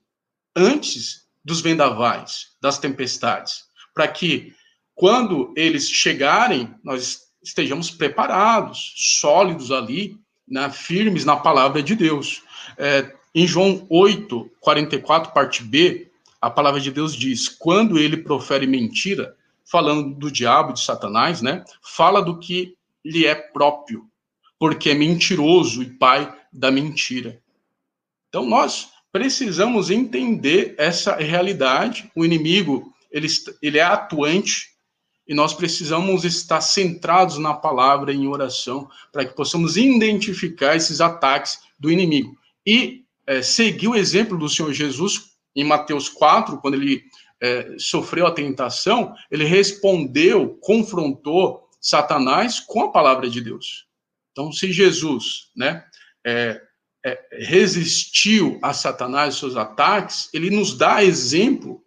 antes 0.55 1.27
dos 1.45 1.61
vendavais, 1.61 2.57
das 2.61 2.79
tempestades, 2.79 3.65
para 3.93 4.07
que 4.07 4.55
quando 4.95 5.53
eles 5.57 5.91
chegarem, 5.91 6.75
nós 6.83 7.27
estejamos 7.43 7.91
preparados, 7.91 8.95
sólidos 8.97 9.71
ali, 9.71 10.19
né, 10.49 10.71
firmes 10.71 11.25
na 11.25 11.37
palavra 11.37 11.83
de 11.83 11.95
Deus. 11.95 12.43
É, 12.79 13.13
em 13.35 13.47
João 13.47 13.87
8, 13.91 14.51
44, 14.61 15.33
parte 15.33 15.63
B, 15.63 16.09
a 16.41 16.51
palavra 16.51 16.81
de 16.81 16.91
Deus 16.91 17.15
diz: 17.15 17.49
quando 17.49 17.99
ele 17.99 18.17
profere 18.17 18.67
mentira, 18.67 19.37
falando 19.65 20.15
do 20.15 20.31
diabo, 20.31 20.73
de 20.73 20.85
Satanás, 20.85 21.43
né? 21.43 21.65
Fala 21.83 22.23
do 22.23 22.39
que 22.39 22.77
lhe 23.05 23.27
é 23.27 23.35
próprio, 23.35 24.07
porque 24.59 24.91
é 24.91 24.95
mentiroso 24.95 25.83
e 25.83 25.91
pai 25.91 26.33
da 26.53 26.71
mentira. 26.71 27.41
Então 28.29 28.47
nós 28.47 28.91
precisamos 29.11 29.91
entender 29.91 30.75
essa 30.79 31.17
realidade. 31.17 32.11
O 32.15 32.25
inimigo 32.25 32.93
ele, 33.11 33.29
ele 33.63 33.79
é 33.79 33.83
atuante 33.83 34.76
e 35.27 35.35
nós 35.35 35.53
precisamos 35.53 36.25
estar 36.25 36.61
centrados 36.61 37.39
na 37.39 37.53
palavra 37.53 38.13
em 38.13 38.29
oração 38.29 38.89
para 39.13 39.25
que 39.25 39.35
possamos 39.35 39.77
identificar 39.77 40.77
esses 40.77 41.01
ataques 41.01 41.61
do 41.79 41.91
inimigo 41.91 42.37
e 42.67 43.05
é, 43.27 43.43
seguir 43.43 43.89
o 43.89 43.95
exemplo 43.95 44.39
do 44.39 44.49
Senhor 44.49 44.73
Jesus 44.73 45.37
em 45.55 45.65
Mateus 45.65 46.09
4, 46.09 46.59
quando 46.59 46.75
ele 46.75 47.05
é, 47.41 47.77
sofreu 47.79 48.27
a 48.27 48.31
tentação, 48.31 49.15
ele 49.31 49.45
respondeu, 49.45 50.59
confrontou 50.61 51.69
Satanás 51.81 52.61
com 52.61 52.83
a 52.83 52.91
palavra 52.91 53.29
de 53.29 53.41
Deus. 53.41 53.87
Então, 54.33 54.53
se 54.53 54.73
Jesus, 54.73 55.51
né, 55.57 55.85
é, 56.25 56.61
é, 57.05 57.29
resistiu 57.33 58.59
a 58.63 58.73
Satanás 58.73 59.35
e 59.35 59.39
seus 59.39 59.57
ataques, 59.57 60.29
ele 60.35 60.51
nos 60.51 60.77
dá 60.77 61.03
exemplo, 61.03 61.83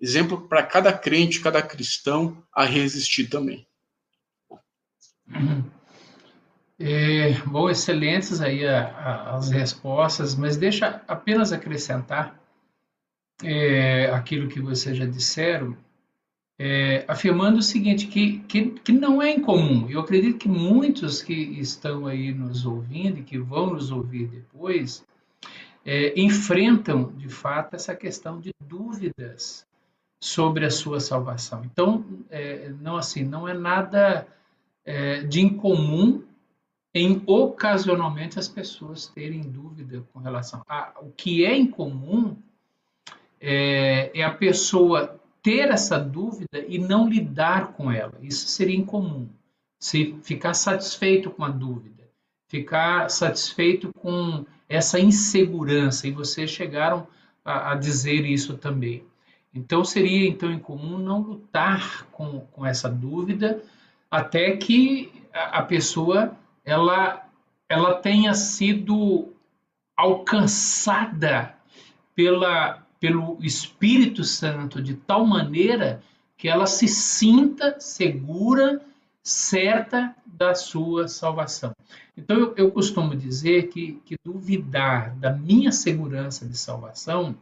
exemplo 0.00 0.42
para 0.48 0.62
cada 0.62 0.92
crente, 0.92 1.40
cada 1.40 1.62
cristão 1.62 2.42
a 2.52 2.64
resistir 2.64 3.28
também. 3.28 3.66
É, 6.78 7.32
bom, 7.46 7.70
excelentes 7.70 8.40
aí 8.40 8.66
a, 8.66 8.88
a, 8.88 9.36
as 9.36 9.50
respostas, 9.50 10.34
mas 10.34 10.56
deixa 10.56 11.02
apenas 11.08 11.52
acrescentar 11.52 12.38
é, 13.42 14.10
aquilo 14.10 14.48
que 14.48 14.60
vocês 14.60 14.96
já 14.96 15.06
disseram, 15.06 15.76
é, 16.58 17.04
afirmando 17.08 17.58
o 17.58 17.62
seguinte, 17.62 18.06
que, 18.06 18.40
que, 18.40 18.70
que 18.70 18.92
não 18.92 19.22
é 19.22 19.30
incomum. 19.30 19.88
Eu 19.88 20.00
acredito 20.00 20.38
que 20.38 20.48
muitos 20.48 21.22
que 21.22 21.32
estão 21.32 22.06
aí 22.06 22.32
nos 22.32 22.64
ouvindo 22.64 23.18
e 23.18 23.24
que 23.24 23.38
vão 23.38 23.74
nos 23.74 23.90
ouvir 23.90 24.26
depois, 24.26 25.04
é, 25.84 26.18
enfrentam, 26.18 27.12
de 27.16 27.28
fato, 27.28 27.74
essa 27.74 27.94
questão 27.94 28.40
de 28.40 28.50
dúvidas 28.60 29.66
sobre 30.20 30.64
a 30.64 30.70
sua 30.70 31.00
salvação. 31.00 31.62
Então, 31.64 32.04
é, 32.30 32.70
não 32.80 32.96
assim, 32.96 33.24
não 33.24 33.46
é 33.46 33.54
nada 33.54 34.26
é, 34.84 35.22
de 35.22 35.40
incomum 35.40 36.24
em 36.94 37.22
ocasionalmente 37.26 38.38
as 38.38 38.48
pessoas 38.48 39.06
terem 39.06 39.42
dúvida 39.42 40.02
com 40.12 40.18
relação 40.18 40.62
a 40.66 40.94
o 41.02 41.10
que 41.10 41.44
é 41.44 41.54
incomum 41.54 42.36
é, 43.38 44.10
é 44.18 44.22
a 44.22 44.30
pessoa 44.30 45.20
ter 45.42 45.68
essa 45.68 45.98
dúvida 45.98 46.64
e 46.66 46.78
não 46.78 47.08
lidar 47.08 47.74
com 47.74 47.92
ela. 47.92 48.14
Isso 48.22 48.48
seria 48.48 48.76
incomum. 48.76 49.28
Se 49.78 50.16
ficar 50.22 50.54
satisfeito 50.54 51.30
com 51.30 51.44
a 51.44 51.50
dúvida, 51.50 52.08
ficar 52.48 53.10
satisfeito 53.10 53.92
com 53.92 54.44
essa 54.68 54.98
insegurança, 54.98 56.08
e 56.08 56.10
vocês 56.10 56.50
chegaram 56.50 57.06
a, 57.44 57.72
a 57.72 57.74
dizer 57.74 58.24
isso 58.24 58.56
também. 58.56 59.04
Então 59.56 59.84
seria 59.84 60.28
então 60.28 60.52
incomum 60.52 60.98
não 60.98 61.20
lutar 61.20 62.06
com, 62.12 62.40
com 62.52 62.66
essa 62.66 62.88
dúvida 62.88 63.62
até 64.10 64.56
que 64.56 65.10
a, 65.32 65.58
a 65.58 65.62
pessoa 65.62 66.36
ela 66.64 67.26
ela 67.68 67.94
tenha 67.94 68.34
sido 68.34 69.32
alcançada 69.96 71.54
pela 72.14 72.82
pelo 73.00 73.38
Espírito 73.40 74.24
Santo 74.24 74.80
de 74.80 74.94
tal 74.94 75.26
maneira 75.26 76.02
que 76.36 76.48
ela 76.48 76.66
se 76.66 76.86
sinta 76.86 77.76
segura, 77.80 78.82
certa 79.22 80.14
da 80.24 80.54
sua 80.54 81.08
salvação. 81.08 81.74
Então, 82.16 82.36
eu, 82.36 82.54
eu 82.56 82.70
costumo 82.70 83.16
dizer 83.16 83.68
que, 83.68 84.00
que, 84.04 84.16
duvidar 84.24 85.14
da 85.16 85.32
minha 85.32 85.72
segurança 85.72 86.46
de 86.46 86.56
salvação 86.56 87.34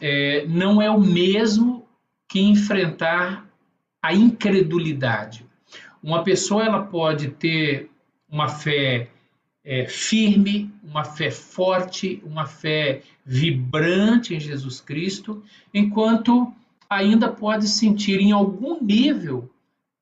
é, 0.00 0.46
não 0.46 0.80
é 0.80 0.90
o 0.90 1.00
mesmo 1.00 1.86
que 2.28 2.40
enfrentar 2.40 3.48
a 4.02 4.12
incredulidade. 4.12 5.46
Uma 6.02 6.22
pessoa 6.22 6.64
ela 6.64 6.82
pode 6.82 7.28
ter 7.28 7.90
uma 8.28 8.48
fé 8.48 9.08
é, 9.64 9.86
firme, 9.86 10.70
uma 10.82 11.04
fé 11.04 11.30
forte, 11.30 12.22
uma 12.24 12.44
fé 12.44 13.02
vibrante 13.24 14.34
em 14.34 14.40
Jesus 14.40 14.80
Cristo, 14.80 15.42
enquanto 15.72 16.52
ainda 16.88 17.28
pode 17.28 17.66
sentir 17.68 18.20
em 18.20 18.32
algum 18.32 18.82
nível 18.82 19.50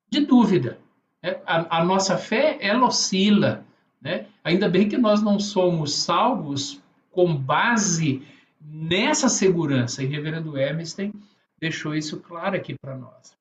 de 0.09 0.21
dúvida. 0.21 0.79
É, 1.21 1.39
a, 1.45 1.79
a, 1.79 1.85
nossa 1.85 2.17
fé, 2.17 2.57
ela 2.59 2.85
oscila. 2.85 3.65
Né? 4.01 4.25
Ainda 4.43 4.67
bem 4.67 4.89
que 4.89 4.97
nós 4.97 5.21
não 5.21 5.39
somos 5.39 5.95
salvos 5.95 6.81
com 7.09 7.33
base 7.33 8.21
nessa 8.63 9.29
segurança. 9.29 10.01
E 10.03 10.05
Reverendo 10.05 10.57
Emerson 10.57 11.11
deixou 11.59 11.95
isso 11.95 12.19
claro 12.19 12.55
aqui 12.55 12.75
para 12.79 12.95
nós. 12.97 13.35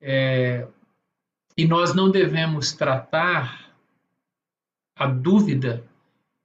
É, 0.00 0.66
E 1.56 1.66
nós 1.66 1.94
não 1.94 2.10
devemos 2.10 2.72
tratar 2.72 3.72
a 4.96 5.06
dúvida 5.06 5.84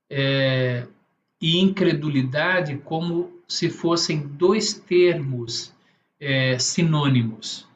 é, 0.09 0.87
e 1.41 1.59
incredulidade 1.59 2.77
como 2.77 3.31
se 3.47 3.69
fossem 3.69 4.27
dois 4.27 4.73
termos 4.73 5.73
é, 6.19 6.59
sinônimos. 6.59 7.67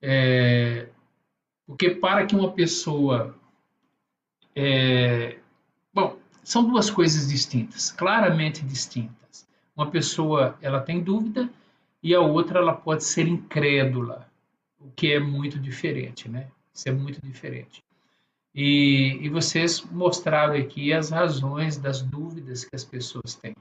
É, 0.00 0.88
porque 1.66 1.90
para 1.90 2.26
que 2.26 2.34
uma 2.34 2.52
pessoa. 2.52 3.34
É, 4.54 5.38
bom, 5.94 6.18
são 6.42 6.64
duas 6.64 6.90
coisas 6.90 7.28
distintas, 7.28 7.90
claramente 7.90 8.62
distintas. 8.64 9.21
Uma 9.76 9.90
pessoa 9.90 10.56
ela 10.60 10.80
tem 10.80 11.02
dúvida 11.02 11.48
e 12.02 12.14
a 12.14 12.20
outra 12.20 12.58
ela 12.58 12.74
pode 12.74 13.04
ser 13.04 13.26
incrédula, 13.26 14.28
o 14.78 14.90
que 14.90 15.12
é 15.12 15.20
muito 15.20 15.58
diferente, 15.58 16.28
né? 16.28 16.48
Isso 16.74 16.88
é 16.88 16.92
muito 16.92 17.20
diferente. 17.22 17.82
E, 18.54 19.18
e 19.22 19.28
vocês 19.28 19.82
mostraram 19.90 20.54
aqui 20.54 20.92
as 20.92 21.10
razões 21.10 21.78
das 21.78 22.02
dúvidas 22.02 22.64
que 22.64 22.76
as 22.76 22.84
pessoas 22.84 23.34
têm. 23.34 23.56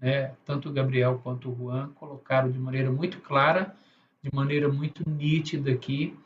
Né? 0.00 0.34
Tanto 0.44 0.68
o 0.68 0.72
Gabriel 0.72 1.20
quanto 1.22 1.50
o 1.50 1.56
Juan 1.56 1.90
colocaram 1.94 2.50
de 2.50 2.58
maneira 2.58 2.90
muito 2.90 3.20
clara, 3.20 3.74
de 4.22 4.30
maneira 4.34 4.68
muito 4.68 5.08
nítida 5.08 5.70
aqui, 5.70 6.16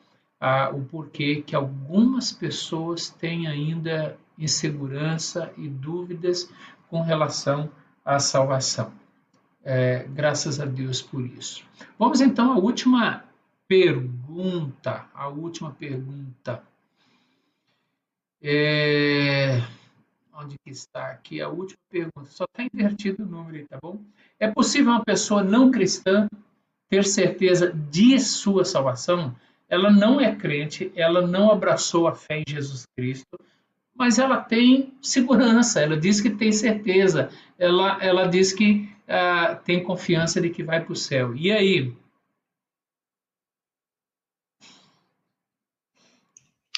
o 0.75 0.81
porquê 0.83 1.43
que 1.43 1.55
algumas 1.55 2.33
pessoas 2.33 3.09
têm 3.09 3.47
ainda 3.47 4.19
insegurança 4.39 5.53
e 5.57 5.69
dúvidas 5.69 6.51
com 6.89 7.01
relação 7.01 7.71
à 8.05 8.19
salvação. 8.19 8.93
É, 9.69 10.07
graças 10.09 10.61
a 10.61 10.65
Deus 10.65 11.03
por 11.03 11.27
isso. 11.27 11.65
Vamos 11.99 12.21
então 12.21 12.53
à 12.53 12.57
última 12.57 13.25
pergunta. 13.67 15.07
A 15.13 15.27
última 15.27 15.73
pergunta. 15.73 16.63
É... 18.41 19.61
Onde 20.33 20.57
que 20.65 20.71
está 20.71 21.11
aqui 21.11 21.41
a 21.41 21.49
última 21.49 21.81
pergunta? 21.91 22.31
Só 22.31 22.45
está 22.45 22.63
invertido 22.63 23.25
o 23.25 23.27
número 23.27 23.57
aí, 23.57 23.67
tá 23.67 23.77
bom? 23.83 24.01
É 24.39 24.49
possível 24.49 24.93
uma 24.93 25.05
pessoa 25.05 25.43
não 25.43 25.73
cristã 25.73 26.29
ter 26.89 27.05
certeza 27.05 27.73
de 27.73 28.21
sua 28.21 28.65
salvação? 28.65 29.35
Ela 29.69 29.91
não 29.91 30.21
é 30.21 30.33
crente, 30.33 30.93
ela 30.95 31.27
não 31.27 31.51
abraçou 31.51 32.07
a 32.07 32.15
fé 32.15 32.39
em 32.39 32.45
Jesus 32.49 32.87
Cristo, 32.97 33.37
mas 33.93 34.21
ela 34.21 34.37
tem 34.37 34.95
segurança, 35.03 35.81
ela 35.81 35.97
diz 35.97 36.21
que 36.21 36.31
tem 36.31 36.53
certeza, 36.53 37.31
ela, 37.59 37.99
ela 38.01 38.27
diz 38.29 38.53
que 38.53 38.95
uh, 39.09 39.61
tem 39.65 39.83
confiança 39.83 40.41
de 40.41 40.51
que 40.51 40.63
vai 40.63 40.85
para 40.85 40.93
o 40.93 40.97
céu. 40.97 41.35
E 41.35 41.51
aí? 41.51 41.93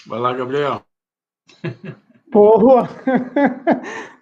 Vai 0.07 0.19
lá, 0.19 0.33
Gabriel. 0.33 0.83
Porra! 2.33 2.89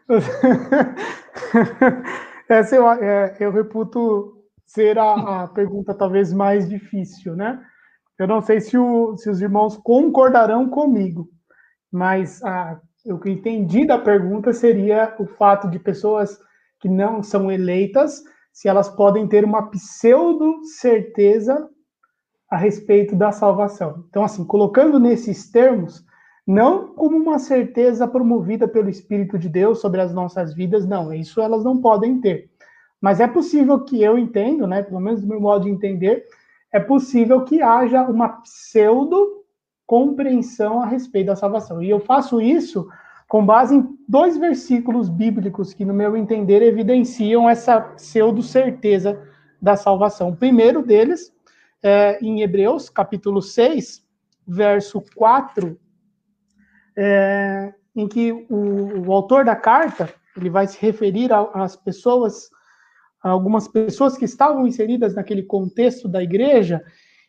Essa 2.49 2.77
eu, 2.77 2.89
é, 2.89 3.37
eu 3.41 3.51
reputo 3.51 4.45
ser 4.65 4.99
a, 4.99 5.43
a, 5.43 5.49
pergunta 5.49 5.95
talvez 5.95 6.33
mais 6.33 6.69
difícil, 6.69 7.35
né? 7.35 7.61
Eu 8.19 8.27
não 8.27 8.41
sei 8.41 8.61
se, 8.61 8.79
o, 8.79 9.17
se 9.17 9.29
os 9.29 9.41
irmãos 9.41 9.77
concordarão 9.77 10.69
comigo, 10.69 11.29
mas 11.93 12.43
a, 12.43 12.81
o 13.07 13.19
que 13.19 13.29
eu 13.29 13.33
entendi 13.33 13.87
da 13.87 13.99
pergunta 13.99 14.53
seria 14.53 15.15
o 15.19 15.27
fato 15.27 15.69
de 15.69 15.79
pessoas 15.79 16.39
que 16.87 16.89
não 16.89 17.21
são 17.21 17.51
eleitas, 17.51 18.23
se 18.53 18.69
elas 18.69 18.89
podem 18.89 19.27
ter 19.27 19.45
uma 19.45 19.69
pseudo 19.71 20.65
certeza 20.79 21.69
a 22.49 22.57
respeito 22.57 23.17
da 23.17 23.33
salvação. 23.33 24.05
Então, 24.09 24.23
assim, 24.23 24.45
colocando 24.45 25.01
nesses 25.01 25.51
termos, 25.51 26.05
não 26.47 26.95
como 26.95 27.17
uma 27.17 27.41
certeza 27.41 28.07
promovida 28.07 28.69
pelo 28.69 28.89
Espírito 28.89 29.37
de 29.37 29.49
Deus 29.49 29.81
sobre 29.81 30.01
as 30.01 30.15
nossas 30.15 30.55
vidas, 30.55 30.87
não, 30.87 31.13
isso 31.13 31.41
elas 31.41 31.65
não 31.65 31.81
podem 31.81 32.21
ter. 32.21 32.49
Mas 33.01 33.19
é 33.19 33.27
possível 33.27 33.83
que 33.85 34.01
eu 34.01 34.17
entendo, 34.17 34.65
né, 34.65 34.85
pelo 34.85 35.01
menos 35.01 35.21
do 35.21 35.27
meu 35.27 35.41
modo 35.41 35.65
de 35.65 35.71
entender, 35.71 36.23
é 36.73 36.79
possível 36.79 37.45
que 37.45 37.61
haja 37.61 38.05
uma 38.05 38.29
pseudo 38.43 39.45
compreensão 39.85 40.81
a 40.81 40.87
respeito 40.87 41.27
da 41.27 41.37
salvação. 41.37 41.83
E 41.83 41.91
eu 41.91 41.99
faço 41.99 42.41
isso 42.41 42.87
com 43.29 43.45
base 43.45 43.75
em 43.75 43.99
dois 44.09 44.37
versículos 44.37 45.09
bíblicos 45.09 45.75
que, 45.75 45.85
no 45.85 45.93
meu 45.93 46.17
entender, 46.17 46.63
evidenciam 46.63 47.49
essa 47.49 47.81
pseudo 47.81 48.43
certeza 48.43 49.21
da 49.61 49.77
salvação. 49.77 50.31
O 50.31 50.37
primeiro 50.37 50.83
deles 50.83 51.33
é 51.83 52.19
em 52.23 52.43
Hebreus, 52.43 52.89
capítulo 52.89 53.43
6, 53.43 54.05
verso 54.47 55.03
4 55.15 55.79
é, 56.97 57.75
em 57.95 58.07
que 58.07 58.33
o, 58.33 59.07
o, 59.07 59.13
autor 59.13 59.45
da 59.45 59.57
carta 59.57 60.09
ele 60.37 60.49
vai 60.49 60.67
se 60.67 60.79
referir 60.81 61.31
às 61.33 61.77
pessoas, 61.77 62.51
a 63.23 63.31
algumas 63.31 63.67
pessoas 63.67 64.17
que 64.17 64.25
estavam 64.25 64.67
inseridas 64.67 65.15
naquele 65.15 65.43
contexto 65.43 66.09
da 66.09 66.23
igreja 66.23 66.83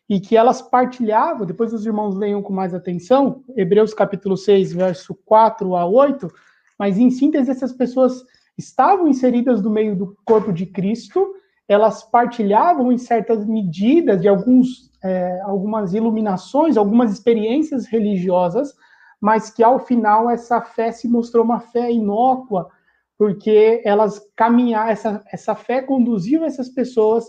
e 0.10 0.20
que 0.20 0.38
elas 0.38 0.62
partilhavam, 0.62 1.46
depois 1.46 1.74
os 1.74 1.86
irmãos 1.86 2.16
leiam 2.16 2.42
com 2.42 2.54
mais 2.54 2.74
atenção, 2.74 3.44
Hebreus 3.56 3.94
capítulo 3.94 4.38
6, 4.38 4.74
verso 4.74 5.14
4 5.26 5.76
a 5.76 5.86
8, 5.86 6.32
mas 6.80 6.98
em 6.98 7.10
síntese 7.10 7.52
essas 7.52 7.74
pessoas 7.74 8.24
estavam 8.58 9.08
inseridas 9.08 9.62
no 9.62 9.70
meio 9.70 9.96
do 9.96 10.18
corpo 10.24 10.54
de 10.54 10.66
Cristo, 10.66 11.36
elas 11.68 12.04
partilhavam 12.04 12.92
em 12.92 12.98
certas 12.98 13.46
medidas 13.46 14.22
de 14.22 14.28
alguns, 14.30 14.90
é, 15.04 15.42
algumas 15.42 15.94
iluminações, 15.94 16.78
algumas 16.78 17.12
experiências 17.12 17.86
religiosas, 17.86 18.74
mas 19.20 19.50
que 19.50 19.62
ao 19.62 19.80
final 19.80 20.30
essa 20.30 20.62
fé 20.62 20.92
se 20.92 21.08
mostrou 21.08 21.44
uma 21.44 21.60
fé 21.60 21.92
inócua, 21.92 22.70
porque 23.18 23.82
elas 23.84 24.22
caminhar 24.36 24.90
essa, 24.90 25.22
essa 25.32 25.56
fé 25.56 25.82
conduziu 25.82 26.46
essas 26.46 26.70
pessoas 26.70 27.26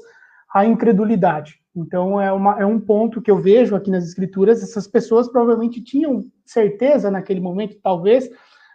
à 0.52 0.64
incredulidade. 0.64 1.60
Então 1.74 2.20
é, 2.20 2.32
uma, 2.32 2.60
é 2.60 2.66
um 2.66 2.80
ponto 2.80 3.22
que 3.22 3.30
eu 3.30 3.38
vejo 3.38 3.76
aqui 3.76 3.90
nas 3.90 4.04
escrituras, 4.04 4.62
essas 4.62 4.86
pessoas 4.86 5.28
provavelmente 5.28 5.80
tinham 5.82 6.24
certeza 6.44 7.10
naquele 7.10 7.40
momento, 7.40 7.76
talvez, 7.82 8.28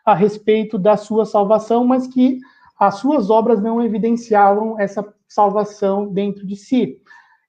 a 0.06 0.14
respeito 0.14 0.78
da 0.78 0.96
sua 0.96 1.26
salvação, 1.26 1.86
mas 1.86 2.08
que 2.08 2.40
as 2.80 2.96
suas 2.96 3.30
obras 3.30 3.62
não 3.62 3.82
evidenciavam 3.82 4.80
essa 4.80 5.06
salvação 5.28 6.08
dentro 6.08 6.46
de 6.46 6.56
si. 6.56 6.98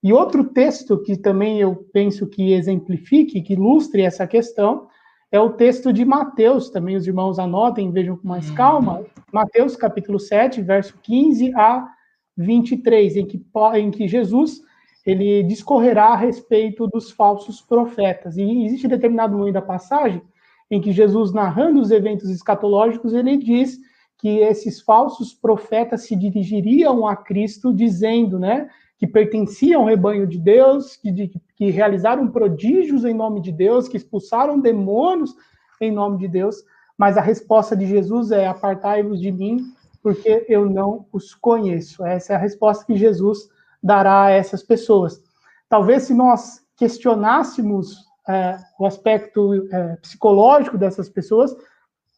E 0.03 0.13
outro 0.13 0.45
texto 0.45 1.01
que 1.03 1.17
também 1.17 1.61
eu 1.61 1.77
penso 1.93 2.27
que 2.27 2.53
exemplifique, 2.53 3.41
que 3.41 3.55
ilustre 3.55 4.03
essa 4.03 4.27
questão, 4.27 4.89
é 5.33 5.41
o 5.41 5.51
texto 5.51 5.93
de 5.93 6.05
Mateus, 6.05 6.71
também 6.71 6.95
os 6.95 7.07
irmãos 7.07 7.39
anotem, 7.39 7.91
vejam 7.91 8.17
com 8.17 8.29
mais 8.29 8.51
calma. 8.51 9.05
Mateus 9.33 9.75
capítulo 9.75 10.21
7, 10.21 10.63
verso 10.63 10.97
15 11.03 11.53
a 11.57 11.89
23, 12.37 13.17
em 13.17 13.27
que, 13.27 13.45
em 13.77 13.91
que 13.91 14.09
Jesus 14.09 14.61
ele 15.07 15.43
discorrerá 15.43 16.09
a 16.09 16.17
respeito 16.17 16.87
dos 16.87 17.11
falsos 17.11 17.61
profetas. 17.61 18.37
E 18.37 18.65
existe 18.65 18.89
determinado 18.89 19.37
momento 19.37 19.55
da 19.55 19.63
passagem 19.63 20.23
em 20.71 20.81
que 20.81 20.93
Jesus, 20.93 21.33
narrando 21.33 21.81
os 21.81 21.91
eventos 21.91 22.31
escatológicos, 22.31 23.13
ele 23.13 23.37
diz 23.37 23.79
que 24.17 24.39
esses 24.39 24.81
falsos 24.81 25.35
profetas 25.35 26.07
se 26.07 26.17
dirigiriam 26.17 27.07
a 27.07 27.15
Cristo 27.15 27.75
dizendo, 27.75 28.39
né, 28.39 28.71
que 28.99 29.07
pertenciam 29.07 29.83
ao 29.83 29.89
rebanho 29.89 30.27
de 30.27 30.39
Deus, 30.39 30.97
que, 30.97 31.11
de, 31.11 31.31
que 31.55 31.71
realizaram 31.71 32.29
prodígios 32.29 33.05
em 33.05 33.13
nome 33.13 33.43
de 33.43 33.53
Deus, 33.53 33.87
que 33.87 33.99
expulsaram 33.99 34.59
demônios 34.59 35.35
em 35.81 35.93
nome 35.93 36.17
de 36.17 36.29
Deus, 36.29 36.57
mas 36.97 37.19
a 37.19 37.21
resposta 37.21 37.77
de 37.77 37.87
Jesus 37.87 38.31
é: 38.31 38.47
apartai-vos 38.47 39.21
de 39.21 39.31
mim, 39.31 39.59
porque 40.05 40.45
eu 40.51 40.69
não 40.69 41.07
os 41.11 41.35
conheço. 41.35 42.05
Essa 42.05 42.35
é 42.35 42.37
a 42.37 42.39
resposta 42.39 42.85
que 42.85 42.95
Jesus 42.95 43.49
dará 43.83 44.25
a 44.25 44.31
essas 44.31 44.63
pessoas. 44.63 45.19
Talvez 45.67 46.03
se 46.03 46.13
nós 46.13 46.61
questionássemos 46.77 48.05
é, 48.29 48.59
o 48.79 48.85
aspecto 48.85 49.67
é, 49.73 49.97
psicológico 49.97 50.77
dessas 50.77 51.09
pessoas, 51.09 51.57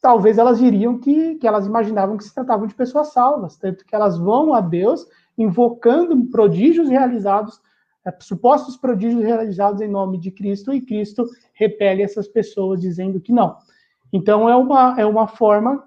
talvez 0.02 0.36
elas 0.36 0.58
diriam 0.58 0.98
que, 0.98 1.36
que 1.36 1.46
elas 1.46 1.64
imaginavam 1.64 2.16
que 2.16 2.24
se 2.24 2.34
tratavam 2.34 2.66
de 2.66 2.74
pessoas 2.74 3.12
salvas, 3.12 3.56
tanto 3.56 3.86
que 3.86 3.94
elas 3.94 4.18
vão 4.18 4.52
a 4.52 4.60
Deus 4.60 5.06
invocando 5.38 6.26
prodígios 6.26 6.88
realizados, 6.88 7.60
é, 8.04 8.12
supostos 8.18 8.76
prodígios 8.76 9.22
realizados 9.22 9.80
em 9.80 9.88
nome 9.88 10.18
de 10.18 10.32
Cristo, 10.32 10.74
e 10.74 10.80
Cristo 10.80 11.24
repele 11.52 12.02
essas 12.02 12.26
pessoas 12.26 12.80
dizendo 12.80 13.20
que 13.20 13.30
não. 13.30 13.56
Então, 14.12 14.48
é 14.48 14.56
uma, 14.56 15.00
é 15.00 15.06
uma 15.06 15.28
forma 15.28 15.86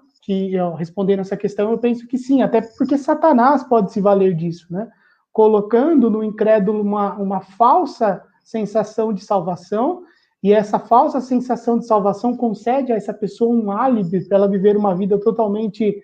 respondendo 0.76 1.20
essa 1.20 1.36
questão, 1.36 1.70
eu 1.70 1.78
penso 1.78 2.06
que 2.06 2.18
sim, 2.18 2.42
até 2.42 2.60
porque 2.60 2.96
Satanás 2.96 3.64
pode 3.64 3.92
se 3.92 4.00
valer 4.00 4.34
disso, 4.34 4.66
né? 4.70 4.88
Colocando 5.32 6.10
no 6.10 6.22
incrédulo 6.22 6.82
uma, 6.82 7.14
uma 7.14 7.40
falsa 7.40 8.22
sensação 8.42 9.12
de 9.12 9.24
salvação, 9.24 10.02
e 10.42 10.52
essa 10.52 10.78
falsa 10.78 11.20
sensação 11.20 11.78
de 11.78 11.86
salvação 11.86 12.36
concede 12.36 12.92
a 12.92 12.96
essa 12.96 13.12
pessoa 13.12 13.54
um 13.54 13.70
álibi 13.70 14.26
para 14.26 14.38
ela 14.38 14.48
viver 14.48 14.76
uma 14.76 14.94
vida 14.94 15.18
totalmente 15.20 16.02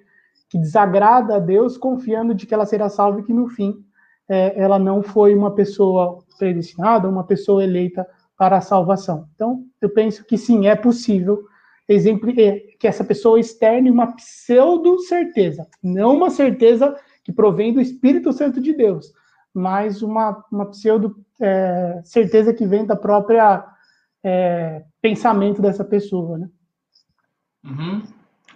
que 0.48 0.58
desagrada 0.58 1.36
a 1.36 1.38
Deus, 1.38 1.76
confiando 1.76 2.34
de 2.34 2.46
que 2.46 2.54
ela 2.54 2.66
será 2.66 2.88
salva 2.88 3.20
e 3.20 3.24
que 3.24 3.32
no 3.32 3.48
fim 3.48 3.74
é, 4.28 4.60
ela 4.60 4.78
não 4.78 5.02
foi 5.02 5.34
uma 5.34 5.52
pessoa 5.52 6.18
predestinada, 6.38 7.08
uma 7.08 7.24
pessoa 7.24 7.64
eleita 7.64 8.06
para 8.36 8.58
a 8.58 8.60
salvação. 8.60 9.26
Então, 9.34 9.64
eu 9.80 9.88
penso 9.88 10.24
que 10.24 10.36
sim, 10.36 10.66
é 10.66 10.76
possível 10.76 11.44
exemplo, 11.88 12.30
é, 12.38 12.58
que 12.78 12.86
essa 12.86 13.04
pessoa 13.04 13.38
externe 13.38 13.90
uma 13.90 14.14
pseudo-certeza, 14.14 15.66
não 15.82 16.16
uma 16.16 16.30
certeza 16.30 16.98
que 17.24 17.32
provém 17.32 17.72
do 17.72 17.80
Espírito 17.80 18.32
Santo 18.32 18.60
de 18.60 18.72
Deus, 18.72 19.12
mas 19.54 20.02
uma, 20.02 20.44
uma 20.50 20.66
pseudo-certeza 20.66 22.50
é, 22.50 22.54
que 22.54 22.66
vem 22.66 22.84
da 22.84 22.96
própria 22.96 23.66
é, 24.24 24.84
pensamento 25.00 25.62
dessa 25.62 25.84
pessoa. 25.84 26.38
Né? 26.38 26.48
Uhum. 27.64 28.02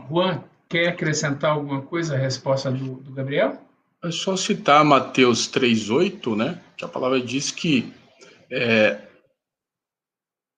Juan, 0.08 0.44
quer 0.68 0.88
acrescentar 0.88 1.52
alguma 1.52 1.82
coisa 1.82 2.14
à 2.14 2.18
resposta 2.18 2.70
do, 2.70 2.96
do 2.96 3.12
Gabriel? 3.12 3.58
É 4.02 4.10
só 4.10 4.36
citar 4.36 4.84
Mateus 4.84 5.48
3,8, 5.48 6.36
né? 6.36 6.60
Que 6.76 6.84
a 6.84 6.88
palavra 6.88 7.20
diz 7.20 7.50
que 7.50 7.92
é, 8.50 9.00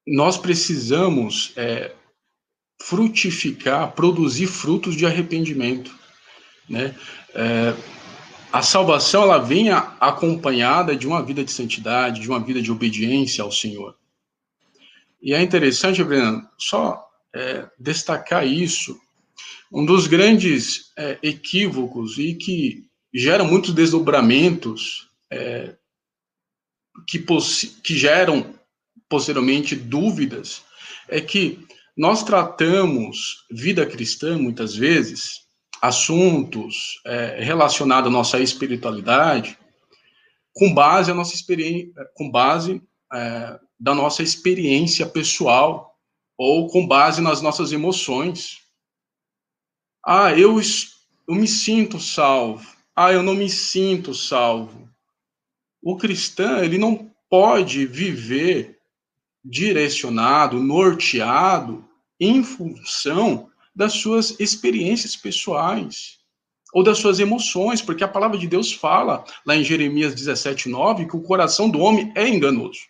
nós 0.07 0.39
precisamos 0.39 1.53
é, 1.57 1.93
frutificar, 2.85 3.93
produzir 3.93 4.47
frutos 4.47 4.97
de 4.97 5.07
arrependimento, 5.07 5.95
né? 6.69 6.95
É, 7.35 7.75
a 8.53 8.61
salvação 8.61 9.23
ela 9.23 9.39
vem 9.39 9.71
acompanhada 9.71 10.95
de 10.95 11.07
uma 11.07 11.23
vida 11.23 11.43
de 11.43 11.51
santidade, 11.51 12.21
de 12.21 12.29
uma 12.29 12.39
vida 12.39 12.61
de 12.61 12.71
obediência 12.71 13.43
ao 13.43 13.51
Senhor. 13.51 13.97
E 15.23 15.33
é 15.33 15.41
interessante, 15.41 16.05
Breno, 16.05 16.47
só 16.59 17.03
é, 17.35 17.67
destacar 17.79 18.47
isso. 18.47 19.01
Um 19.73 19.87
dos 19.87 20.07
grandes 20.07 20.93
é, 20.99 21.19
equívocos 21.23 22.19
e 22.19 22.35
que 22.35 22.85
gera 23.15 23.43
muitos 23.43 23.73
desdobramentos 23.73 25.09
é, 25.31 25.75
que, 27.09 27.25
que 27.83 27.97
geram 27.97 28.55
posteriormente 29.09 29.75
dúvidas 29.75 30.63
é 31.09 31.21
que 31.23 31.67
nós 31.97 32.23
tratamos 32.23 33.45
vida 33.51 33.85
cristã, 33.85 34.39
muitas 34.39 34.75
vezes, 34.75 35.43
assuntos 35.81 37.01
é, 37.05 37.43
relacionados 37.43 38.09
à 38.09 38.11
nossa 38.13 38.39
espiritualidade, 38.39 39.59
com 40.55 40.73
base 40.73 41.11
a 41.11 41.15
nossa 41.15 41.35
experiência, 41.35 41.93
com 42.15 42.31
base 42.31 42.83
é, 43.13 43.61
da 43.79 43.95
nossa 43.95 44.23
experiência 44.23 45.07
pessoal 45.07 45.99
ou 46.39 46.69
com 46.69 46.87
base 46.87 47.21
nas 47.21 47.43
nossas 47.43 47.73
emoções. 47.73 48.61
Ah, 50.05 50.33
eu, 50.33 50.61
eu 51.29 51.35
me 51.35 51.49
sinto 51.49 52.01
salvo. 52.01 52.67
Ah, 52.95 53.13
eu 53.13 53.23
não 53.23 53.35
me 53.35 53.51
sinto 53.51 54.15
salvo. 54.15 54.89
O 55.83 55.97
cristão, 55.97 56.63
ele 56.63 56.79
não 56.79 57.11
pode 57.29 57.87
viver 57.87 58.79
direcionado, 59.45 60.61
norteado 60.61 61.85
em 62.19 62.43
função 62.45 63.49
das 63.75 63.95
suas 63.95 64.39
experiências 64.39 65.17
pessoais 65.17 66.19
ou 66.73 66.83
das 66.83 66.99
suas 66.99 67.21
emoções, 67.21 67.83
porque 67.83 68.05
a 68.05 68.09
palavra 68.09 68.39
de 68.39 68.47
Deus 68.47 68.73
fala 68.73 69.25
lá 69.45 69.57
em 69.57 69.65
Jeremias 69.65 70.15
17:9 70.15 71.07
que 71.07 71.17
o 71.17 71.23
coração 71.23 71.69
do 71.69 71.81
homem 71.81 72.13
é 72.15 72.27
enganoso. 72.29 72.81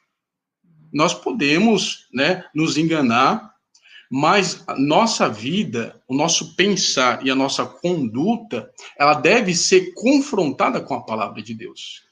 Nós 0.92 1.14
podemos, 1.14 2.06
né, 2.12 2.44
nos 2.54 2.76
enganar, 2.76 3.52
mas 4.10 4.62
a 4.66 4.78
nossa 4.78 5.26
vida, 5.26 6.00
o 6.06 6.14
nosso 6.14 6.54
pensar 6.54 7.24
e 7.26 7.30
a 7.30 7.34
nossa 7.34 7.64
conduta, 7.64 8.70
ela 8.98 9.14
deve 9.14 9.54
ser 9.54 9.94
confrontada 9.94 10.82
com 10.82 10.94
a 10.94 11.02
palavra 11.02 11.42
de 11.42 11.54
Deus. 11.54 12.02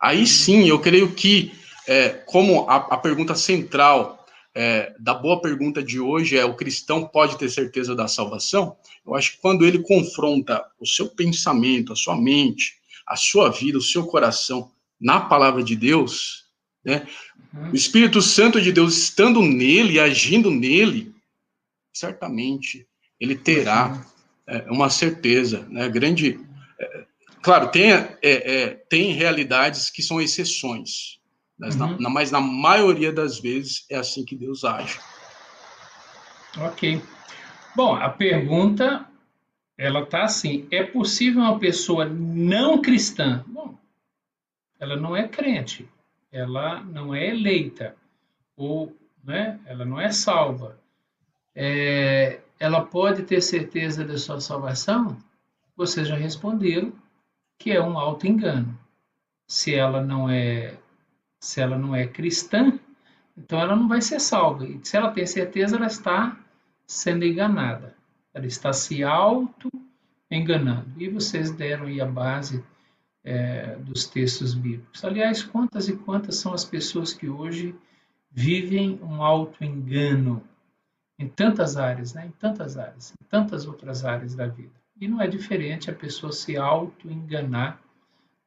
Aí 0.00 0.24
sim, 0.24 0.68
eu 0.68 0.78
creio 0.78 1.12
que 1.12 1.52
é, 1.86 2.08
como 2.10 2.68
a, 2.68 2.76
a, 2.76 2.96
pergunta 2.96 3.34
central 3.34 4.24
é, 4.54 4.94
da 4.98 5.14
boa 5.14 5.40
pergunta 5.40 5.82
de 5.82 5.98
hoje 5.98 6.36
é: 6.36 6.44
o 6.44 6.54
cristão 6.54 7.06
pode 7.06 7.38
ter 7.38 7.48
certeza 7.48 7.94
da 7.94 8.06
salvação? 8.06 8.76
Eu 9.04 9.14
acho 9.14 9.32
que 9.32 9.38
quando 9.38 9.66
ele 9.66 9.80
confronta 9.80 10.64
o 10.78 10.86
seu 10.86 11.08
pensamento, 11.08 11.92
a 11.92 11.96
sua 11.96 12.16
mente, 12.16 12.76
a 13.06 13.16
sua 13.16 13.50
vida, 13.50 13.78
o 13.78 13.82
seu 13.82 14.06
coração 14.06 14.70
na 15.00 15.20
palavra 15.20 15.62
de 15.62 15.74
Deus, 15.74 16.44
né, 16.84 17.06
uhum. 17.52 17.70
o 17.70 17.74
Espírito 17.74 18.22
Santo 18.22 18.60
de 18.60 18.70
Deus 18.70 18.96
estando 18.96 19.42
nele, 19.42 19.98
agindo 19.98 20.50
nele, 20.50 21.12
certamente 21.92 22.86
ele 23.18 23.34
terá 23.34 23.88
uhum. 23.88 24.54
é, 24.54 24.70
uma 24.70 24.88
certeza, 24.88 25.66
né, 25.68 25.88
grande. 25.88 26.38
É, 26.78 27.04
claro, 27.42 27.68
tem, 27.68 27.90
é, 27.90 28.16
é, 28.22 28.68
tem 28.88 29.12
realidades 29.12 29.90
que 29.90 30.02
são 30.02 30.20
exceções, 30.20 31.18
mas, 31.62 31.76
uhum. 31.76 31.96
na, 31.96 32.10
mas 32.10 32.30
na 32.32 32.40
maioria 32.40 33.12
das 33.12 33.38
vezes 33.38 33.86
é 33.88 33.96
assim 33.96 34.24
que 34.24 34.34
Deus 34.34 34.64
age. 34.64 34.98
Ok. 36.58 37.00
Bom, 37.76 37.94
a 37.94 38.08
pergunta 38.08 39.06
ela 39.78 40.04
tá 40.04 40.24
assim: 40.24 40.66
é 40.72 40.82
possível 40.82 41.40
uma 41.40 41.60
pessoa 41.60 42.04
não 42.04 42.82
cristã? 42.82 43.44
Bom, 43.46 43.78
ela 44.80 44.96
não 44.96 45.16
é 45.16 45.28
crente, 45.28 45.88
ela 46.32 46.82
não 46.82 47.14
é 47.14 47.28
eleita 47.28 47.94
ou, 48.56 48.92
né? 49.22 49.60
Ela 49.64 49.84
não 49.84 50.00
é 50.00 50.10
salva. 50.10 50.76
É, 51.54 52.40
ela 52.58 52.84
pode 52.84 53.22
ter 53.22 53.40
certeza 53.40 54.04
da 54.04 54.18
sua 54.18 54.40
salvação? 54.40 55.16
Vocês 55.76 56.08
já 56.08 56.16
responderam 56.16 56.92
que 57.56 57.70
é 57.70 57.80
um 57.80 57.96
auto 57.96 58.26
engano. 58.26 58.76
Se 59.46 59.72
ela 59.72 60.02
não 60.02 60.28
é 60.28 60.76
se 61.42 61.60
ela 61.60 61.76
não 61.76 61.92
é 61.92 62.06
cristã, 62.06 62.78
então 63.36 63.58
ela 63.60 63.74
não 63.74 63.88
vai 63.88 64.00
ser 64.00 64.20
salva. 64.20 64.64
E 64.64 64.78
se 64.84 64.96
ela 64.96 65.10
tem 65.10 65.26
certeza, 65.26 65.74
ela 65.74 65.88
está 65.88 66.38
sendo 66.86 67.24
enganada. 67.24 67.96
Ela 68.32 68.46
está 68.46 68.72
se 68.72 69.02
auto-enganando. 69.02 70.92
E 70.96 71.08
vocês 71.08 71.50
deram 71.50 71.86
aí 71.86 72.00
a 72.00 72.06
base 72.06 72.64
é, 73.24 73.74
dos 73.80 74.06
textos 74.06 74.54
bíblicos. 74.54 75.04
Aliás, 75.04 75.42
quantas 75.42 75.88
e 75.88 75.96
quantas 75.96 76.36
são 76.36 76.54
as 76.54 76.64
pessoas 76.64 77.12
que 77.12 77.28
hoje 77.28 77.74
vivem 78.30 79.00
um 79.02 79.20
auto-engano 79.20 80.44
em 81.18 81.26
tantas 81.26 81.76
áreas, 81.76 82.14
né? 82.14 82.26
em 82.26 82.30
tantas 82.30 82.78
áreas, 82.78 83.12
em 83.20 83.24
tantas 83.24 83.66
outras 83.66 84.04
áreas 84.04 84.36
da 84.36 84.46
vida. 84.46 84.80
E 85.00 85.08
não 85.08 85.20
é 85.20 85.26
diferente 85.26 85.90
a 85.90 85.94
pessoa 85.94 86.30
se 86.30 86.56
auto-enganar 86.56 87.81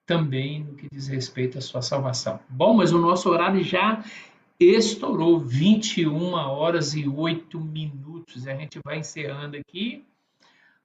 também 0.05 0.63
no 0.63 0.75
que 0.75 0.87
diz 0.91 1.07
respeito 1.07 1.57
à 1.57 1.61
sua 1.61 1.81
salvação. 1.81 2.39
Bom, 2.49 2.75
mas 2.75 2.91
o 2.91 2.99
nosso 2.99 3.29
horário 3.29 3.63
já 3.63 4.03
estourou 4.59 5.39
21 5.39 6.33
horas 6.33 6.93
e 6.93 7.07
8 7.07 7.59
minutos. 7.59 8.47
A 8.47 8.55
gente 8.55 8.79
vai 8.83 8.99
encerrando 8.99 9.57
aqui, 9.57 10.03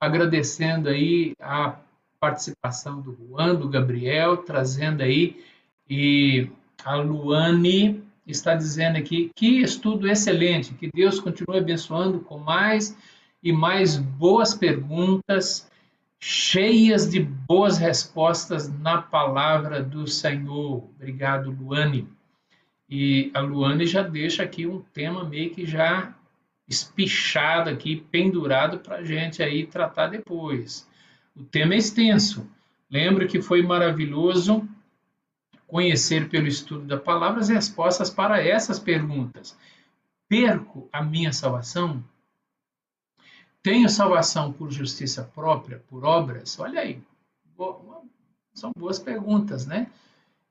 agradecendo 0.01 0.89
aí 0.89 1.35
a 1.41 1.77
participação 2.18 3.01
do 3.01 3.16
Juan, 3.16 3.55
do 3.55 3.68
Gabriel, 3.68 4.39
trazendo 4.39 5.03
aí 5.03 5.43
e 5.89 6.49
a 6.85 6.97
Luane 6.97 8.03
está 8.27 8.55
dizendo 8.55 8.97
aqui 8.97 9.31
que 9.35 9.61
estudo 9.61 10.09
excelente, 10.09 10.75
que 10.75 10.91
Deus 10.93 11.18
continue 11.18 11.59
abençoando 11.59 12.21
com 12.21 12.39
mais 12.39 12.97
e 13.43 13.53
mais 13.53 13.97
boas 13.97 14.55
perguntas 14.55 15.70
cheias 16.21 17.11
de 17.11 17.18
boas 17.18 17.79
respostas 17.79 18.68
na 18.68 19.01
palavra 19.01 19.83
do 19.83 20.07
Senhor. 20.07 20.85
Obrigado, 20.95 21.51
Luane. 21.51 22.07
E 22.89 23.31
a 23.35 23.41
Luane 23.41 23.87
já 23.87 24.03
deixa 24.03 24.43
aqui 24.43 24.66
um 24.66 24.81
tema 24.93 25.25
meio 25.25 25.51
que 25.51 25.64
já 25.64 26.14
espichado 26.68 27.71
aqui, 27.71 27.97
pendurado 27.97 28.79
para 28.79 28.97
a 28.97 29.05
gente 29.05 29.43
aí 29.43 29.66
tratar 29.66 30.09
depois. 30.09 30.89
O 31.35 31.43
tema 31.43 31.75
é 31.75 31.79
extenso. 31.79 32.49
Lembro 32.91 33.27
que 33.27 33.41
foi 33.41 33.62
maravilhoso 33.62 34.68
conhecer 35.66 36.29
pelo 36.29 36.49
estudo 36.49 36.85
da 36.85 36.99
palavra 36.99 37.41
as 37.41 37.49
respostas 37.49 38.11
para 38.11 38.45
essas 38.45 38.79
perguntas. 38.79 39.57
Perco 40.29 40.89
a 40.93 41.03
minha 41.03 41.33
salvação? 41.33 42.05
Tenho 43.63 43.89
salvação 43.89 44.53
por 44.53 44.71
justiça 44.71 45.31
própria, 45.35 45.83
por 45.89 46.05
obras? 46.05 46.59
Olha 46.59 46.81
aí, 46.81 47.03
são 48.55 48.73
boas 48.77 48.99
perguntas, 48.99 49.67
né? 49.67 49.87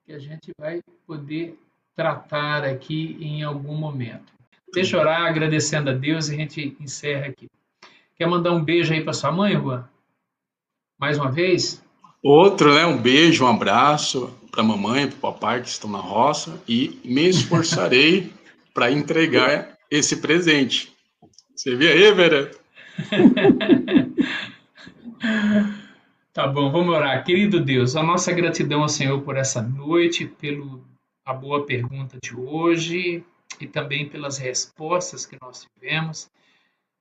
Que 0.05 0.13
a 0.13 0.19
gente 0.19 0.51
vai 0.59 0.81
poder 1.07 1.57
tratar 1.95 2.63
aqui 2.63 3.17
em 3.19 3.43
algum 3.43 3.75
momento. 3.75 4.31
Deixa 4.73 4.95
eu 4.95 5.01
orar 5.01 5.23
agradecendo 5.23 5.89
a 5.89 5.93
Deus 5.93 6.29
e 6.29 6.35
a 6.35 6.37
gente 6.37 6.77
encerra 6.79 7.27
aqui. 7.27 7.49
Quer 8.15 8.27
mandar 8.27 8.51
um 8.51 8.63
beijo 8.63 8.93
aí 8.93 9.03
para 9.03 9.13
sua 9.13 9.31
mãe, 9.31 9.53
Juan? 9.53 9.87
Mais 10.99 11.17
uma 11.17 11.31
vez? 11.31 11.83
Outro, 12.21 12.75
né? 12.75 12.85
Um 12.85 12.97
beijo, 12.97 13.45
um 13.45 13.47
abraço 13.47 14.33
para 14.51 14.61
a 14.61 14.65
mamãe, 14.65 15.07
para 15.07 15.17
o 15.17 15.21
papai 15.21 15.61
que 15.61 15.69
estão 15.69 15.89
na 15.89 15.99
roça 15.99 16.61
e 16.67 16.99
me 17.03 17.27
esforçarei 17.29 18.31
para 18.73 18.91
entregar 18.91 19.77
esse 19.89 20.17
presente. 20.17 20.93
Você 21.55 21.75
vê 21.75 21.91
aí, 21.91 22.13
Vera? 22.13 22.51
Tá 26.33 26.47
bom, 26.47 26.71
vamos 26.71 26.93
orar. 26.93 27.23
Querido 27.23 27.59
Deus, 27.59 27.95
a 27.95 28.03
nossa 28.03 28.31
gratidão 28.31 28.81
ao 28.81 28.89
Senhor 28.89 29.21
por 29.21 29.37
essa 29.37 29.61
noite, 29.61 30.25
pelo 30.25 30.83
a 31.25 31.33
boa 31.33 31.65
pergunta 31.65 32.17
de 32.21 32.35
hoje. 32.35 33.23
e 33.59 33.67
também 33.67 34.07
pelas 34.07 34.37
respostas 34.37 35.25
que 35.25 35.37
nós 35.41 35.65
tivemos, 35.65 36.29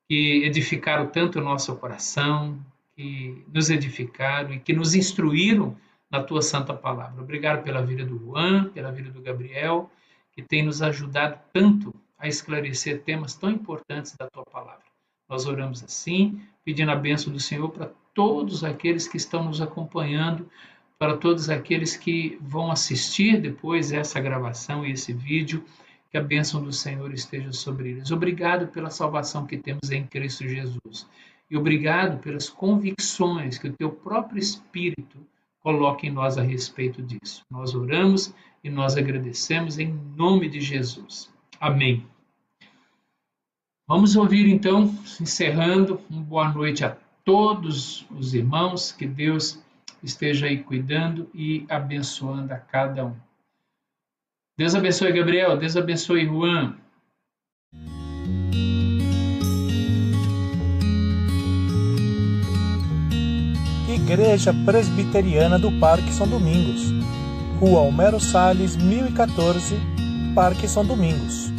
que 0.08 0.44
edificaram 0.44 1.06
tanto 1.06 1.38
o 1.38 1.42
nosso 1.42 1.76
coração, 1.76 2.58
que 2.96 3.44
nos 3.52 3.70
edificaram 3.70 4.54
e 4.54 4.58
que 4.58 4.72
nos 4.72 4.94
instruíram 4.94 5.76
na 6.10 6.22
tua 6.22 6.42
santa 6.42 6.74
palavra. 6.74 7.20
Obrigado 7.22 7.62
pela 7.62 7.82
vida 7.82 8.04
do 8.04 8.18
Juan, 8.18 8.70
pela 8.70 8.90
vida 8.90 9.10
do 9.10 9.20
Gabriel, 9.20 9.90
que 10.32 10.42
tem 10.42 10.64
nos 10.64 10.82
ajudado 10.82 11.38
tanto 11.52 11.94
a 12.18 12.26
esclarecer 12.26 13.02
temas 13.02 13.34
tão 13.34 13.50
importantes 13.50 14.16
da 14.16 14.26
tua 14.28 14.44
palavra. 14.44 14.87
Nós 15.28 15.46
oramos 15.46 15.82
assim, 15.84 16.40
pedindo 16.64 16.90
a 16.90 16.96
bênção 16.96 17.32
do 17.32 17.38
Senhor 17.40 17.68
para 17.70 17.90
todos 18.14 18.64
aqueles 18.64 19.06
que 19.06 19.16
estão 19.16 19.44
nos 19.44 19.60
acompanhando, 19.60 20.48
para 20.98 21.16
todos 21.16 21.48
aqueles 21.48 21.96
que 21.96 22.38
vão 22.40 22.70
assistir 22.70 23.40
depois 23.40 23.92
essa 23.92 24.18
gravação 24.20 24.84
e 24.84 24.92
esse 24.92 25.12
vídeo, 25.12 25.64
que 26.10 26.16
a 26.16 26.22
bênção 26.22 26.62
do 26.62 26.72
Senhor 26.72 27.12
esteja 27.12 27.52
sobre 27.52 27.90
eles. 27.90 28.10
Obrigado 28.10 28.68
pela 28.68 28.90
salvação 28.90 29.46
que 29.46 29.58
temos 29.58 29.90
em 29.90 30.06
Cristo 30.06 30.48
Jesus. 30.48 31.06
E 31.50 31.56
obrigado 31.56 32.18
pelas 32.18 32.48
convicções 32.48 33.58
que 33.58 33.68
o 33.68 33.72
teu 33.72 33.90
próprio 33.90 34.38
Espírito 34.38 35.18
coloca 35.60 36.06
em 36.06 36.10
nós 36.10 36.38
a 36.38 36.42
respeito 36.42 37.02
disso. 37.02 37.44
Nós 37.50 37.74
oramos 37.74 38.34
e 38.64 38.70
nós 38.70 38.96
agradecemos 38.96 39.78
em 39.78 39.92
nome 40.16 40.48
de 40.48 40.60
Jesus. 40.60 41.30
Amém. 41.60 42.06
Vamos 43.88 44.16
ouvir 44.16 44.46
então, 44.46 44.94
encerrando, 45.18 45.98
uma 46.10 46.20
boa 46.20 46.52
noite 46.52 46.84
a 46.84 46.94
todos 47.24 48.06
os 48.10 48.34
irmãos, 48.34 48.92
que 48.92 49.06
Deus 49.06 49.58
esteja 50.02 50.44
aí 50.44 50.58
cuidando 50.58 51.26
e 51.34 51.64
abençoando 51.70 52.52
a 52.52 52.58
cada 52.58 53.06
um. 53.06 53.16
Deus 54.58 54.74
abençoe 54.74 55.10
Gabriel, 55.10 55.56
Deus 55.56 55.74
abençoe 55.74 56.26
Juan. 56.26 56.76
Igreja 63.88 64.52
Presbiteriana 64.66 65.58
do 65.58 65.72
Parque 65.80 66.12
São 66.12 66.28
Domingos, 66.28 66.92
Rua 67.58 67.80
Homero 67.80 68.20
Salles, 68.20 68.76
1014, 68.76 69.76
Parque 70.34 70.68
São 70.68 70.84
Domingos 70.84 71.56